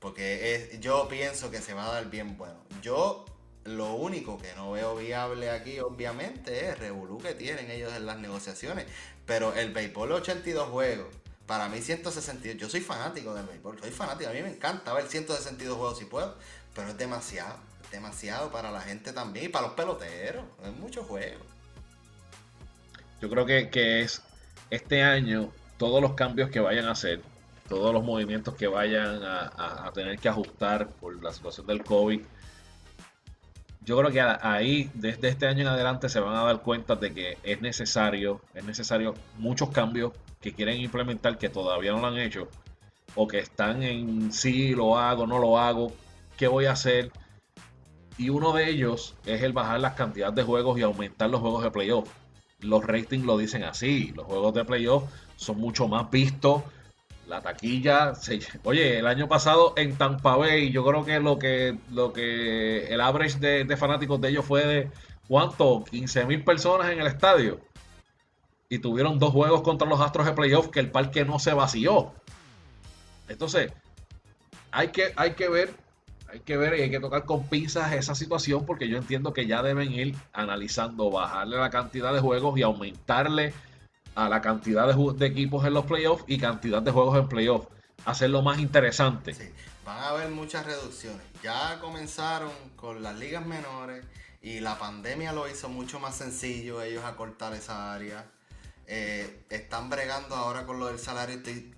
Porque 0.01 0.77
yo 0.81 1.07
pienso 1.07 1.49
que 1.49 1.61
se 1.61 1.73
va 1.73 1.87
a 1.87 1.93
dar 1.93 2.09
bien 2.09 2.35
bueno. 2.35 2.61
Yo 2.81 3.23
lo 3.65 3.93
único 3.93 4.37
que 4.37 4.53
no 4.55 4.71
veo 4.71 4.95
viable 4.95 5.49
aquí, 5.49 5.79
obviamente, 5.79 6.69
es 6.69 6.79
revolú 6.79 7.19
que 7.19 7.33
tienen 7.33 7.69
ellos 7.69 7.93
en 7.93 8.05
las 8.05 8.17
negociaciones. 8.17 8.85
Pero 9.25 9.53
el 9.53 9.71
béisbol 9.71 10.11
82 10.13 10.69
juegos, 10.69 11.07
para 11.45 11.69
mí 11.69 11.79
162, 11.81 12.59
yo 12.59 12.69
soy 12.69 12.81
fanático 12.81 13.33
del 13.33 13.45
béisbol, 13.45 13.79
soy 13.79 13.91
fanático, 13.91 14.29
a 14.29 14.33
mí 14.33 14.41
me 14.41 14.49
encanta 14.49 14.93
ver 14.93 15.07
162 15.07 15.77
juegos 15.77 15.99
si 15.99 16.05
puedo, 16.05 16.35
pero 16.73 16.89
es 16.89 16.97
demasiado, 16.97 17.57
demasiado 17.91 18.51
para 18.51 18.71
la 18.71 18.81
gente 18.81 19.13
también 19.13 19.45
y 19.45 19.49
para 19.49 19.67
los 19.67 19.75
peloteros, 19.75 20.43
es 20.63 20.73
mucho 20.73 21.03
juego. 21.03 21.41
Yo 23.21 23.29
creo 23.29 23.45
que, 23.45 24.01
es 24.01 24.23
este 24.71 25.03
año 25.03 25.51
todos 25.77 26.01
los 26.01 26.13
cambios 26.13 26.49
que 26.49 26.59
vayan 26.59 26.85
a 26.85 26.91
hacer, 26.91 27.21
todos 27.69 27.93
los 27.93 28.03
movimientos 28.03 28.55
que 28.55 28.67
vayan 28.67 29.21
a 29.23 29.91
tener 29.93 30.17
que 30.17 30.29
ajustar 30.29 30.87
por 30.87 31.21
la 31.21 31.31
situación 31.31 31.67
del 31.67 31.83
COVID, 31.83 32.21
yo 33.83 33.97
creo 33.97 34.11
que 34.11 34.21
ahí, 34.21 34.91
desde 34.93 35.29
este 35.29 35.47
año 35.47 35.61
en 35.61 35.67
adelante, 35.67 36.07
se 36.07 36.19
van 36.19 36.35
a 36.35 36.43
dar 36.43 36.61
cuenta 36.61 36.95
de 36.95 37.13
que 37.13 37.37
es 37.43 37.61
necesario, 37.61 38.41
es 38.53 38.63
necesario 38.63 39.15
muchos 39.37 39.69
cambios 39.69 40.13
que 40.39 40.53
quieren 40.53 40.79
implementar 40.79 41.37
que 41.37 41.49
todavía 41.49 41.91
no 41.91 41.99
lo 41.99 42.07
han 42.07 42.17
hecho, 42.17 42.47
o 43.15 43.27
que 43.27 43.39
están 43.39 43.81
en 43.81 44.31
sí, 44.31 44.75
lo 44.75 44.97
hago, 44.97 45.25
no 45.25 45.39
lo 45.39 45.57
hago, 45.57 45.91
qué 46.37 46.47
voy 46.47 46.65
a 46.65 46.73
hacer. 46.73 47.11
Y 48.17 48.29
uno 48.29 48.53
de 48.53 48.69
ellos 48.69 49.15
es 49.25 49.41
el 49.41 49.53
bajar 49.53 49.79
las 49.79 49.95
cantidades 49.95 50.35
de 50.35 50.43
juegos 50.43 50.77
y 50.77 50.83
aumentar 50.83 51.29
los 51.29 51.41
juegos 51.41 51.63
de 51.63 51.71
playoff. 51.71 52.09
Los 52.59 52.85
ratings 52.85 53.25
lo 53.25 53.37
dicen 53.37 53.63
así, 53.63 54.11
los 54.15 54.25
juegos 54.25 54.53
de 54.53 54.63
playoff 54.63 55.05
son 55.37 55.57
mucho 55.59 55.87
más 55.87 56.11
vistos 56.11 56.61
la 57.31 57.41
taquilla 57.41 58.11
oye 58.65 58.99
el 58.99 59.07
año 59.07 59.29
pasado 59.29 59.73
en 59.77 59.95
Tampa 59.95 60.35
Bay 60.35 60.69
yo 60.69 60.85
creo 60.85 61.05
que 61.05 61.19
lo 61.21 61.39
que 61.39 61.77
lo 61.89 62.11
que 62.11 62.87
el 62.87 62.99
average 62.99 63.39
de, 63.39 63.77
fanáticos 63.77 64.19
de 64.19 64.29
ellos 64.29 64.45
fue 64.45 64.65
de 64.65 64.91
cuánto 65.29 65.85
15 65.89 66.25
mil 66.25 66.43
personas 66.43 66.89
en 66.89 66.99
el 66.99 67.07
estadio. 67.07 67.61
Y 68.67 68.79
tuvieron 68.79 69.17
dos 69.17 69.31
juegos 69.31 69.61
contra 69.61 69.87
los 69.87 69.99
Astros 69.99 70.25
de 70.25 70.33
playoff 70.33 70.67
que 70.69 70.79
el 70.79 70.91
parque 70.91 71.25
no 71.25 71.39
se 71.39 71.53
vació. 71.53 72.13
Entonces 73.29 73.71
hay 74.71 74.89
que 74.89 75.13
hay 75.15 75.31
que 75.31 75.49
ver 75.49 75.73
hay 76.29 76.41
que 76.41 76.57
ver 76.57 76.77
y 76.77 76.81
hay 76.81 76.91
que 76.91 76.99
tocar 76.99 77.25
con 77.25 77.47
pinzas 77.47 77.93
esa 77.93 78.13
situación 78.13 78.65
porque 78.65 78.89
yo 78.89 78.97
entiendo 78.97 79.33
que 79.33 79.47
ya 79.47 79.61
deben 79.63 79.91
ir 79.93 80.15
analizando 80.33 81.09
bajarle 81.09 81.57
la 81.57 81.69
cantidad 81.69 82.13
de 82.13 82.19
juegos 82.19 82.57
y 82.57 82.63
aumentarle 82.63 83.53
a 84.15 84.29
la 84.29 84.41
cantidad 84.41 84.93
de, 84.93 85.25
equipos 85.25 85.65
en 85.65 85.73
los 85.73 85.85
playoffs 85.85 86.23
y 86.27 86.37
cantidad 86.37 86.81
de 86.81 86.91
juegos 86.91 87.17
en 87.17 87.27
playoffs. 87.27 87.67
Hacerlo 88.05 88.41
más 88.41 88.59
interesante. 88.59 89.33
Sí, 89.33 89.49
van 89.85 89.97
a 89.97 90.09
haber 90.09 90.29
muchas 90.29 90.65
reducciones. 90.65 91.21
Ya 91.43 91.79
comenzaron 91.79 92.51
con 92.75 93.03
las 93.03 93.17
ligas 93.17 93.45
menores 93.45 94.05
y 94.41 94.59
la 94.59 94.77
pandemia 94.77 95.33
lo 95.33 95.47
hizo 95.47 95.69
mucho 95.69 95.99
más 95.99 96.15
sencillo 96.15 96.81
ellos 96.81 97.03
acortar 97.03 97.53
esa 97.53 97.93
área. 97.93 98.25
Eh, 98.87 99.43
están 99.49 99.89
bregando 99.89 100.35
ahora 100.35 100.65
con 100.65 100.79
lo 100.79 100.87
del 100.87 100.99
salario. 100.99 101.37
Estoy, 101.37 101.73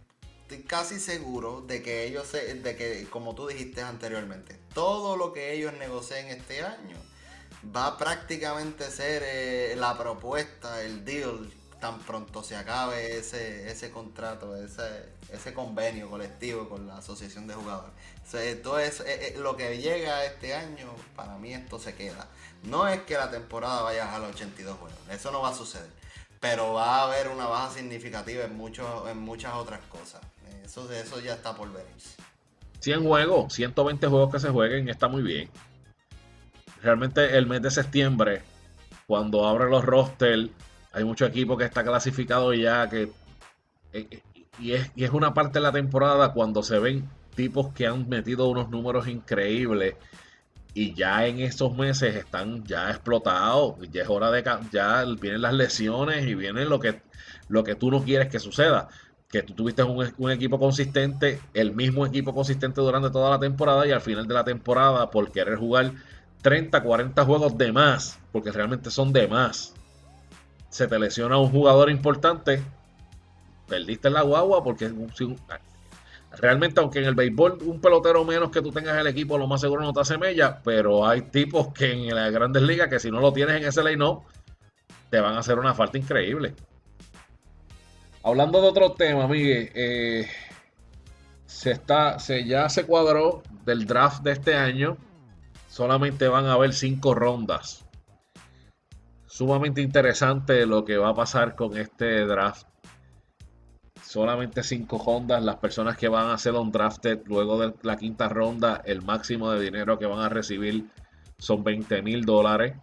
casi 0.67 0.99
seguro 0.99 1.61
de 1.61 1.81
que 1.81 2.05
ellos, 2.05 2.31
de 2.31 2.75
que 2.75 3.07
como 3.09 3.35
tú 3.35 3.47
dijiste 3.47 3.81
anteriormente, 3.81 4.59
todo 4.73 5.17
lo 5.17 5.33
que 5.33 5.53
ellos 5.53 5.73
negocien 5.73 6.27
este 6.27 6.61
año 6.61 6.97
va 7.75 7.97
prácticamente 7.97 8.83
a 8.83 8.89
ser 8.89 9.23
eh, 9.25 9.75
la 9.77 9.97
propuesta, 9.97 10.81
el 10.83 11.03
deal 11.05 11.51
tan 11.83 11.99
pronto 11.99 12.41
se 12.43 12.55
acabe 12.55 13.17
ese, 13.17 13.69
ese 13.69 13.91
contrato, 13.91 14.55
ese, 14.55 15.09
ese 15.33 15.53
convenio 15.53 16.09
colectivo 16.09 16.69
con 16.69 16.87
la 16.87 16.99
asociación 16.99 17.45
de 17.45 17.55
jugadores. 17.55 17.91
Entonces, 18.31 19.01
eh, 19.01 19.35
eh, 19.35 19.37
lo 19.37 19.57
que 19.57 19.79
llega 19.79 20.23
este 20.23 20.53
año, 20.53 20.87
para 21.13 21.37
mí 21.37 21.53
esto 21.53 21.79
se 21.79 21.93
queda. 21.93 22.29
No 22.63 22.87
es 22.87 23.01
que 23.01 23.15
la 23.15 23.29
temporada 23.29 23.81
vaya 23.81 24.15
a 24.15 24.17
los 24.19 24.29
82 24.29 24.77
juegos, 24.77 24.97
eso 25.11 25.29
no 25.33 25.41
va 25.41 25.49
a 25.49 25.53
suceder. 25.53 25.89
Pero 26.39 26.71
va 26.71 26.99
a 26.99 27.03
haber 27.03 27.27
una 27.27 27.47
baja 27.47 27.73
significativa 27.73 28.45
en, 28.45 28.55
muchos, 28.55 28.87
en 29.09 29.17
muchas 29.17 29.53
otras 29.55 29.81
cosas. 29.89 30.21
Eso, 30.63 30.89
eso 30.89 31.19
ya 31.19 31.33
está 31.33 31.53
por 31.53 31.69
venirse. 31.69 32.15
100 32.79 33.03
juegos, 33.03 33.53
120 33.55 34.07
juegos 34.07 34.31
que 34.31 34.39
se 34.39 34.47
jueguen, 34.47 34.87
está 34.87 35.09
muy 35.09 35.21
bien. 35.21 35.49
Realmente 36.81 37.37
el 37.37 37.45
mes 37.45 37.61
de 37.61 37.71
septiembre, 37.71 38.41
cuando 39.05 39.45
abre 39.45 39.69
los 39.69 39.83
rosters 39.83 40.49
hay 40.93 41.03
muchos 41.03 41.29
equipos 41.29 41.57
que 41.57 41.65
está 41.65 41.83
clasificado 41.83 42.53
ya 42.53 42.87
que 42.87 43.11
eh, 43.91 44.07
eh, 44.09 44.21
y, 44.59 44.73
es, 44.73 44.91
y 44.95 45.03
es 45.03 45.11
una 45.11 45.33
parte 45.33 45.59
de 45.59 45.63
la 45.63 45.71
temporada 45.71 46.31
cuando 46.33 46.61
se 46.61 46.79
ven 46.79 47.09
tipos 47.35 47.73
que 47.73 47.87
han 47.87 48.07
metido 48.07 48.47
unos 48.47 48.69
números 48.69 49.07
increíbles 49.07 49.95
y 50.75 50.93
ya 50.93 51.25
en 51.27 51.39
estos 51.39 51.75
meses 51.75 52.15
están 52.15 52.63
ya 52.63 52.89
explotados, 52.89 53.75
ya 53.91 54.03
es 54.03 54.09
hora 54.09 54.31
de 54.31 54.43
ya 54.71 55.05
vienen 55.19 55.41
las 55.41 55.53
lesiones 55.53 56.25
y 56.25 56.35
viene 56.35 56.65
lo 56.65 56.79
que 56.79 57.01
lo 57.49 57.63
que 57.63 57.75
tú 57.75 57.91
no 57.91 58.03
quieres 58.03 58.29
que 58.29 58.39
suceda, 58.39 58.87
que 59.29 59.43
tú 59.43 59.53
tuviste 59.53 59.83
un, 59.83 60.11
un, 60.17 60.31
equipo 60.31 60.57
consistente, 60.57 61.39
el 61.53 61.75
mismo 61.75 62.05
equipo 62.05 62.33
consistente 62.33 62.81
durante 62.81 63.11
toda 63.11 63.29
la 63.31 63.39
temporada 63.39 63.85
y 63.85 63.91
al 63.91 64.01
final 64.01 64.27
de 64.27 64.33
la 64.33 64.43
temporada 64.43 65.11
por 65.11 65.31
querer 65.31 65.57
jugar 65.57 65.91
30, 66.41 66.81
40 66.81 67.25
juegos 67.25 67.57
de 67.57 67.71
más, 67.71 68.19
porque 68.31 68.51
realmente 68.51 68.89
son 68.89 69.13
de 69.13 69.27
más. 69.27 69.73
Se 70.73 70.87
te 70.87 70.97
lesiona 70.97 71.37
un 71.37 71.51
jugador 71.51 71.91
importante, 71.91 72.59
perdiste 73.67 74.09
la 74.09 74.23
guagua 74.23 74.63
porque 74.63 74.91
realmente 76.31 76.79
aunque 76.79 76.97
en 76.97 77.05
el 77.05 77.13
béisbol 77.13 77.59
un 77.61 77.79
pelotero 77.79 78.25
menos 78.25 78.49
que 78.49 78.59
tú 78.63 78.71
tengas 78.71 78.97
el 78.97 79.05
equipo 79.05 79.37
lo 79.37 79.45
más 79.45 79.61
seguro 79.61 79.83
no 79.83 79.93
te 79.93 80.01
hace 80.01 80.17
mella, 80.17 80.63
pero 80.63 81.05
hay 81.05 81.21
tipos 81.21 81.71
que 81.73 81.91
en 81.91 82.15
las 82.15 82.31
grandes 82.31 82.63
ligas 82.63 82.89
que 82.89 82.99
si 82.99 83.11
no 83.11 83.19
lo 83.19 83.31
tienes 83.31 83.57
en 83.57 83.67
ese 83.67 83.83
line-up 83.83 84.23
te 85.11 85.19
van 85.19 85.35
a 85.35 85.41
hacer 85.41 85.59
una 85.59 85.75
falta 85.75 85.99
increíble. 85.99 86.55
Hablando 88.23 88.59
de 88.59 88.67
otro 88.69 88.93
tema, 88.93 89.27
Miguel, 89.27 89.69
eh, 89.75 90.27
se 91.45 91.69
está, 91.69 92.17
se 92.17 92.45
ya 92.45 92.67
se 92.67 92.87
cuadró 92.87 93.43
del 93.63 93.85
draft 93.85 94.23
de 94.23 94.31
este 94.31 94.55
año. 94.55 94.97
Solamente 95.69 96.27
van 96.27 96.47
a 96.47 96.53
haber 96.53 96.73
cinco 96.73 97.13
rondas. 97.13 97.82
Sumamente 99.33 99.81
interesante 99.81 100.67
lo 100.67 100.85
que 100.85 100.95
va 100.95 101.09
a 101.09 101.15
pasar 101.15 101.55
con 101.55 101.75
este 101.75 102.23
draft 102.23 102.67
solamente 103.99 104.61
cinco 104.61 105.01
rondas. 105.03 105.41
Las 105.41 105.55
personas 105.55 105.97
que 105.97 106.07
van 106.07 106.29
a 106.29 106.37
ser 106.37 106.53
un 106.53 106.71
drafted 106.71 107.21
luego 107.25 107.57
de 107.57 107.73
la 107.81 107.97
quinta 107.97 108.29
ronda, 108.29 108.83
el 108.85 109.01
máximo 109.01 109.49
de 109.49 109.59
dinero 109.59 109.97
que 109.97 110.05
van 110.05 110.19
a 110.19 110.29
recibir 110.29 110.85
son 111.39 111.63
20 111.63 112.03
mil 112.03 112.25
dólares. 112.25 112.75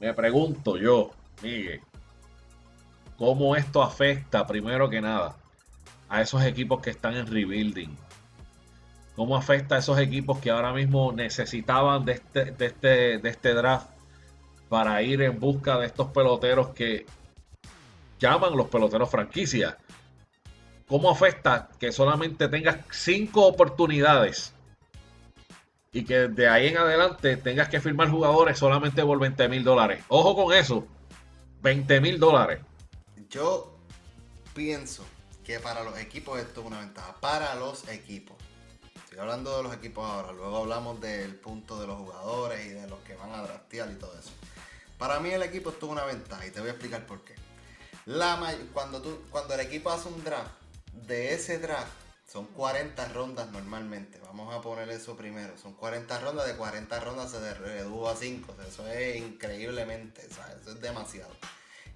Me 0.00 0.12
pregunto 0.14 0.76
yo, 0.76 1.12
Miguel, 1.44 1.80
¿cómo 3.16 3.54
esto 3.54 3.84
afecta 3.84 4.48
primero 4.48 4.90
que 4.90 5.00
nada 5.00 5.36
a 6.08 6.22
esos 6.22 6.42
equipos 6.42 6.82
que 6.82 6.90
están 6.90 7.14
en 7.14 7.28
rebuilding? 7.28 7.96
¿Cómo 9.14 9.36
afecta 9.36 9.76
a 9.76 9.78
esos 9.78 10.00
equipos 10.00 10.40
que 10.40 10.50
ahora 10.50 10.72
mismo 10.72 11.12
necesitaban 11.12 12.04
de 12.04 12.14
este, 12.14 12.46
de 12.46 12.66
este, 12.66 13.18
de 13.18 13.28
este 13.28 13.54
draft 13.54 13.97
para 14.68 15.00
ir 15.02 15.22
en 15.22 15.38
busca 15.38 15.78
de 15.78 15.86
estos 15.86 16.08
peloteros 16.08 16.68
que 16.68 17.06
llaman 18.18 18.56
los 18.56 18.68
peloteros 18.68 19.10
franquicia. 19.10 19.78
¿Cómo 20.86 21.10
afecta 21.10 21.68
que 21.78 21.92
solamente 21.92 22.48
tengas 22.48 22.78
cinco 22.90 23.46
oportunidades 23.46 24.54
y 25.92 26.04
que 26.04 26.28
de 26.28 26.48
ahí 26.48 26.68
en 26.68 26.78
adelante 26.78 27.36
tengas 27.36 27.68
que 27.68 27.80
firmar 27.80 28.10
jugadores 28.10 28.58
solamente 28.58 29.04
por 29.04 29.18
20 29.18 29.48
mil 29.48 29.64
dólares? 29.64 30.02
Ojo 30.08 30.34
con 30.34 30.54
eso, 30.54 30.86
20 31.62 32.00
mil 32.00 32.18
dólares. 32.18 32.60
Yo 33.28 33.76
pienso 34.54 35.04
que 35.44 35.60
para 35.60 35.82
los 35.82 35.98
equipos 35.98 36.38
esto 36.38 36.60
es 36.60 36.66
una 36.66 36.80
ventaja. 36.80 37.14
Para 37.20 37.54
los 37.54 37.88
equipos. 37.88 38.36
Estoy 39.04 39.18
hablando 39.20 39.56
de 39.56 39.62
los 39.62 39.74
equipos 39.74 40.04
ahora. 40.08 40.32
Luego 40.32 40.58
hablamos 40.58 41.00
del 41.00 41.34
punto 41.36 41.80
de 41.80 41.86
los 41.86 41.96
jugadores 41.96 42.66
y 42.66 42.70
de 42.70 42.86
los 42.88 42.98
que 43.00 43.14
van 43.14 43.32
a 43.32 43.42
draftear 43.42 43.90
y 43.90 43.94
todo 43.94 44.18
eso. 44.18 44.30
Para 44.98 45.20
mí 45.20 45.30
el 45.30 45.42
equipo 45.42 45.70
esto 45.70 45.86
es 45.86 45.92
una 45.92 46.04
ventaja 46.04 46.46
y 46.46 46.50
te 46.50 46.60
voy 46.60 46.70
a 46.70 46.72
explicar 46.72 47.06
por 47.06 47.24
qué. 47.24 47.34
La 48.06 48.38
cuando, 48.72 49.00
tú, 49.00 49.22
cuando 49.30 49.54
el 49.54 49.60
equipo 49.60 49.90
hace 49.90 50.08
un 50.08 50.24
draft, 50.24 50.50
de 51.06 51.34
ese 51.34 51.58
draft 51.58 51.92
son 52.30 52.46
40 52.46 53.08
rondas 53.08 53.50
normalmente. 53.50 54.18
Vamos 54.20 54.54
a 54.54 54.60
poner 54.60 54.88
eso 54.90 55.16
primero. 55.16 55.56
Son 55.56 55.72
40 55.74 56.18
rondas, 56.20 56.46
de 56.46 56.56
40 56.56 57.00
rondas 57.00 57.30
se 57.30 57.54
redujo 57.54 58.08
a 58.08 58.16
5. 58.16 58.56
eso 58.68 58.86
es 58.88 59.16
increíblemente, 59.16 60.26
eso 60.26 60.70
es 60.70 60.80
demasiado. 60.80 61.34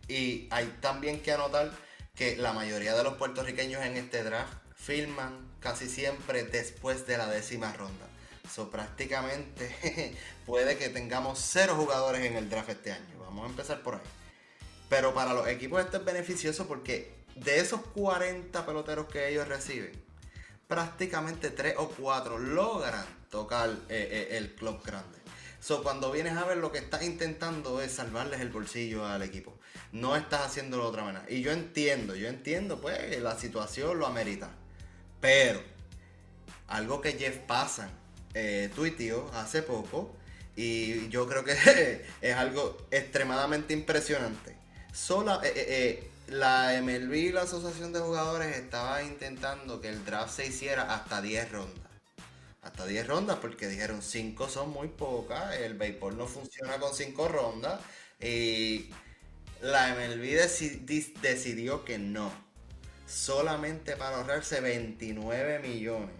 Y 0.09 0.49
hay 0.51 0.67
también 0.81 1.21
que 1.21 1.33
anotar 1.33 1.71
que 2.15 2.37
la 2.37 2.53
mayoría 2.53 2.95
de 2.95 3.05
los 3.05 3.15
puertorriqueños 3.15 3.83
en 3.83 3.97
este 3.97 4.23
draft 4.23 4.53
filman 4.75 5.51
casi 5.61 5.89
siempre 5.89 6.45
después 6.45 7.07
de 7.07 7.19
la 7.19 7.27
décima 7.29 7.73
ronda. 7.73 8.07
So, 8.51 8.71
prácticamente 8.71 10.17
puede 10.47 10.77
que 10.77 10.89
tengamos 10.89 11.39
cero 11.39 11.75
jugadores 11.77 12.25
en 12.25 12.37
el 12.37 12.51
draft 12.51 12.71
este 12.71 12.93
año. 12.93 13.19
Vamos 13.21 13.47
a 13.47 13.51
empezar 13.51 13.83
por 13.83 13.95
ahí. 13.95 14.01
Pero 14.89 15.15
para 15.15 15.33
los 15.33 15.49
equipos 15.49 15.83
esto 15.83 15.99
es 15.99 16.05
beneficioso 16.05 16.67
porque 16.67 17.15
de 17.35 17.61
esos 17.61 17.81
40 17.95 18.67
peloteros 18.67 19.07
que 19.07 19.29
ellos 19.29 19.49
reciben, 19.49 19.93
prácticamente 20.69 21.51
3 21.51 21.77
o 21.79 21.89
4 21.89 22.39
logran 22.39 23.07
tocar 23.31 23.71
eh, 23.89 24.29
eh, 24.31 24.37
el 24.37 24.55
club 24.55 24.83
grande. 24.85 25.19
So, 25.61 25.83
cuando 25.83 26.11
vienes 26.11 26.37
a 26.37 26.45
ver 26.45 26.57
lo 26.59 26.73
que 26.73 26.79
estás 26.79 27.05
intentando 27.05 27.81
es 27.81 27.93
salvarles 27.93 28.41
el 28.41 28.49
bolsillo 28.49 29.07
al 29.07 29.23
equipo. 29.23 29.57
No 29.93 30.17
estás 30.17 30.43
haciéndolo 30.47 30.83
de 30.83 30.89
otra 30.89 31.05
manera. 31.05 31.25
Y 31.29 31.41
yo 31.41 31.53
entiendo, 31.53 32.17
yo 32.17 32.27
entiendo, 32.27 32.81
pues 32.81 33.21
la 33.23 33.39
situación 33.39 33.99
lo 33.99 34.07
amerita. 34.07 34.51
Pero, 35.21 35.63
algo 36.67 37.01
que 37.01 37.13
Jeff 37.13 37.39
Passan 37.47 38.02
eh, 38.35 38.71
hace 39.35 39.63
poco, 39.63 40.15
y 40.57 41.09
yo 41.09 41.27
creo 41.27 41.45
que 41.45 41.53
es 42.21 42.35
algo 42.35 42.87
extremadamente 42.91 43.73
impresionante. 43.73 44.57
Sola, 44.93 45.41
eh, 45.43 45.53
eh, 45.55 45.67
eh, 45.69 46.11
la 46.29 46.79
MLB 46.83 47.33
la 47.33 47.43
Asociación 47.43 47.93
de 47.93 48.01
Jugadores 48.01 48.57
estaba 48.57 49.03
intentando 49.03 49.81
que 49.81 49.89
el 49.89 50.05
draft 50.05 50.37
se 50.37 50.47
hiciera 50.47 50.95
hasta 50.95 51.23
10 51.23 51.51
rondas. 51.51 51.93
Hasta 52.61 52.87
10 52.87 53.07
rondas 53.07 53.39
porque 53.41 53.69
dijeron 53.69 54.03
5 54.03 54.49
son 54.49 54.71
muy 54.71 54.89
pocas, 54.89 55.57
el 55.57 55.75
béisbol 55.75 56.17
no 56.17 56.27
funciona 56.27 56.79
con 56.79 56.95
5 56.95 57.29
rondas 57.29 57.81
y 58.21 58.91
la 59.63 59.95
MLB 59.95 60.39
decidió 61.23 61.85
que 61.85 61.99
no. 61.99 62.31
Solamente 63.07 63.97
para 63.97 64.19
ahorrarse 64.19 64.61
29 64.61 65.59
millones. 65.59 66.15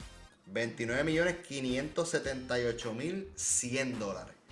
29 0.53 1.05
millones 1.05 1.37
578 1.47 2.95
mil 2.95 3.33
100 3.37 3.99
dólares 3.99 4.43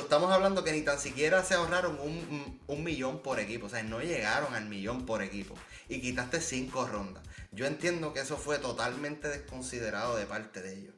estamos 0.00 0.30
hablando 0.30 0.64
que 0.64 0.72
ni 0.72 0.82
tan 0.82 0.98
siquiera 0.98 1.42
se 1.44 1.54
ahorraron 1.54 1.98
un, 2.00 2.84
millón 2.84 3.20
por 3.20 3.40
equipo. 3.40 3.66
O 3.66 3.68
sea, 3.68 3.82
no 3.82 4.00
llegaron 4.00 4.54
al 4.54 4.66
millón 4.66 5.06
por 5.06 5.22
equipo. 5.22 5.54
Y 5.88 6.00
quitaste 6.00 6.40
cinco 6.40 6.86
rondas. 6.86 7.22
Yo 7.50 7.66
entiendo 7.66 8.12
que 8.12 8.20
eso 8.20 8.36
fue 8.36 8.58
totalmente 8.58 9.28
desconsiderado 9.28 10.16
de 10.16 10.26
parte 10.26 10.62
de 10.62 10.78
ellos. 10.78 10.94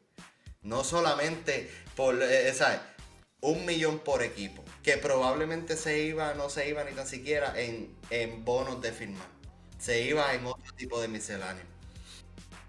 No 0.62 0.84
solamente 0.84 1.70
por, 1.96 2.22
eh, 2.22 2.48
eh, 2.48 2.54
¿sabes? 2.54 2.80
Un 3.40 3.66
millón 3.66 3.98
por 3.98 4.22
equipo. 4.22 4.64
Que 4.82 4.96
probablemente 4.96 5.76
se 5.76 6.02
iba, 6.02 6.34
no 6.34 6.48
se 6.48 6.68
iba 6.68 6.84
ni 6.84 6.92
tan 6.92 7.06
siquiera 7.06 7.58
en, 7.60 7.94
en 8.10 8.44
bonos 8.44 8.80
de 8.80 8.92
firmar. 8.92 9.26
Se 9.78 10.02
iba 10.02 10.32
en 10.32 10.46
otro 10.46 10.72
tipo 10.76 11.00
de 11.00 11.08
misceláneo. 11.08 11.64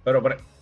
Pero, 0.03 0.21
pero 0.21 0.54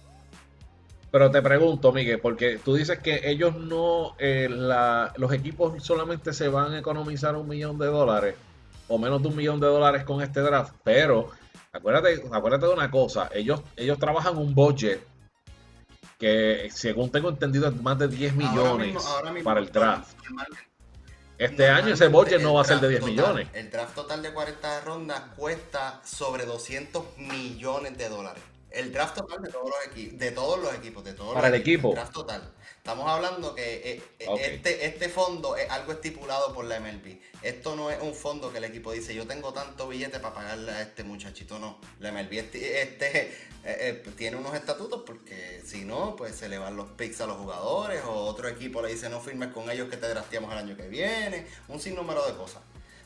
pero 1.14 1.30
te 1.30 1.44
pregunto, 1.44 1.94
Miguel, 1.94 2.20
porque 2.20 2.58
tú 2.58 2.74
dices 2.74 2.98
que 2.98 3.30
ellos 3.30 3.56
no, 3.56 4.16
eh, 4.18 4.50
los 4.50 5.32
equipos 5.32 5.84
solamente 5.84 6.34
se 6.34 6.48
van 6.48 6.74
a 6.74 6.80
economizar 6.80 7.36
un 7.36 7.48
millón 7.48 7.78
de 7.78 7.86
dólares 7.86 8.34
o 8.88 8.98
menos 8.98 9.22
de 9.22 9.28
un 9.28 9.36
millón 9.36 9.60
de 9.60 9.68
dólares 9.68 10.06
con 10.06 10.24
este 10.24 10.40
draft, 10.40 10.74
pero 10.84 11.30
acuérdate, 11.72 12.20
acuérdate 12.32 12.66
de 12.66 12.74
una 12.74 12.90
cosa, 12.90 13.30
ellos, 13.32 13.62
ellos 13.76 14.00
trabajan 14.00 14.40
un 14.40 14.56
budget 14.56 15.06
que 16.18 16.68
según 16.74 17.12
tengo 17.12 17.30
entendido 17.30 17.68
es 17.68 17.80
más 17.80 18.00
de 18.00 18.08
10 18.08 18.34
millones 18.34 18.98
para 19.44 19.60
el 19.60 19.72
draft. 19.72 20.16
Este 21.38 21.70
año 21.70 21.94
ese 21.94 22.08
budget 22.08 22.42
no 22.42 22.56
va 22.56 22.62
a 22.62 22.66
ser 22.66 22.80
de 22.80 22.90
10 22.90 23.04
millones. 23.04 23.50
El 23.54 23.70
draft 23.70 23.94
total 23.94 24.24
de 24.24 24.34
40 24.34 24.82
rondas 24.82 25.22
cuesta 25.36 26.02
sobre 26.04 26.48
200 26.48 27.20
millones 27.20 28.00
de 28.00 28.10
dólares. 28.10 28.42
El 28.74 28.92
draft 28.92 29.16
total 29.16 29.42
de 29.42 29.50
todos 29.50 29.70
los 29.70 29.88
equipos, 29.88 30.20
de 30.20 30.32
todos 30.32 30.60
los 30.60 30.74
equipos, 30.74 31.04
de 31.04 31.14
todos 31.14 31.36
Para 31.36 31.50
el 31.50 31.54
equipo. 31.54 31.90
El 31.90 31.96
draft 31.96 32.14
total. 32.14 32.54
Estamos 32.78 33.08
hablando 33.08 33.54
que 33.54 33.62
eh, 33.62 34.04
eh, 34.20 34.28
este, 34.42 34.88
este 34.88 35.10
fondo 35.10 35.56
es 35.56 35.70
algo 35.70 35.92
estipulado 35.92 36.54
por 36.54 36.66
la 36.66 36.80
MLB. 36.80 37.20
Esto 37.44 37.76
no 37.76 37.92
es 37.92 38.02
un 38.02 38.16
fondo 38.16 38.52
que 38.52 38.58
el 38.58 38.64
equipo 38.64 38.92
dice, 38.92 39.14
yo 39.14 39.28
tengo 39.28 39.54
tanto 39.54 39.88
billete 39.88 40.20
para 40.20 40.34
pagarle 40.34 40.72
a 40.72 40.82
este 40.82 41.04
muchachito. 41.04 41.60
No, 41.60 41.80
la 42.00 42.12
MLB 42.12 42.34
este, 42.34 42.82
este 42.82 43.38
eh, 43.64 44.04
tiene 44.18 44.38
unos 44.38 44.56
estatutos 44.56 45.04
porque 45.06 45.62
si 45.64 45.86
no, 45.86 46.16
pues 46.16 46.36
se 46.36 46.50
le 46.50 46.58
van 46.58 46.76
los 46.76 46.90
picks 46.90 47.22
a 47.22 47.28
los 47.28 47.38
jugadores 47.38 48.04
o 48.06 48.12
otro 48.12 48.48
equipo 48.50 48.82
le 48.82 48.90
dice 48.90 49.08
no 49.08 49.22
firmes 49.22 49.54
con 49.54 49.70
ellos 49.70 49.88
que 49.88 49.98
te 49.98 50.10
drafteamos 50.10 50.52
el 50.52 50.58
año 50.58 50.76
que 50.76 50.88
viene. 50.88 51.46
Un 51.68 51.80
sinnúmero 51.80 52.26
de 52.26 52.34
cosas. 52.36 52.64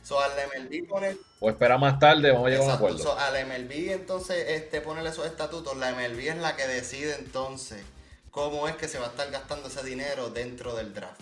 So, 0.07 0.21
al 0.21 0.31
MLB 0.31 0.87
pone... 0.87 1.17
O 1.41 1.49
espera 1.49 1.77
más 1.77 1.99
tarde, 1.99 2.31
vamos 2.31 2.47
a 2.47 2.49
llegar 2.49 2.63
a 2.63 2.67
un 2.67 2.75
acuerdo. 2.75 2.97
So, 2.97 3.19
al 3.19 3.45
MLB 3.45 3.91
entonces 3.91 4.51
este, 4.51 4.79
ponerle 4.79 5.09
esos 5.09 5.25
estatutos, 5.25 5.75
la 5.75 5.91
MLB 5.91 6.29
es 6.29 6.37
la 6.37 6.55
que 6.55 6.65
decide 6.65 7.15
entonces 7.15 7.83
cómo 8.31 8.69
es 8.69 8.77
que 8.77 8.87
se 8.87 8.99
va 8.99 9.07
a 9.07 9.09
estar 9.09 9.29
gastando 9.31 9.67
ese 9.67 9.83
dinero 9.83 10.29
dentro 10.29 10.77
del 10.77 10.93
draft. 10.93 11.19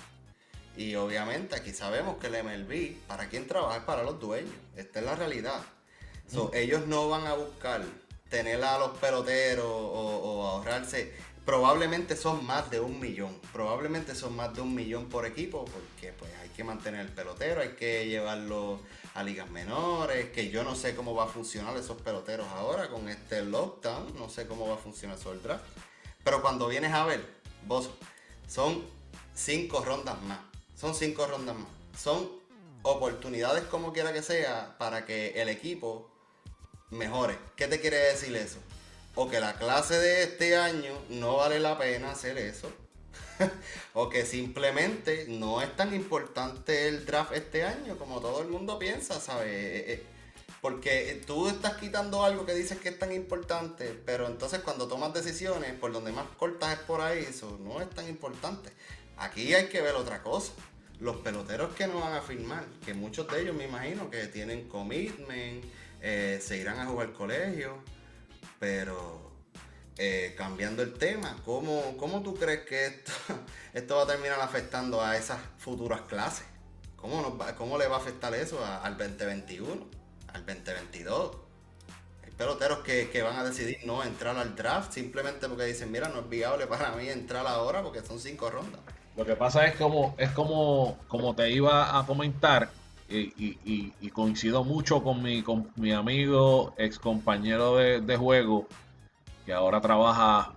Y 0.77 0.93
obviamente 0.93 1.55
aquí 1.55 1.73
sabemos 1.73 2.17
que 2.17 2.27
el 2.27 2.43
MLB, 2.43 3.07
¿para 3.07 3.27
quién 3.27 3.47
trabaja? 3.47 3.77
Es 3.77 3.83
para 3.85 4.03
los 4.03 4.19
dueños. 4.19 4.53
Esta 4.75 4.99
es 4.99 5.05
la 5.05 5.15
realidad. 5.15 5.61
So, 6.31 6.51
Ellos 6.53 6.85
no 6.85 7.09
van 7.09 7.25
a 7.25 7.33
buscar 7.33 7.81
tener 8.29 8.63
a 8.63 8.77
los 8.77 8.95
peloteros 8.99 9.65
o, 9.65 10.47
ahorrarse 10.47 11.11
probablemente 11.43 12.15
son 12.15 12.45
más 12.45 12.69
de 12.69 12.79
un 12.79 12.99
millón. 12.99 13.35
Probablemente 13.51 14.13
son 14.13 14.35
más 14.35 14.53
de 14.53 14.61
un 14.61 14.75
millón 14.75 15.09
por 15.09 15.25
equipo 15.25 15.65
porque 15.65 16.13
pues 16.13 16.31
hay 16.39 16.44
que 16.55 16.63
mantener 16.63 17.01
el 17.01 17.11
pelotero, 17.11 17.61
hay 17.61 17.69
que 17.69 18.07
llevarlo 18.07 18.79
a 19.13 19.23
ligas 19.23 19.49
menores, 19.49 20.31
que 20.31 20.49
yo 20.49 20.63
no 20.63 20.75
sé 20.75 20.95
cómo 20.95 21.13
va 21.13 21.25
a 21.25 21.27
funcionar 21.27 21.75
esos 21.77 22.01
peloteros 22.01 22.47
ahora 22.47 22.89
con 22.89 23.07
este 23.09 23.43
lockdown, 23.43 24.17
no 24.17 24.29
sé 24.29 24.47
cómo 24.47 24.67
va 24.67 24.75
a 24.75 24.77
funcionar 24.77 25.17
el 25.31 25.41
draft. 25.41 25.63
Pero 26.23 26.41
cuando 26.41 26.67
vienes 26.67 26.93
a 26.93 27.05
ver, 27.05 27.25
vos, 27.65 27.89
son 28.47 28.83
cinco 29.33 29.83
rondas 29.83 30.21
más. 30.23 30.39
Son 30.75 30.95
cinco 30.95 31.27
rondas 31.27 31.55
más. 31.55 31.67
Son 31.97 32.29
oportunidades 32.81 33.63
como 33.65 33.93
quiera 33.93 34.13
que 34.13 34.21
sea 34.21 34.75
para 34.77 35.05
que 35.05 35.41
el 35.41 35.49
equipo 35.49 36.09
mejore. 36.89 37.37
¿Qué 37.55 37.67
te 37.67 37.79
quiere 37.79 37.97
decir 37.97 38.35
eso? 38.35 38.57
O 39.15 39.29
que 39.29 39.39
la 39.39 39.53
clase 39.53 39.97
de 39.97 40.23
este 40.23 40.57
año 40.57 40.93
no 41.09 41.37
vale 41.37 41.59
la 41.59 41.77
pena 41.77 42.11
hacer 42.11 42.37
eso. 42.37 42.69
o 43.93 44.09
que 44.09 44.25
simplemente 44.25 45.25
no 45.27 45.61
es 45.61 45.75
tan 45.75 45.93
importante 45.93 46.87
el 46.87 47.05
draft 47.05 47.33
este 47.33 47.63
año 47.63 47.97
como 47.97 48.21
todo 48.21 48.41
el 48.41 48.47
mundo 48.47 48.79
piensa, 48.79 49.19
¿sabes? 49.19 49.47
Eh, 49.47 49.93
eh, 49.93 50.03
porque 50.61 51.21
tú 51.27 51.47
estás 51.47 51.77
quitando 51.77 52.23
algo 52.23 52.45
que 52.45 52.53
dices 52.53 52.79
que 52.79 52.89
es 52.89 52.97
tan 52.97 53.11
importante, 53.11 53.99
pero 54.05 54.27
entonces 54.27 54.61
cuando 54.61 54.87
tomas 54.87 55.13
decisiones, 55.13 55.73
por 55.73 55.91
donde 55.93 56.11
más 56.11 56.25
cortas 56.37 56.73
es 56.73 56.79
por 56.79 57.01
ahí, 57.01 57.19
eso 57.19 57.59
no 57.63 57.81
es 57.81 57.89
tan 57.91 58.07
importante. 58.09 58.71
Aquí 59.17 59.53
hay 59.53 59.67
que 59.67 59.81
ver 59.81 59.95
otra 59.95 60.23
cosa 60.23 60.53
los 60.99 61.17
peloteros 61.17 61.75
que 61.75 61.87
no 61.87 61.99
van 61.99 62.13
a 62.13 62.21
firmar, 62.21 62.65
que 62.85 62.93
muchos 62.93 63.27
de 63.27 63.41
ellos 63.41 63.55
me 63.55 63.65
imagino 63.65 64.09
que 64.09 64.27
tienen 64.27 64.67
commitment, 64.67 65.63
eh, 66.01 66.39
se 66.41 66.57
irán 66.57 66.79
a 66.79 66.85
jugar 66.85 67.13
colegio, 67.13 67.77
pero 68.59 69.24
eh, 69.97 70.33
cambiando 70.37 70.83
el 70.83 70.93
tema, 70.93 71.35
¿cómo, 71.45 71.95
¿cómo, 71.97 72.21
tú 72.21 72.35
crees 72.35 72.65
que 72.65 72.85
esto, 72.85 73.11
esto 73.73 73.95
va 73.95 74.03
a 74.03 74.07
terminar 74.07 74.39
afectando 74.41 75.01
a 75.01 75.17
esas 75.17 75.39
futuras 75.57 76.01
clases? 76.01 76.45
¿Cómo, 76.95 77.37
cómo 77.57 77.77
le 77.77 77.87
va 77.87 77.97
a 77.97 77.99
afectar 77.99 78.33
eso 78.33 78.59
al 78.65 78.97
2021, 78.97 79.87
al 80.33 80.45
2022? 80.45 81.37
Hay 82.23 82.31
peloteros 82.31 82.79
que, 82.79 83.09
que 83.09 83.21
van 83.21 83.35
a 83.37 83.43
decidir 83.43 83.77
no 83.85 84.03
entrar 84.03 84.35
al 84.37 84.55
draft 84.55 84.91
simplemente 84.91 85.47
porque 85.47 85.65
dicen, 85.65 85.91
mira, 85.91 86.09
no 86.09 86.21
es 86.21 86.29
viable 86.29 86.67
para 86.67 86.91
mí 86.91 87.07
entrar 87.07 87.45
ahora 87.45 87.83
porque 87.83 88.01
son 88.01 88.19
cinco 88.19 88.49
rondas. 88.49 88.81
Lo 89.15 89.25
que 89.25 89.35
pasa 89.35 89.65
es 89.65 89.75
como, 89.75 90.15
es 90.17 90.31
como, 90.31 90.97
como 91.07 91.35
te 91.35 91.51
iba 91.51 91.97
a 91.97 92.05
comentar, 92.05 92.69
y, 93.07 94.09
coincido 94.11 94.63
mucho 94.63 95.03
con 95.03 95.21
mi, 95.21 95.43
con 95.43 95.69
mi 95.75 95.91
amigo, 95.91 96.73
ex 96.77 96.99
compañero 96.99 97.75
de, 97.75 98.17
juego, 98.17 98.67
que 99.45 99.53
ahora 99.53 99.81
trabaja 99.81 100.53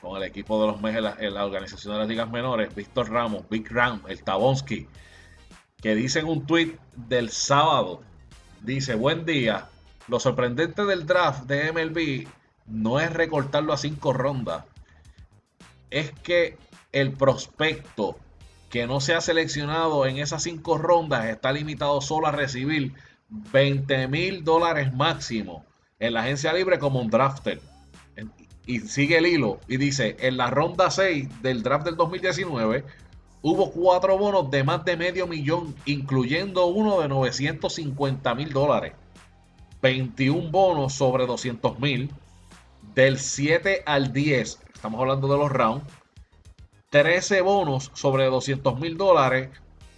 con 0.00 0.16
el 0.16 0.22
equipo 0.22 0.60
de 0.60 0.72
los 0.72 0.80
Mejes 0.80 1.04
en 1.18 1.34
la, 1.34 1.44
organización 1.44 1.94
de 1.94 1.98
las 2.00 2.08
ligas 2.08 2.30
menores, 2.30 2.74
Víctor 2.74 3.10
Ramos, 3.10 3.48
Big 3.50 3.70
Ram, 3.70 4.02
el 4.08 4.22
Tabonsky, 4.22 4.88
que 5.80 5.94
dice 5.94 6.20
en 6.20 6.26
un 6.26 6.46
tweet 6.46 6.76
del 6.96 7.30
sábado, 7.30 8.02
dice, 8.62 8.94
buen 8.94 9.24
día, 9.26 9.68
lo 10.08 10.18
sorprendente 10.20 10.84
del 10.84 11.06
draft 11.06 11.44
de 11.44 11.72
MLB 11.72 12.28
no 12.66 13.00
es 13.00 13.12
recortarlo 13.12 13.72
a 13.72 13.76
cinco 13.76 14.12
rondas, 14.12 14.64
es 15.90 16.12
que 16.22 16.56
el 16.92 17.12
prospecto 17.12 18.16
que 18.70 18.86
no 18.86 19.00
se 19.00 19.14
ha 19.14 19.20
seleccionado 19.20 20.06
en 20.06 20.18
esas 20.18 20.42
cinco 20.44 20.78
rondas 20.78 21.26
está 21.26 21.52
limitado 21.52 22.00
solo 22.00 22.28
a 22.28 22.32
recibir 22.32 22.94
20 23.28 24.08
mil 24.08 24.44
dólares 24.44 24.94
máximo 24.94 25.64
en 25.98 26.14
la 26.14 26.20
agencia 26.20 26.52
libre 26.52 26.78
como 26.78 27.00
un 27.00 27.10
drafter. 27.10 27.60
Y 28.66 28.80
sigue 28.80 29.18
el 29.18 29.26
hilo 29.26 29.60
y 29.68 29.78
dice, 29.78 30.16
en 30.20 30.36
la 30.36 30.50
ronda 30.50 30.90
6 30.90 31.42
del 31.42 31.62
draft 31.62 31.86
del 31.86 31.96
2019 31.96 32.84
hubo 33.42 33.72
cuatro 33.72 34.18
bonos 34.18 34.50
de 34.50 34.64
más 34.64 34.84
de 34.84 34.96
medio 34.96 35.26
millón, 35.26 35.74
incluyendo 35.86 36.66
uno 36.66 37.00
de 37.00 37.08
950 37.08 38.34
mil 38.34 38.52
dólares. 38.52 38.92
21 39.82 40.50
bonos 40.50 40.94
sobre 40.94 41.26
200 41.26 41.78
mil. 41.80 42.10
Del 42.94 43.18
7 43.18 43.84
al 43.86 44.12
10, 44.12 44.58
estamos 44.74 45.00
hablando 45.00 45.28
de 45.28 45.38
los 45.38 45.50
rounds, 45.50 45.84
13 46.90 47.40
bonos 47.40 47.90
sobre 47.94 48.24
200 48.24 48.80
mil 48.80 48.96
dólares 48.96 49.48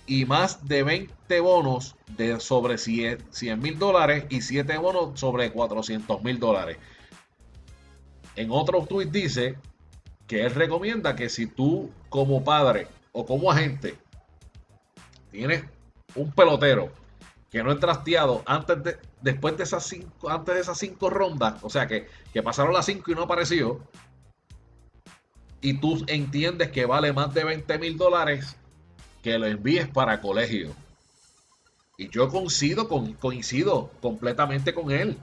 y 0.06 0.26
más 0.26 0.68
de 0.68 0.82
20 0.82 1.40
bonos 1.40 1.96
de 2.16 2.38
sobre 2.38 2.76
100 2.76 3.18
mil 3.60 3.78
dólares 3.78 4.26
y 4.28 4.42
7 4.42 4.76
bonos 4.76 5.18
sobre 5.18 5.50
400 5.50 6.22
mil 6.22 6.38
dólares. 6.38 6.76
En 8.36 8.50
otro 8.50 8.84
tweet 8.86 9.06
dice 9.06 9.56
que 10.26 10.44
él 10.44 10.54
recomienda 10.54 11.14
que 11.14 11.28
si 11.28 11.46
tú 11.46 11.90
como 12.08 12.42
padre 12.42 12.88
o 13.12 13.26
como 13.26 13.50
agente 13.50 13.96
tienes 15.30 15.64
un 16.14 16.30
pelotero 16.32 16.90
que 17.50 17.62
no 17.62 17.70
es 17.70 17.78
trasteado 17.78 18.42
antes 18.46 18.82
de, 18.82 18.98
después 19.20 19.56
de 19.58 19.64
esas 19.64 19.84
cinco, 19.84 20.30
antes 20.30 20.54
de 20.54 20.60
esas 20.62 20.78
cinco 20.78 21.10
rondas, 21.10 21.62
o 21.62 21.68
sea 21.68 21.86
que, 21.86 22.08
que 22.32 22.42
pasaron 22.42 22.72
las 22.72 22.86
cinco 22.86 23.12
y 23.12 23.14
no 23.14 23.22
apareció, 23.22 23.80
y 25.60 25.74
tú 25.74 26.02
entiendes 26.08 26.70
que 26.70 26.86
vale 26.86 27.12
más 27.12 27.32
de 27.34 27.44
20 27.44 27.78
mil 27.78 27.96
dólares, 27.96 28.56
que 29.22 29.38
lo 29.38 29.46
envíes 29.46 29.86
para 29.86 30.20
colegio. 30.20 30.74
Y 31.96 32.08
yo 32.08 32.28
coincido, 32.28 32.88
con, 32.88 33.12
coincido 33.12 33.90
completamente 34.00 34.74
con 34.74 34.90
él. 34.90 35.16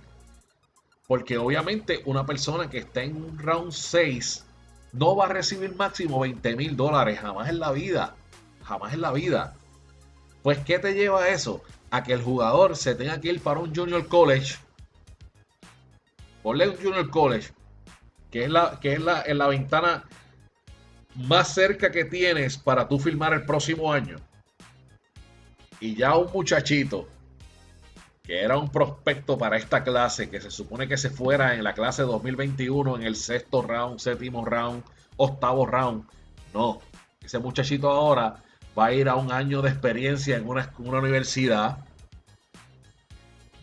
Porque 1.10 1.39
obviamente 1.39 2.03
una 2.05 2.28
persona 2.28 2.70
que 2.70 2.78
está 2.78 3.01
en 3.01 3.16
un 3.16 3.39
round 3.39 3.72
6 3.72 4.45
no 4.91 5.16
va 5.16 5.26
a 5.26 5.30
recibir 5.30 5.76
máximo 5.76 6.20
20 6.20 6.55
mil 6.55 6.78
dólares 6.78 7.18
jamás 7.20 7.49
en 7.49 7.60
la 7.60 7.72
vida. 7.72 8.16
Jamás 8.64 8.93
en 8.93 9.01
la 9.01 9.12
vida. 9.12 9.55
Pues 10.43 10.60
¿qué 10.60 10.78
te 10.78 10.93
lleva 10.93 11.24
a 11.24 11.30
eso? 11.30 11.64
A 11.89 12.03
que 12.03 12.14
el 12.14 12.22
jugador 12.22 12.76
se 12.76 12.93
tenga 12.93 13.20
que 13.20 13.30
ir 13.30 13.41
para 13.41 13.60
un 13.60 13.76
junior 13.76 14.07
college. 14.07 14.57
Ponle 16.43 16.70
un 16.70 16.76
junior 16.76 17.10
college. 17.10 17.53
Que 18.30 18.43
es 18.43 18.51
la, 18.51 18.80
que 18.80 18.93
es 18.93 19.01
la, 19.01 19.24
en 19.24 19.39
la 19.39 19.47
ventana 19.47 20.03
más 21.16 21.55
cerca 21.55 21.89
que 21.89 22.05
tienes 22.05 22.55
para 22.55 22.88
tú 22.88 22.99
filmar 22.99 23.34
el 23.34 23.45
próximo 23.45 23.91
año. 23.91 24.18
Y 25.80 25.95
ya 25.95 26.16
un 26.16 26.32
muchachito 26.32 27.07
que 28.30 28.43
era 28.43 28.59
un 28.59 28.69
prospecto 28.69 29.39
para 29.39 29.57
esta 29.57 29.84
clase, 29.84 30.30
que 30.30 30.39
se 30.39 30.51
supone 30.51 30.88
que 30.88 30.97
se 30.97 31.09
fuera 31.09 31.55
en 31.55 31.63
la 31.63 31.73
clase 31.73 32.03
2021 32.03 32.97
en 32.97 33.01
el 33.01 33.15
sexto 33.15 33.63
round, 33.63 33.97
séptimo 33.97 34.45
round, 34.45 34.84
octavo 35.17 35.65
round. 35.65 36.03
No, 36.53 36.80
ese 37.23 37.39
muchachito 37.39 37.89
ahora 37.89 38.36
va 38.77 38.86
a 38.86 38.93
ir 38.93 39.09
a 39.09 39.15
un 39.15 39.32
año 39.32 39.63
de 39.63 39.71
experiencia 39.71 40.38
en 40.38 40.47
una, 40.47 40.71
una 40.77 40.99
universidad, 40.99 41.80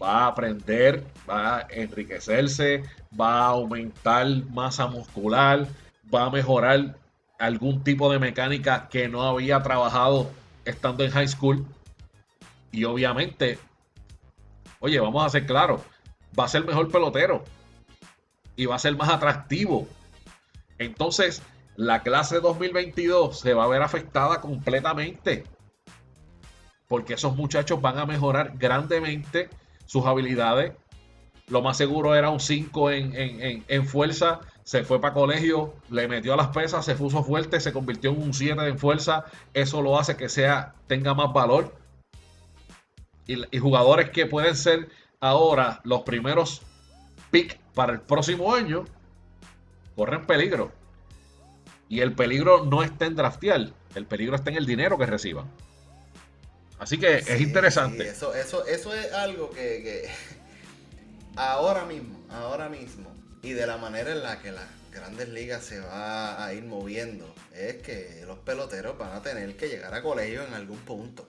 va 0.03 0.25
a 0.25 0.27
aprender, 0.27 1.07
va 1.31 1.59
a 1.59 1.67
enriquecerse, 1.71 2.83
va 3.19 3.43
a 3.43 3.51
aumentar 3.51 4.27
masa 4.51 4.89
muscular, 4.89 5.69
va 6.13 6.25
a 6.25 6.31
mejorar 6.31 6.97
algún 7.39 7.85
tipo 7.85 8.11
de 8.11 8.19
mecánica 8.19 8.89
que 8.89 9.07
no 9.07 9.23
había 9.23 9.63
trabajado 9.63 10.29
estando 10.65 11.05
en 11.05 11.13
high 11.13 11.29
school. 11.29 11.65
Y 12.73 12.83
obviamente, 12.83 13.61
oye, 14.81 15.01
vamos 15.01 15.25
a 15.25 15.31
ser 15.31 15.47
claros, 15.47 15.81
va 16.39 16.45
a 16.45 16.49
ser 16.49 16.65
mejor 16.65 16.91
pelotero 16.91 17.45
y 18.57 18.67
va 18.67 18.77
a 18.77 18.79
ser 18.79 18.97
más 18.97 19.09
atractivo. 19.09 19.89
Entonces, 20.79 21.43
la 21.77 22.03
clase 22.03 22.41
2022 22.41 23.39
se 23.39 23.55
va 23.55 23.65
a 23.65 23.69
ver 23.69 23.83
afectada 23.83 24.41
completamente. 24.41 25.45
Porque 26.89 27.15
esos 27.15 27.35
muchachos 27.37 27.81
van 27.81 27.99
a 27.99 28.07
mejorar 28.07 28.53
grandemente 28.57 29.51
sus 29.87 30.07
habilidades. 30.07 30.73
Lo 31.49 31.63
más 31.63 31.77
seguro 31.77 32.15
era 32.15 32.31
un 32.31 32.41
5 32.41 32.91
en, 32.91 33.65
en 33.67 33.87
fuerza 33.87 34.41
se 34.67 34.83
fue 34.83 35.01
para 35.01 35.15
colegio, 35.15 35.75
le 35.91 36.09
metió 36.09 36.35
a 36.35 36.37
las 36.37 36.49
pesas, 36.49 36.85
se 36.85 36.97
puso 36.97 37.23
fuerte, 37.23 37.61
se 37.61 37.73
convirtió 37.73 38.11
en 38.11 38.21
un 38.21 38.35
7 38.35 38.67
en 38.67 38.81
fuerza. 38.81 39.25
Eso 39.55 39.81
lo 39.81 39.97
hace 39.97 40.17
que 40.17 40.29
sea, 40.29 40.75
tenga 40.89 41.15
más 41.15 41.33
valor. 41.33 41.73
Y, 43.27 43.59
jugadores 43.59 44.11
que 44.11 44.27
pueden 44.27 44.57
ser 44.57 44.89
ahora 45.21 45.81
los 45.85 46.03
primeros 46.03 46.63
pick 47.31 47.59
para 47.75 47.93
el 47.93 48.01
próximo 48.01 48.55
año, 48.55 48.85
corren 49.97 50.27
peligro. 50.27 50.73
Y 51.89 52.01
el 52.01 52.13
peligro 52.15 52.65
no 52.65 52.83
está 52.83 53.07
en 53.07 53.17
draftear, 53.17 53.71
el 53.95 54.07
peligro 54.07 54.37
está 54.37 54.51
en 54.51 54.57
el 54.57 54.67
dinero 54.67 54.99
que 54.99 55.07
reciban. 55.07 55.51
Así 56.79 56.99
que 56.99 57.17
es 57.17 57.41
interesante. 57.41 58.09
eso, 58.09 58.35
eso, 58.35 58.67
eso 58.67 58.95
es 58.95 59.13
algo 59.13 59.51
que, 59.51 59.83
que 59.83 60.11
ahora 61.37 61.85
mismo, 61.85 62.21
ahora 62.31 62.69
mismo, 62.69 63.11
y 63.43 63.53
de 63.53 63.67
la 63.67 63.77
manera 63.77 64.13
en 64.13 64.23
la 64.23 64.41
que 64.41 64.53
las 64.53 64.67
grandes 64.93 65.29
ligas 65.29 65.65
se 65.65 65.81
va 65.81 66.45
a 66.45 66.53
ir 66.55 66.65
moviendo 66.65 67.33
es 67.55 67.77
que 67.77 68.25
los 68.27 68.39
peloteros 68.39 68.99
van 68.99 69.13
a 69.13 69.23
tener 69.23 69.57
que 69.57 69.69
llegar 69.69 69.95
a 69.95 70.03
colegio 70.03 70.43
en 70.43 70.55
algún 70.55 70.79
punto 70.79 71.27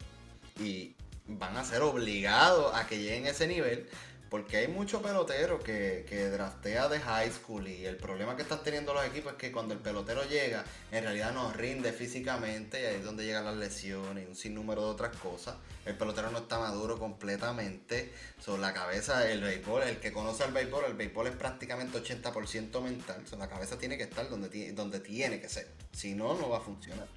y 0.59 0.95
van 1.27 1.57
a 1.57 1.63
ser 1.63 1.81
obligados 1.81 2.73
a 2.75 2.87
que 2.87 2.97
lleguen 2.99 3.25
a 3.25 3.29
ese 3.29 3.47
nivel 3.47 3.87
Porque 4.29 4.57
hay 4.57 4.67
muchos 4.67 5.01
peloteros 5.01 5.63
que, 5.63 6.05
que 6.07 6.29
draftea 6.29 6.89
de 6.89 6.99
high 6.99 7.31
school 7.31 7.67
y 7.67 7.85
el 7.85 7.95
problema 7.95 8.35
que 8.35 8.41
están 8.41 8.61
teniendo 8.61 8.93
los 8.93 9.05
equipos 9.05 9.33
es 9.33 9.37
que 9.37 9.51
cuando 9.51 9.73
el 9.73 9.79
pelotero 9.79 10.23
llega, 10.25 10.65
en 10.91 11.03
realidad 11.03 11.31
no 11.31 11.53
rinde 11.53 11.93
físicamente 11.93 12.81
y 12.81 12.85
ahí 12.85 12.95
es 12.95 13.05
donde 13.05 13.25
llegan 13.25 13.45
las 13.45 13.55
lesiones 13.55 14.25
y 14.25 14.27
un 14.27 14.35
sinnúmero 14.35 14.83
de 14.83 14.89
otras 14.89 15.15
cosas. 15.15 15.55
El 15.85 15.95
pelotero 15.95 16.29
no 16.31 16.39
está 16.39 16.59
maduro 16.59 16.99
completamente. 16.99 18.11
Sobre 18.43 18.61
la 18.61 18.73
cabeza, 18.73 19.29
el 19.31 19.41
béisbol, 19.41 19.83
el 19.83 19.99
que 19.99 20.11
conoce 20.11 20.43
el 20.43 20.51
béisbol, 20.51 20.83
el 20.85 20.93
béisbol 20.95 21.27
es 21.27 21.35
prácticamente 21.35 21.97
80% 21.97 22.81
mental. 22.81 23.25
So, 23.25 23.37
la 23.37 23.47
cabeza 23.47 23.77
tiene 23.77 23.97
que 23.97 24.03
estar 24.03 24.29
donde, 24.29 24.73
donde 24.73 24.99
tiene 24.99 25.39
que 25.39 25.47
ser. 25.47 25.69
Si 25.93 26.13
no, 26.13 26.35
no 26.35 26.49
va 26.49 26.57
a 26.57 26.61
funcionar. 26.61 27.07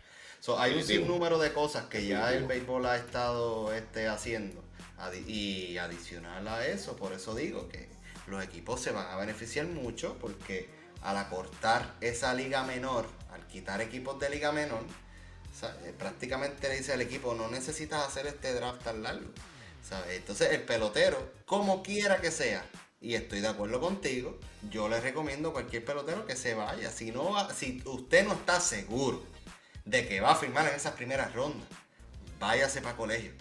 So, 0.40 0.58
hay 0.58 0.74
un 0.74 0.82
sinnúmero 0.82 1.38
de 1.38 1.52
cosas 1.52 1.84
que 1.86 2.06
ya 2.06 2.32
el 2.32 2.46
béisbol 2.46 2.86
ha 2.86 2.96
estado 2.96 3.74
este, 3.74 4.08
haciendo 4.08 4.62
y 5.26 5.76
adicional 5.76 6.48
a 6.48 6.66
eso, 6.66 6.96
por 6.96 7.12
eso 7.12 7.34
digo 7.34 7.68
que 7.68 7.88
los 8.26 8.42
equipos 8.42 8.80
se 8.80 8.90
van 8.90 9.06
a 9.08 9.16
beneficiar 9.16 9.66
mucho 9.66 10.16
porque 10.20 10.68
al 11.02 11.16
acortar 11.16 11.94
esa 12.00 12.34
liga 12.34 12.64
menor, 12.64 13.06
al 13.32 13.46
quitar 13.46 13.80
equipos 13.80 14.18
de 14.18 14.30
liga 14.30 14.52
menor, 14.52 14.82
eh, 15.84 15.94
prácticamente 15.98 16.68
le 16.68 16.76
dice 16.78 16.92
al 16.92 17.00
equipo, 17.02 17.34
no 17.34 17.48
necesitas 17.48 18.06
hacer 18.06 18.26
este 18.26 18.54
draft 18.54 18.82
tan 18.82 19.02
largo. 19.02 19.30
Entonces 20.10 20.52
el 20.52 20.62
pelotero, 20.62 21.32
como 21.46 21.82
quiera 21.82 22.20
que 22.20 22.30
sea, 22.30 22.64
y 23.00 23.14
estoy 23.14 23.40
de 23.40 23.48
acuerdo 23.48 23.80
contigo, 23.80 24.38
yo 24.70 24.88
le 24.88 25.00
recomiendo 25.00 25.50
a 25.50 25.52
cualquier 25.52 25.84
pelotero 25.84 26.26
que 26.26 26.36
se 26.36 26.54
vaya. 26.54 26.90
Si, 26.90 27.10
no 27.10 27.48
si 27.50 27.82
usted 27.84 28.26
no 28.26 28.34
está 28.34 28.60
seguro 28.60 29.22
de 29.90 30.06
que 30.06 30.20
va 30.20 30.32
a 30.32 30.36
firmar 30.36 30.68
en 30.68 30.74
esas 30.74 30.92
primeras 30.94 31.32
rondas, 31.34 31.68
váyase 32.38 32.80
para 32.80 32.96
colegio 32.96 33.32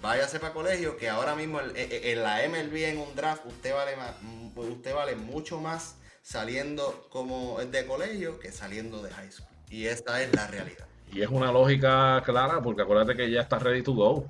váyase 0.00 0.38
para 0.38 0.52
colegio, 0.52 0.96
que 0.96 1.08
ahora 1.08 1.34
mismo 1.34 1.60
eh, 1.60 1.72
eh, 1.74 2.12
en 2.12 2.22
la 2.22 2.40
MLB 2.48 2.76
en 2.84 2.98
un 2.98 3.14
draft 3.14 3.46
usted 3.46 3.74
vale, 3.74 3.92
mm, 3.96 4.58
usted 4.58 4.94
vale 4.94 5.16
mucho 5.16 5.60
más 5.60 5.96
saliendo 6.22 7.06
como 7.10 7.58
de 7.58 7.86
colegio 7.86 8.38
que 8.38 8.52
saliendo 8.52 9.02
de 9.02 9.10
high 9.10 9.30
school. 9.30 9.48
Y 9.70 9.86
esta 9.86 10.22
es 10.22 10.34
la 10.34 10.46
realidad. 10.46 10.86
Y 11.12 11.22
es 11.22 11.28
una 11.28 11.50
lógica 11.50 12.22
clara, 12.24 12.60
porque 12.60 12.82
acuérdate 12.82 13.16
que 13.16 13.30
ya 13.30 13.40
está 13.40 13.58
ready 13.58 13.82
to 13.82 13.94
go. 13.94 14.26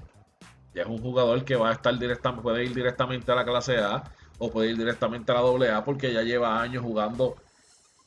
Ya 0.75 0.83
es 0.83 0.89
un 0.89 0.99
jugador 0.99 1.45
que 1.45 1.57
va 1.57 1.71
a 1.71 1.73
estar 1.73 1.97
directamente, 1.99 2.43
puede 2.43 2.65
ir 2.65 2.75
directamente 2.75 3.33
a 3.33 3.35
la 3.35 3.45
clase 3.45 3.79
A 3.79 4.05
o 4.39 4.51
puede 4.51 4.71
ir 4.71 4.79
directamente 4.79 5.33
a 5.33 5.35
la 5.35 5.77
AA 5.77 5.85
porque 5.85 6.13
ya 6.13 6.23
lleva 6.23 6.61
años 6.61 6.85
jugando 6.85 7.37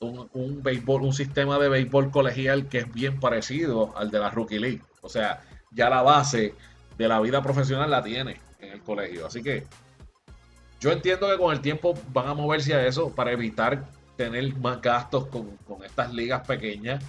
un, 0.01 0.63
béisbol, 0.63 1.03
un 1.03 1.13
sistema 1.13 1.59
de 1.59 1.69
béisbol 1.69 2.11
colegial 2.11 2.67
que 2.67 2.79
es 2.79 2.91
bien 2.91 3.19
parecido 3.19 3.95
al 3.97 4.11
de 4.11 4.19
la 4.19 4.29
Rookie 4.29 4.59
League. 4.59 4.81
O 5.01 5.09
sea, 5.09 5.43
ya 5.71 5.89
la 5.89 6.01
base 6.01 6.53
de 6.97 7.07
la 7.07 7.19
vida 7.19 7.41
profesional 7.41 7.89
la 7.89 8.03
tiene 8.03 8.37
en 8.59 8.73
el 8.73 8.81
colegio. 8.81 9.27
Así 9.27 9.41
que 9.41 9.65
yo 10.79 10.91
entiendo 10.91 11.29
que 11.29 11.37
con 11.37 11.53
el 11.53 11.61
tiempo 11.61 11.93
van 12.11 12.27
a 12.27 12.33
moverse 12.33 12.73
a 12.73 12.85
eso 12.85 13.13
para 13.13 13.31
evitar 13.31 13.85
tener 14.17 14.55
más 14.57 14.81
gastos 14.81 15.27
con, 15.27 15.57
estas 15.85 16.13
ligas 16.13 16.45
pequeñas 16.45 17.03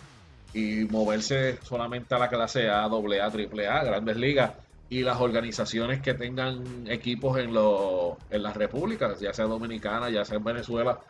y 0.55 0.84
moverse 0.90 1.59
solamente 1.62 2.14
a 2.14 2.18
la 2.18 2.28
clase 2.28 2.68
A, 2.68 2.84
AA, 2.84 3.26
AAA, 3.26 3.84
grandes 3.84 4.16
ligas 4.16 4.53
y 4.90 5.01
las 5.03 5.18
organizaciones 5.20 6.03
que 6.03 6.12
tengan 6.12 6.86
equipos 6.86 7.38
en, 7.38 7.55
en 8.30 8.43
las 8.43 8.57
repúblicas, 8.57 9.18
ya 9.20 9.32
sea 9.32 9.47
dominicana, 9.47 10.11
ya 10.11 10.26
sea 10.26 10.36
en 10.36 10.45
Venezuela, 10.45 11.01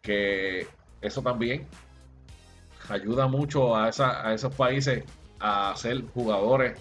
que 0.00 0.68
eso 1.00 1.22
también 1.22 1.66
ayuda 2.88 3.26
mucho 3.26 3.76
a, 3.76 3.88
esa, 3.88 4.26
a 4.26 4.34
esos 4.34 4.54
países 4.54 5.04
a 5.40 5.74
ser 5.76 6.02
jugadores 6.14 6.78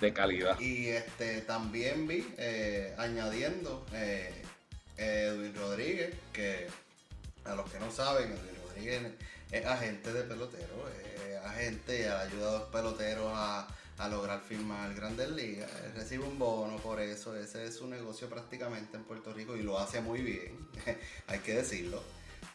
de 0.00 0.12
calidad. 0.12 0.58
Y 0.60 0.88
este 0.88 1.40
también 1.42 2.06
vi, 2.06 2.26
eh, 2.38 2.94
añadiendo, 2.98 3.84
eh, 3.92 4.42
Edwin 4.96 5.54
Rodríguez, 5.54 6.14
que 6.32 6.68
a 7.44 7.54
los 7.54 7.70
que 7.70 7.78
no 7.78 7.90
saben, 7.90 8.30
Edwin 8.30 8.62
Rodríguez 8.66 9.02
es 9.50 9.66
agente 9.66 10.12
de 10.12 10.22
pelotero, 10.22 10.88
es 10.88 11.36
agente 11.44 12.08
ha 12.08 12.20
ayudado 12.20 12.56
a 12.56 12.58
los 12.60 12.68
peloteros 12.68 13.32
a, 13.34 13.68
lograr 14.10 14.40
firmar 14.40 14.94
grandes 14.94 15.28
ligas, 15.30 15.68
recibe 15.92 16.22
un 16.22 16.38
bono 16.38 16.76
por 16.76 17.00
eso, 17.00 17.36
ese 17.36 17.66
es 17.66 17.74
su 17.74 17.88
negocio 17.88 18.28
prácticamente 18.28 18.96
en 18.96 19.02
Puerto 19.02 19.32
Rico 19.32 19.56
y 19.56 19.62
lo 19.62 19.76
hace 19.76 20.00
muy 20.00 20.20
bien, 20.20 20.56
hay 21.26 21.40
que 21.40 21.54
decirlo. 21.54 22.00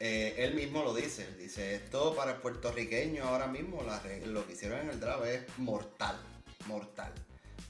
Eh, 0.05 0.35
él 0.43 0.53
mismo 0.53 0.83
lo 0.83 0.93
dice, 0.93 1.33
dice, 1.39 1.75
esto 1.75 2.13
para 2.13 2.31
el 2.31 2.37
puertorriqueño 2.41 3.23
ahora 3.23 3.47
mismo, 3.47 3.81
lo 4.25 4.45
que 4.45 4.51
hicieron 4.51 4.81
en 4.81 4.89
el 4.89 4.99
draft 4.99 5.23
es 5.23 5.57
mortal, 5.59 6.17
mortal 6.67 7.13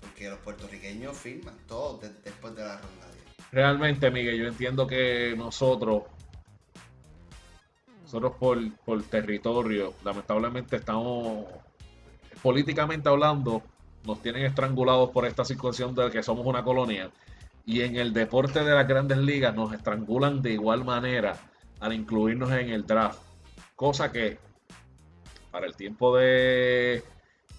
porque 0.02 0.28
los 0.32 0.40
puertorriqueños 0.40 1.16
firman 1.16 1.56
todo 1.68 2.00
después 2.24 2.56
de 2.56 2.64
la 2.64 2.78
ronda 2.78 3.06
Realmente, 3.52 4.10
Miguel, 4.10 4.40
yo 4.40 4.48
entiendo 4.48 4.88
que 4.88 5.36
nosotros, 5.38 6.06
nosotros 8.02 8.34
por, 8.40 8.78
por 8.78 9.04
territorio, 9.04 9.94
lamentablemente 10.04 10.78
estamos, 10.78 11.46
políticamente 12.42 13.10
hablando, 13.10 13.62
nos 14.08 14.24
tienen 14.24 14.44
estrangulados 14.44 15.12
por 15.12 15.28
esta 15.28 15.46
situación 15.46 15.94
de 15.94 16.10
que 16.10 16.24
somos 16.24 16.48
una 16.48 16.64
colonia. 16.64 17.12
Y 17.64 17.82
en 17.82 17.96
el 17.96 18.12
deporte 18.12 18.64
de 18.64 18.74
las 18.74 18.88
grandes 18.88 19.20
ligas 19.20 19.54
nos 19.54 19.72
estrangulan 19.72 20.42
de 20.42 20.54
igual 20.54 20.84
manera 20.84 21.53
al 21.84 21.92
incluirnos 21.92 22.50
en 22.54 22.70
el 22.70 22.88
draft. 22.88 23.20
Cosa 23.76 24.10
que 24.10 24.38
para 25.52 25.68
el 25.68 25.76
tiempo 25.76 26.16
de 26.16 27.04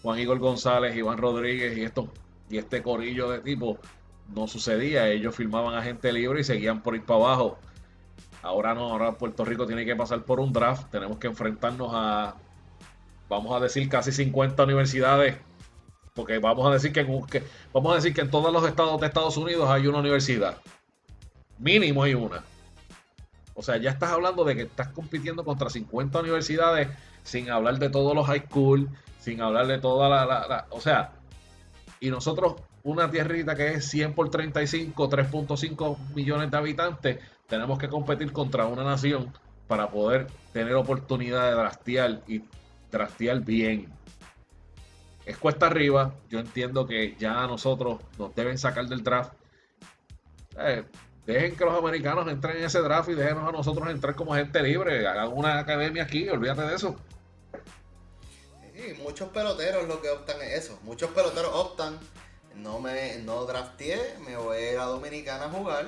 Juan 0.02 0.18
Igor 0.18 0.38
González, 0.38 0.96
Iván 0.96 1.18
Rodríguez 1.18 1.76
y 1.76 1.82
estos 1.82 2.08
y 2.48 2.56
este 2.56 2.82
corillo 2.82 3.28
de 3.30 3.40
tipo 3.40 3.78
no 4.34 4.48
sucedía. 4.48 5.08
Ellos 5.08 5.34
firmaban 5.34 5.74
a 5.74 5.82
gente 5.82 6.10
libre 6.10 6.40
y 6.40 6.44
seguían 6.44 6.82
por 6.82 6.94
ir 6.94 7.04
para 7.04 7.20
abajo. 7.20 7.58
Ahora 8.40 8.74
no, 8.74 8.90
ahora 8.90 9.12
Puerto 9.12 9.44
Rico 9.44 9.66
tiene 9.66 9.84
que 9.84 9.94
pasar 9.94 10.22
por 10.22 10.40
un 10.40 10.54
draft. 10.54 10.90
Tenemos 10.90 11.18
que 11.18 11.26
enfrentarnos 11.26 11.90
a, 11.92 12.34
vamos 13.28 13.54
a 13.54 13.60
decir, 13.60 13.90
casi 13.90 14.10
50 14.10 14.64
universidades. 14.64 15.36
Porque 16.14 16.38
vamos 16.38 16.66
a 16.66 16.70
decir 16.70 16.92
que, 16.92 17.04
que 17.30 17.42
vamos 17.74 17.92
a 17.92 17.96
decir 17.96 18.14
que 18.14 18.22
en 18.22 18.30
todos 18.30 18.50
los 18.50 18.66
estados 18.66 18.98
de 19.02 19.06
Estados 19.06 19.36
Unidos 19.36 19.68
hay 19.68 19.86
una 19.86 19.98
universidad. 19.98 20.56
Mínimo 21.58 22.02
hay 22.02 22.14
una. 22.14 22.42
O 23.54 23.62
sea, 23.62 23.76
ya 23.76 23.90
estás 23.90 24.10
hablando 24.10 24.44
de 24.44 24.56
que 24.56 24.62
estás 24.62 24.88
compitiendo 24.88 25.44
contra 25.44 25.70
50 25.70 26.20
universidades 26.20 26.88
sin 27.22 27.50
hablar 27.50 27.78
de 27.78 27.88
todos 27.88 28.14
los 28.14 28.26
high 28.26 28.46
school, 28.48 28.88
sin 29.18 29.40
hablar 29.40 29.66
de 29.66 29.78
toda 29.78 30.08
la, 30.08 30.66
o 30.70 30.80
sea, 30.80 31.12
y 32.00 32.10
nosotros, 32.10 32.56
una 32.82 33.10
tierrita 33.10 33.54
que 33.54 33.74
es 33.74 33.88
100 33.88 34.14
por 34.14 34.28
35, 34.28 35.08
3.5 35.08 35.96
millones 36.14 36.50
de 36.50 36.56
habitantes, 36.56 37.18
tenemos 37.48 37.78
que 37.78 37.88
competir 37.88 38.32
contra 38.32 38.66
una 38.66 38.84
nación 38.84 39.32
para 39.66 39.88
poder 39.88 40.26
tener 40.52 40.74
oportunidad 40.74 41.48
de 41.48 41.56
trastear 41.56 42.20
y 42.26 42.42
trastear 42.90 43.40
bien. 43.40 43.88
Es 45.24 45.38
cuesta 45.38 45.66
arriba, 45.66 46.14
yo 46.28 46.40
entiendo 46.40 46.86
que 46.86 47.16
ya 47.18 47.46
nosotros 47.46 48.00
nos 48.18 48.34
deben 48.34 48.58
sacar 48.58 48.86
del 48.86 49.02
draft. 49.02 49.32
Eh, 50.58 50.84
dejen 51.26 51.56
que 51.56 51.64
los 51.64 51.78
americanos 51.78 52.28
entren 52.28 52.58
en 52.58 52.64
ese 52.64 52.80
draft 52.80 53.08
y 53.08 53.14
déjenos 53.14 53.48
a 53.48 53.52
nosotros 53.52 53.88
entrar 53.88 54.14
como 54.14 54.34
gente 54.34 54.62
libre. 54.62 55.06
Hagan 55.06 55.32
una 55.32 55.58
academia 55.58 56.02
aquí, 56.04 56.28
olvídate 56.28 56.62
de 56.62 56.74
eso 56.74 56.96
muchos 59.02 59.28
peloteros 59.30 59.86
lo 59.88 60.00
que 60.00 60.10
optan 60.10 60.40
es 60.42 60.64
eso. 60.64 60.78
Muchos 60.82 61.10
peloteros 61.10 61.52
optan, 61.54 61.98
no 62.54 62.80
me 62.80 63.18
no 63.18 63.44
drafteé, 63.46 64.16
me 64.26 64.36
voy 64.36 64.56
a 64.56 64.72
ir 64.72 64.78
Dominicana 64.78 65.44
a 65.44 65.50
jugar 65.50 65.86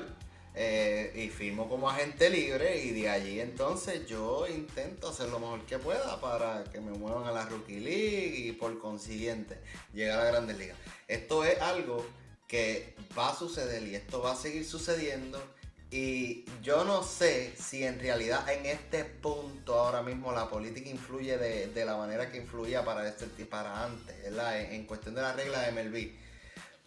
eh, 0.55 1.11
y 1.15 1.29
firmo 1.29 1.69
como 1.69 1.89
agente 1.89 2.29
libre 2.29 2.81
y 2.81 2.91
de 2.91 3.09
allí 3.09 3.39
entonces 3.39 4.07
yo 4.07 4.47
intento 4.47 5.09
hacer 5.09 5.29
lo 5.29 5.39
mejor 5.39 5.65
que 5.65 5.77
pueda 5.77 6.19
para 6.19 6.63
que 6.65 6.81
me 6.81 6.91
muevan 6.91 7.27
a 7.27 7.31
la 7.31 7.45
Rookie 7.45 7.79
League 7.79 8.33
y 8.37 8.51
por 8.53 8.79
consiguiente 8.79 9.59
llegar 9.93 10.19
a 10.19 10.23
la 10.23 10.31
Grandes 10.31 10.57
Ligas. 10.57 10.77
Esto 11.07 11.43
es 11.43 11.61
algo 11.61 12.05
que 12.47 12.95
va 13.17 13.29
a 13.29 13.35
suceder 13.35 13.83
y 13.83 13.95
esto 13.95 14.21
va 14.21 14.31
a 14.31 14.35
seguir 14.35 14.65
sucediendo 14.65 15.41
y 15.89 16.43
yo 16.61 16.83
no 16.83 17.01
sé 17.01 17.53
si 17.55 17.85
en 17.85 17.99
realidad 17.99 18.49
en 18.49 18.65
este 18.65 19.05
punto 19.05 19.75
ahora 19.75 20.01
mismo 20.01 20.33
la 20.33 20.49
política 20.49 20.89
influye 20.89 21.37
de, 21.37 21.85
la 21.85 21.95
manera 21.95 22.29
que 22.29 22.37
influía 22.37 22.83
para, 22.83 23.07
este, 23.07 23.45
para 23.45 23.85
antes. 23.85 24.15
En, 24.25 24.85
cuestión 24.85 25.15
de 25.15 25.21
la 25.21 25.31
regla 25.31 25.61
de 25.61 25.71
MLB. 25.71 26.11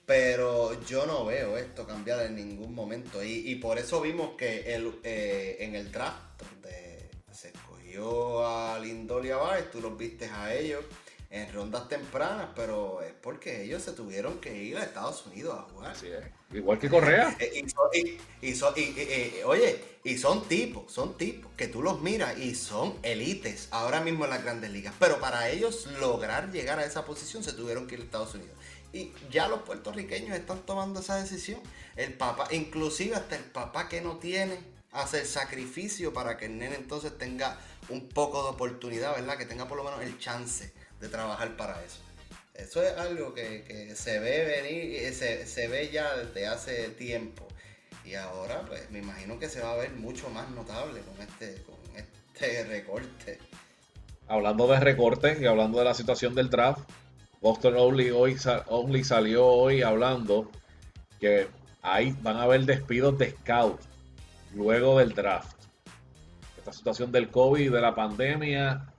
Pero 0.04 0.84
yo 0.84 1.06
no 1.06 1.24
veo 1.24 1.56
esto 1.56 1.86
cambiar 1.86 2.26
en 2.26 2.36
ningún 2.36 2.74
momento. 2.74 3.24
Y, 3.24 3.54
por 3.54 3.78
eso 3.78 4.02
vimos 4.02 4.36
que 4.36 4.74
el, 4.74 5.00
eh, 5.02 5.56
en 5.60 5.76
el 5.76 5.90
draft 5.90 6.42
donde 6.42 7.10
se 7.32 7.48
escogió 7.48 8.46
a 8.46 8.78
Lindor 8.80 9.24
y 9.24 9.30
tú 9.72 9.80
los 9.80 9.96
viste 9.96 10.26
a 10.26 10.52
ellos 10.52 10.84
en 11.30 11.52
rondas 11.52 11.88
tempranas, 11.88 12.48
pero 12.56 13.02
es 13.02 13.12
porque 13.12 13.62
ellos 13.62 13.82
se 13.82 13.92
tuvieron 13.92 14.40
que 14.40 14.64
ir 14.64 14.76
a 14.76 14.82
Estados 14.82 15.24
Unidos 15.26 15.60
a 15.60 15.62
jugar. 15.62 15.92
Así 15.92 16.08
es. 16.08 16.24
Igual 16.52 16.80
que 16.80 16.88
Correa. 16.88 17.36
Eh, 17.38 17.64
y, 18.42 18.54
son, 18.56 18.72
y, 18.76 18.94
eh, 18.96 19.42
oye, 19.46 19.80
y 20.02 20.18
son 20.18 20.48
tipos, 20.48 20.92
son 20.92 21.16
tipos 21.16 21.52
que 21.56 21.68
tú 21.68 21.82
los 21.82 22.00
miras 22.00 22.36
y 22.36 22.56
son 22.56 22.98
élites 23.04 23.68
ahora 23.70 24.00
mismo 24.00 24.24
en 24.24 24.30
las 24.30 24.42
grandes 24.42 24.72
ligas. 24.72 24.92
Pero 24.98 25.20
para 25.20 25.48
ellos 25.48 25.86
lograr 26.00 26.50
llegar 26.50 26.80
a 26.80 26.84
esa 26.84 27.04
posición 27.04 27.44
se 27.44 27.52
tuvieron 27.52 27.86
que 27.86 27.94
ir 27.94 28.00
a 28.00 28.04
Estados 28.04 28.34
Unidos. 28.34 28.56
Y 28.92 29.12
ya 29.30 29.46
los 29.46 29.62
puertorriqueños 29.62 30.36
están 30.36 30.66
tomando 30.66 30.98
esa 30.98 31.14
decisión. 31.14 31.60
El 31.94 32.12
papá, 32.14 32.48
inclusive 32.50 33.14
hasta 33.14 33.36
el 33.36 33.44
papá 33.44 33.88
que 33.88 34.00
no 34.00 34.16
tiene, 34.16 34.58
hace 34.90 35.20
el 35.20 35.26
sacrificio 35.26 36.12
para 36.12 36.36
que 36.36 36.46
el 36.46 36.58
nene 36.58 36.74
entonces 36.74 37.16
tenga 37.16 37.60
un 37.88 38.08
poco 38.08 38.42
de 38.42 38.48
oportunidad, 38.48 39.14
¿verdad? 39.14 39.38
Que 39.38 39.46
tenga 39.46 39.68
por 39.68 39.76
lo 39.76 39.84
menos 39.84 40.02
el 40.02 40.18
chance 40.18 40.72
de 41.00 41.08
trabajar 41.08 41.56
para 41.56 41.82
eso. 41.82 42.00
Eso 42.54 42.82
es 42.82 42.96
algo 42.98 43.32
que, 43.32 43.92
se 43.96 44.18
ve 44.18 44.44
venir, 44.44 45.14
se, 45.14 45.46
se, 45.46 45.68
ve 45.68 45.90
ya 45.90 46.14
desde 46.16 46.46
hace 46.46 46.90
tiempo. 46.90 47.46
Y 48.04 48.14
ahora, 48.14 48.62
pues, 48.66 48.90
me 48.90 48.98
imagino 48.98 49.38
que 49.38 49.48
se 49.48 49.60
va 49.60 49.72
a 49.72 49.76
ver 49.76 49.92
mucho 49.92 50.28
más 50.30 50.50
notable 50.50 51.00
con 51.00 51.20
este, 51.26 51.62
con 51.62 51.76
este 51.96 52.64
recorte. 52.68 53.38
Hablando 54.28 54.66
de 54.68 54.78
recortes 54.78 55.40
y 55.40 55.46
hablando 55.46 55.78
de 55.78 55.84
la 55.84 55.94
situación 55.94 56.34
del 56.34 56.50
draft, 56.50 56.88
Boston 57.40 57.74
Only, 57.76 58.10
hoy, 58.10 58.36
Only 58.66 59.04
salió 59.04 59.46
hoy 59.46 59.82
hablando 59.82 60.50
que 61.18 61.48
ahí 61.82 62.14
van 62.20 62.36
a 62.36 62.42
haber 62.42 62.62
despidos 62.62 63.16
de 63.18 63.30
scout 63.30 63.80
luego 64.54 64.98
del 64.98 65.14
draft. 65.14 65.56
Esta 66.58 66.72
situación 66.72 67.10
del 67.10 67.30
COVID 67.30 67.60
y 67.60 67.68
de 67.68 67.80
la 67.80 67.94
pandemia 67.94 68.89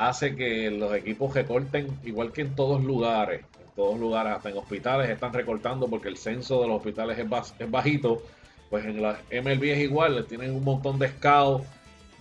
hace 0.00 0.34
que 0.34 0.70
los 0.70 0.94
equipos 0.94 1.34
recorten, 1.34 2.00
igual 2.04 2.32
que 2.32 2.40
en 2.40 2.54
todos 2.54 2.82
lugares, 2.82 3.44
en 3.60 3.70
todos 3.76 4.00
lugares, 4.00 4.32
hasta 4.32 4.48
en 4.48 4.56
hospitales 4.56 5.10
están 5.10 5.30
recortando 5.34 5.88
porque 5.88 6.08
el 6.08 6.16
censo 6.16 6.62
de 6.62 6.68
los 6.68 6.78
hospitales 6.78 7.18
es, 7.18 7.70
bajito, 7.70 8.22
pues 8.70 8.86
en 8.86 9.02
la 9.02 9.20
MLB 9.30 9.64
es 9.64 9.80
igual, 9.80 10.24
tienen 10.26 10.54
un 10.54 10.64
montón 10.64 10.98
de 10.98 11.10
scouts 11.10 11.66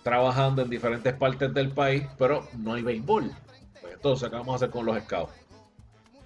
trabajando 0.03 0.61
en 0.61 0.69
diferentes 0.69 1.13
partes 1.13 1.53
del 1.53 1.71
país, 1.71 2.03
pero 2.17 2.45
no 2.57 2.73
hay 2.73 2.81
béisbol. 2.81 3.31
Pues 3.79 3.93
entonces, 3.93 4.29
¿qué 4.29 4.35
vamos 4.35 4.53
a 4.53 4.55
hacer 4.57 4.71
con 4.71 4.85
los 4.85 5.01
scouts? 5.01 5.31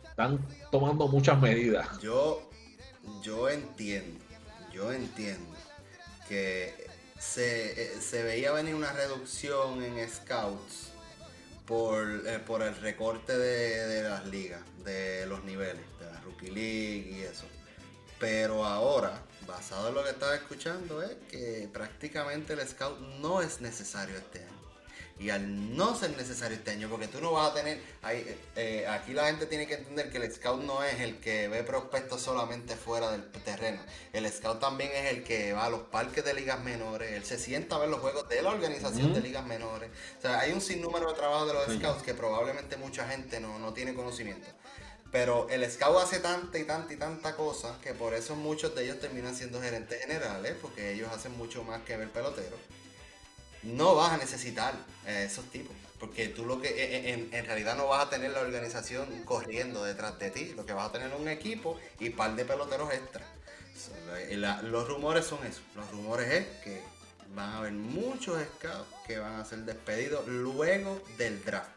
Están 0.10 0.39
tomando 0.72 1.08
muchas 1.08 1.39
medidas. 1.39 1.88
Yo, 2.01 2.49
yo 3.22 3.47
entiendo, 3.47 4.26
yo 4.74 4.91
entiendo 4.91 5.56
que 6.28 6.74
se, 7.20 8.01
se 8.01 8.24
veía 8.24 8.51
venir 8.54 8.74
una 8.74 8.91
reducción 8.91 9.84
en 9.84 10.10
scouts 10.10 10.93
eh, 11.70 12.39
por, 12.45 12.61
el 12.61 12.76
recorte 12.76 13.38
de, 13.38 14.03
las 14.03 14.26
ligas, 14.28 14.61
de 14.84 15.26
los 15.28 15.43
niveles, 15.45 15.86
de 15.99 16.05
la 16.05 16.20
Rookie 16.20 16.51
League 16.51 17.16
y 17.16 17.22
eso. 17.22 17.45
Pero 18.20 18.66
ahora, 18.66 19.24
basado 19.47 19.89
en 19.89 19.95
lo 19.95 20.03
que 20.03 20.09
estaba 20.09 20.36
escuchando, 20.36 21.01
es 21.01 21.16
que 21.30 21.70
prácticamente 21.72 22.53
el 22.53 22.68
scout 22.68 22.99
no 23.20 23.41
es 23.41 23.61
necesario 23.61 24.18
este 24.18 24.39
año. 24.39 24.53
Y 25.20 25.30
al 25.30 25.78
no 25.78 25.95
ser 25.95 26.18
necesario 26.18 26.57
este 26.57 26.72
año, 26.72 26.89
porque 26.89 27.07
tú 27.07 27.22
no 27.22 27.32
vas 27.32 27.51
a 27.51 27.53
tener, 27.53 27.78
eh, 28.09 28.38
eh, 28.55 28.88
aquí 28.88 29.14
la 29.14 29.28
gente 29.28 29.45
tiene 29.45 29.68
que 29.68 29.76
entender 29.76 30.11
que 30.11 30.18
el 30.18 30.32
scout 30.34 30.61
no 30.64 30.84
es 30.84 30.99
el 30.99 31.20
que 31.20 31.47
ve 31.47 31.64
prospectos 31.64 32.22
solamente 32.22 32.76
fuera 32.76 33.11
del 33.11 33.24
terreno. 33.32 33.80
El 34.11 34.30
scout 34.32 34.59
también 34.59 34.91
es 34.93 35.11
el 35.11 35.24
que 35.24 35.53
va 35.53 35.66
a 35.66 35.70
los 35.70 35.82
parques 35.82 36.26
de 36.26 36.34
ligas 36.34 36.61
menores, 36.64 37.11
él 37.11 37.24
se 37.24 37.38
sienta 37.38 37.76
a 37.76 37.80
ver 37.80 37.89
los 37.89 37.99
juegos 37.99 38.28
de 38.28 38.41
la 38.41 38.49
organización 38.49 39.14
de 39.14 39.22
ligas 39.22 39.45
menores. 39.45 39.91
O 40.18 40.22
sea, 40.22 40.39
hay 40.39 40.51
un 40.51 40.61
sinnúmero 40.61 41.09
de 41.09 41.14
trabajo 41.14 41.45
de 41.45 41.53
los 41.53 41.66
scouts 41.66 42.03
que 42.03 42.16
probablemente 42.16 42.76
mucha 42.78 43.07
gente 43.07 43.39
no, 43.39 43.59
no 43.59 43.72
tiene 43.72 43.93
conocimiento. 43.93 44.47
Pero 45.11 45.47
el 45.49 45.70
scout 45.72 46.03
hace 46.03 46.20
tanta 46.20 46.57
y 46.57 46.64
tanta 46.64 46.91
y 46.91 46.97
tanta 46.97 47.36
cosa 47.36 47.78
que 47.84 47.93
por 47.93 48.16
eso 48.16 48.36
muchos 48.36 48.74
de 48.76 48.86
ellos 48.86 48.99
terminan 48.99 49.36
siendo 49.36 49.61
gerentes 49.61 50.01
generales, 50.01 50.55
porque 50.59 50.93
ellos 50.93 51.09
hacen 51.11 51.38
mucho 51.38 51.64
más 51.64 51.84
que 51.84 51.95
ver 51.97 52.09
pelotero 52.09 52.57
no 53.64 53.95
vas 53.95 54.11
a 54.14 54.18
necesitar 54.18 54.74
esos 55.08 55.45
tipos. 55.51 55.76
Porque 55.99 56.28
tú 56.28 56.45
lo 56.45 56.60
que 56.60 56.68
eh, 56.68 57.12
eh, 57.12 57.30
en, 57.32 57.45
realidad 57.45 57.78
no 57.78 57.88
vas 57.88 58.08
a 58.08 58.10
tener 58.10 58.32
la 58.32 58.41
organización 58.41 59.08
corriendo 59.24 59.84
detrás 59.86 60.20
de 60.20 60.32
ti. 60.32 60.54
Lo 60.56 60.66
que 60.66 60.74
vas 60.74 60.89
a 60.89 60.91
tener 60.91 61.14
un 61.14 61.30
equipo 61.30 61.80
y 61.99 62.10
par 62.10 62.36
de 62.36 62.43
peloteros 62.43 62.91
extra. 62.93 63.26
los 64.64 64.88
rumores 64.88 65.26
son 65.26 65.45
eso. 65.45 65.62
Los 65.76 65.89
rumores 65.91 66.30
es 66.30 66.45
que 66.64 66.82
van 67.34 67.49
a 67.49 67.58
haber 67.60 67.72
muchos 67.72 68.38
scouts 68.56 68.88
que 69.08 69.18
van 69.18 69.39
a 69.39 69.45
ser 69.45 69.60
despedidos 69.60 70.28
luego 70.28 71.01
del 71.18 71.43
draft. 71.45 71.70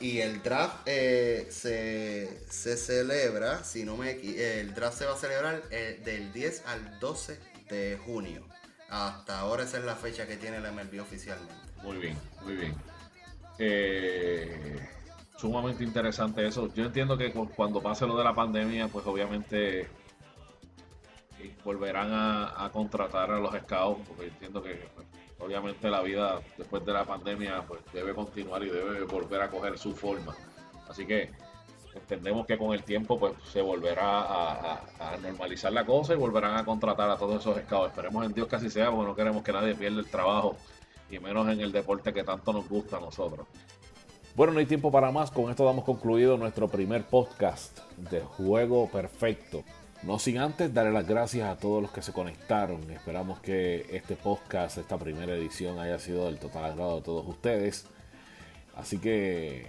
Y 0.00 0.20
el 0.20 0.42
draft 0.42 0.86
se, 0.86 2.30
celebra, 2.48 3.62
si 3.62 3.84
no 3.84 3.98
me 3.98 4.12
el 4.12 4.74
draft 4.74 4.96
se 4.96 5.04
va 5.04 5.12
a 5.12 5.18
celebrar 5.18 5.68
del 5.68 6.32
10 6.32 6.62
al 6.64 6.98
12 6.98 7.38
de 7.68 7.98
junio. 8.02 8.42
Hasta 8.88 9.38
ahora 9.38 9.64
esa 9.64 9.76
es 9.76 9.84
la 9.84 9.96
fecha 9.96 10.26
que 10.26 10.38
tiene 10.38 10.60
la 10.60 10.72
MLB 10.72 11.00
oficialmente. 11.02 11.69
Muy 11.82 11.96
bien, 11.96 12.16
muy 12.44 12.56
bien. 12.56 12.74
Eh, 13.58 14.88
sumamente 15.38 15.84
interesante 15.84 16.46
eso. 16.46 16.72
Yo 16.74 16.84
entiendo 16.84 17.16
que 17.16 17.32
cuando 17.32 17.82
pase 17.82 18.06
lo 18.06 18.16
de 18.16 18.24
la 18.24 18.34
pandemia, 18.34 18.88
pues 18.88 19.06
obviamente 19.06 19.80
eh, 19.80 21.56
volverán 21.64 22.10
a, 22.12 22.70
contratar 22.72 23.30
a 23.30 23.38
los 23.38 23.54
scouts, 23.54 24.06
porque 24.08 24.26
entiendo 24.26 24.62
que 24.62 24.88
pues, 24.94 25.06
obviamente 25.38 25.88
la 25.88 26.02
vida 26.02 26.40
después 26.58 26.84
de 26.84 26.92
la 26.92 27.04
pandemia 27.04 27.62
pues 27.66 27.80
debe 27.92 28.14
continuar 28.14 28.62
y 28.62 28.68
debe 28.68 29.02
volver 29.04 29.42
a 29.42 29.50
coger 29.50 29.78
su 29.78 29.94
forma. 29.94 30.34
Así 30.88 31.06
que 31.06 31.30
entendemos 31.94 32.46
que 32.46 32.58
con 32.58 32.72
el 32.72 32.82
tiempo 32.82 33.18
pues 33.18 33.34
se 33.50 33.62
volverá 33.62 34.20
a, 34.20 35.16
normalizar 35.22 35.72
la 35.72 35.84
cosa 35.84 36.14
y 36.14 36.16
volverán 36.16 36.56
a 36.56 36.64
contratar 36.64 37.10
a 37.10 37.16
todos 37.16 37.40
esos 37.40 37.58
scouts. 37.62 37.88
Esperemos 37.88 38.24
en 38.26 38.32
Dios 38.32 38.48
que 38.48 38.56
así 38.56 38.70
sea, 38.70 38.90
porque 38.90 39.06
no 39.06 39.16
queremos 39.16 39.42
que 39.42 39.52
nadie 39.52 39.74
pierda 39.74 40.00
el 40.00 40.10
trabajo 40.10 40.56
y 41.10 41.18
menos 41.18 41.48
en 41.48 41.60
el 41.60 41.72
deporte 41.72 42.12
que 42.12 42.24
tanto 42.24 42.52
nos 42.52 42.68
gusta 42.68 42.98
a 42.98 43.00
nosotros. 43.00 43.46
Bueno, 44.36 44.52
no 44.52 44.60
hay 44.60 44.66
tiempo 44.66 44.92
para 44.92 45.10
más. 45.10 45.30
Con 45.30 45.50
esto 45.50 45.64
damos 45.64 45.84
concluido 45.84 46.36
nuestro 46.36 46.68
primer 46.68 47.04
podcast 47.04 47.80
de 47.96 48.20
Juego 48.20 48.88
Perfecto. 48.88 49.64
No 50.02 50.18
sin 50.18 50.38
antes 50.38 50.72
darle 50.72 50.92
las 50.92 51.06
gracias 51.06 51.48
a 51.48 51.58
todos 51.58 51.82
los 51.82 51.90
que 51.90 52.00
se 52.00 52.12
conectaron. 52.12 52.90
Esperamos 52.90 53.40
que 53.40 53.86
este 53.90 54.16
podcast, 54.16 54.78
esta 54.78 54.96
primera 54.96 55.34
edición, 55.34 55.78
haya 55.78 55.98
sido 55.98 56.26
del 56.26 56.38
total 56.38 56.64
agrado 56.64 56.96
de 56.96 57.02
todos 57.02 57.26
ustedes. 57.26 57.86
Así 58.76 58.98
que 58.98 59.66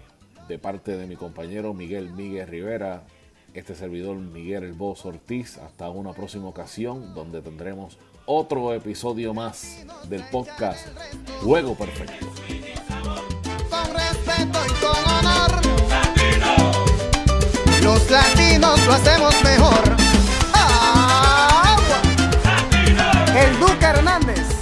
de 0.47 0.59
parte 0.59 0.95
de 0.95 1.07
mi 1.07 1.15
compañero 1.15 1.73
Miguel 1.73 2.11
Miguel 2.11 2.47
Rivera, 2.47 3.03
este 3.53 3.75
servidor 3.75 4.15
Miguel 4.15 4.63
El 4.63 4.73
Boz 4.73 5.05
Ortiz. 5.05 5.57
Hasta 5.57 5.89
una 5.89 6.13
próxima 6.13 6.47
ocasión 6.47 7.13
donde 7.13 7.41
tendremos 7.41 7.97
otro 8.25 8.73
episodio 8.73 9.33
más 9.33 9.77
del 10.07 10.23
podcast 10.29 10.87
Juego 11.41 11.75
Perfecto. 11.75 12.27
Con 13.69 13.93
respeto 13.93 14.59
y 14.65 14.73
con 14.81 15.13
honor. 15.13 15.61
Los 17.83 18.09
latinos 18.09 18.85
lo 18.85 18.93
hacemos 18.93 19.35
mejor. 19.43 19.95
El 23.35 23.59
Duque 23.59 23.85
Hernández. 23.85 24.60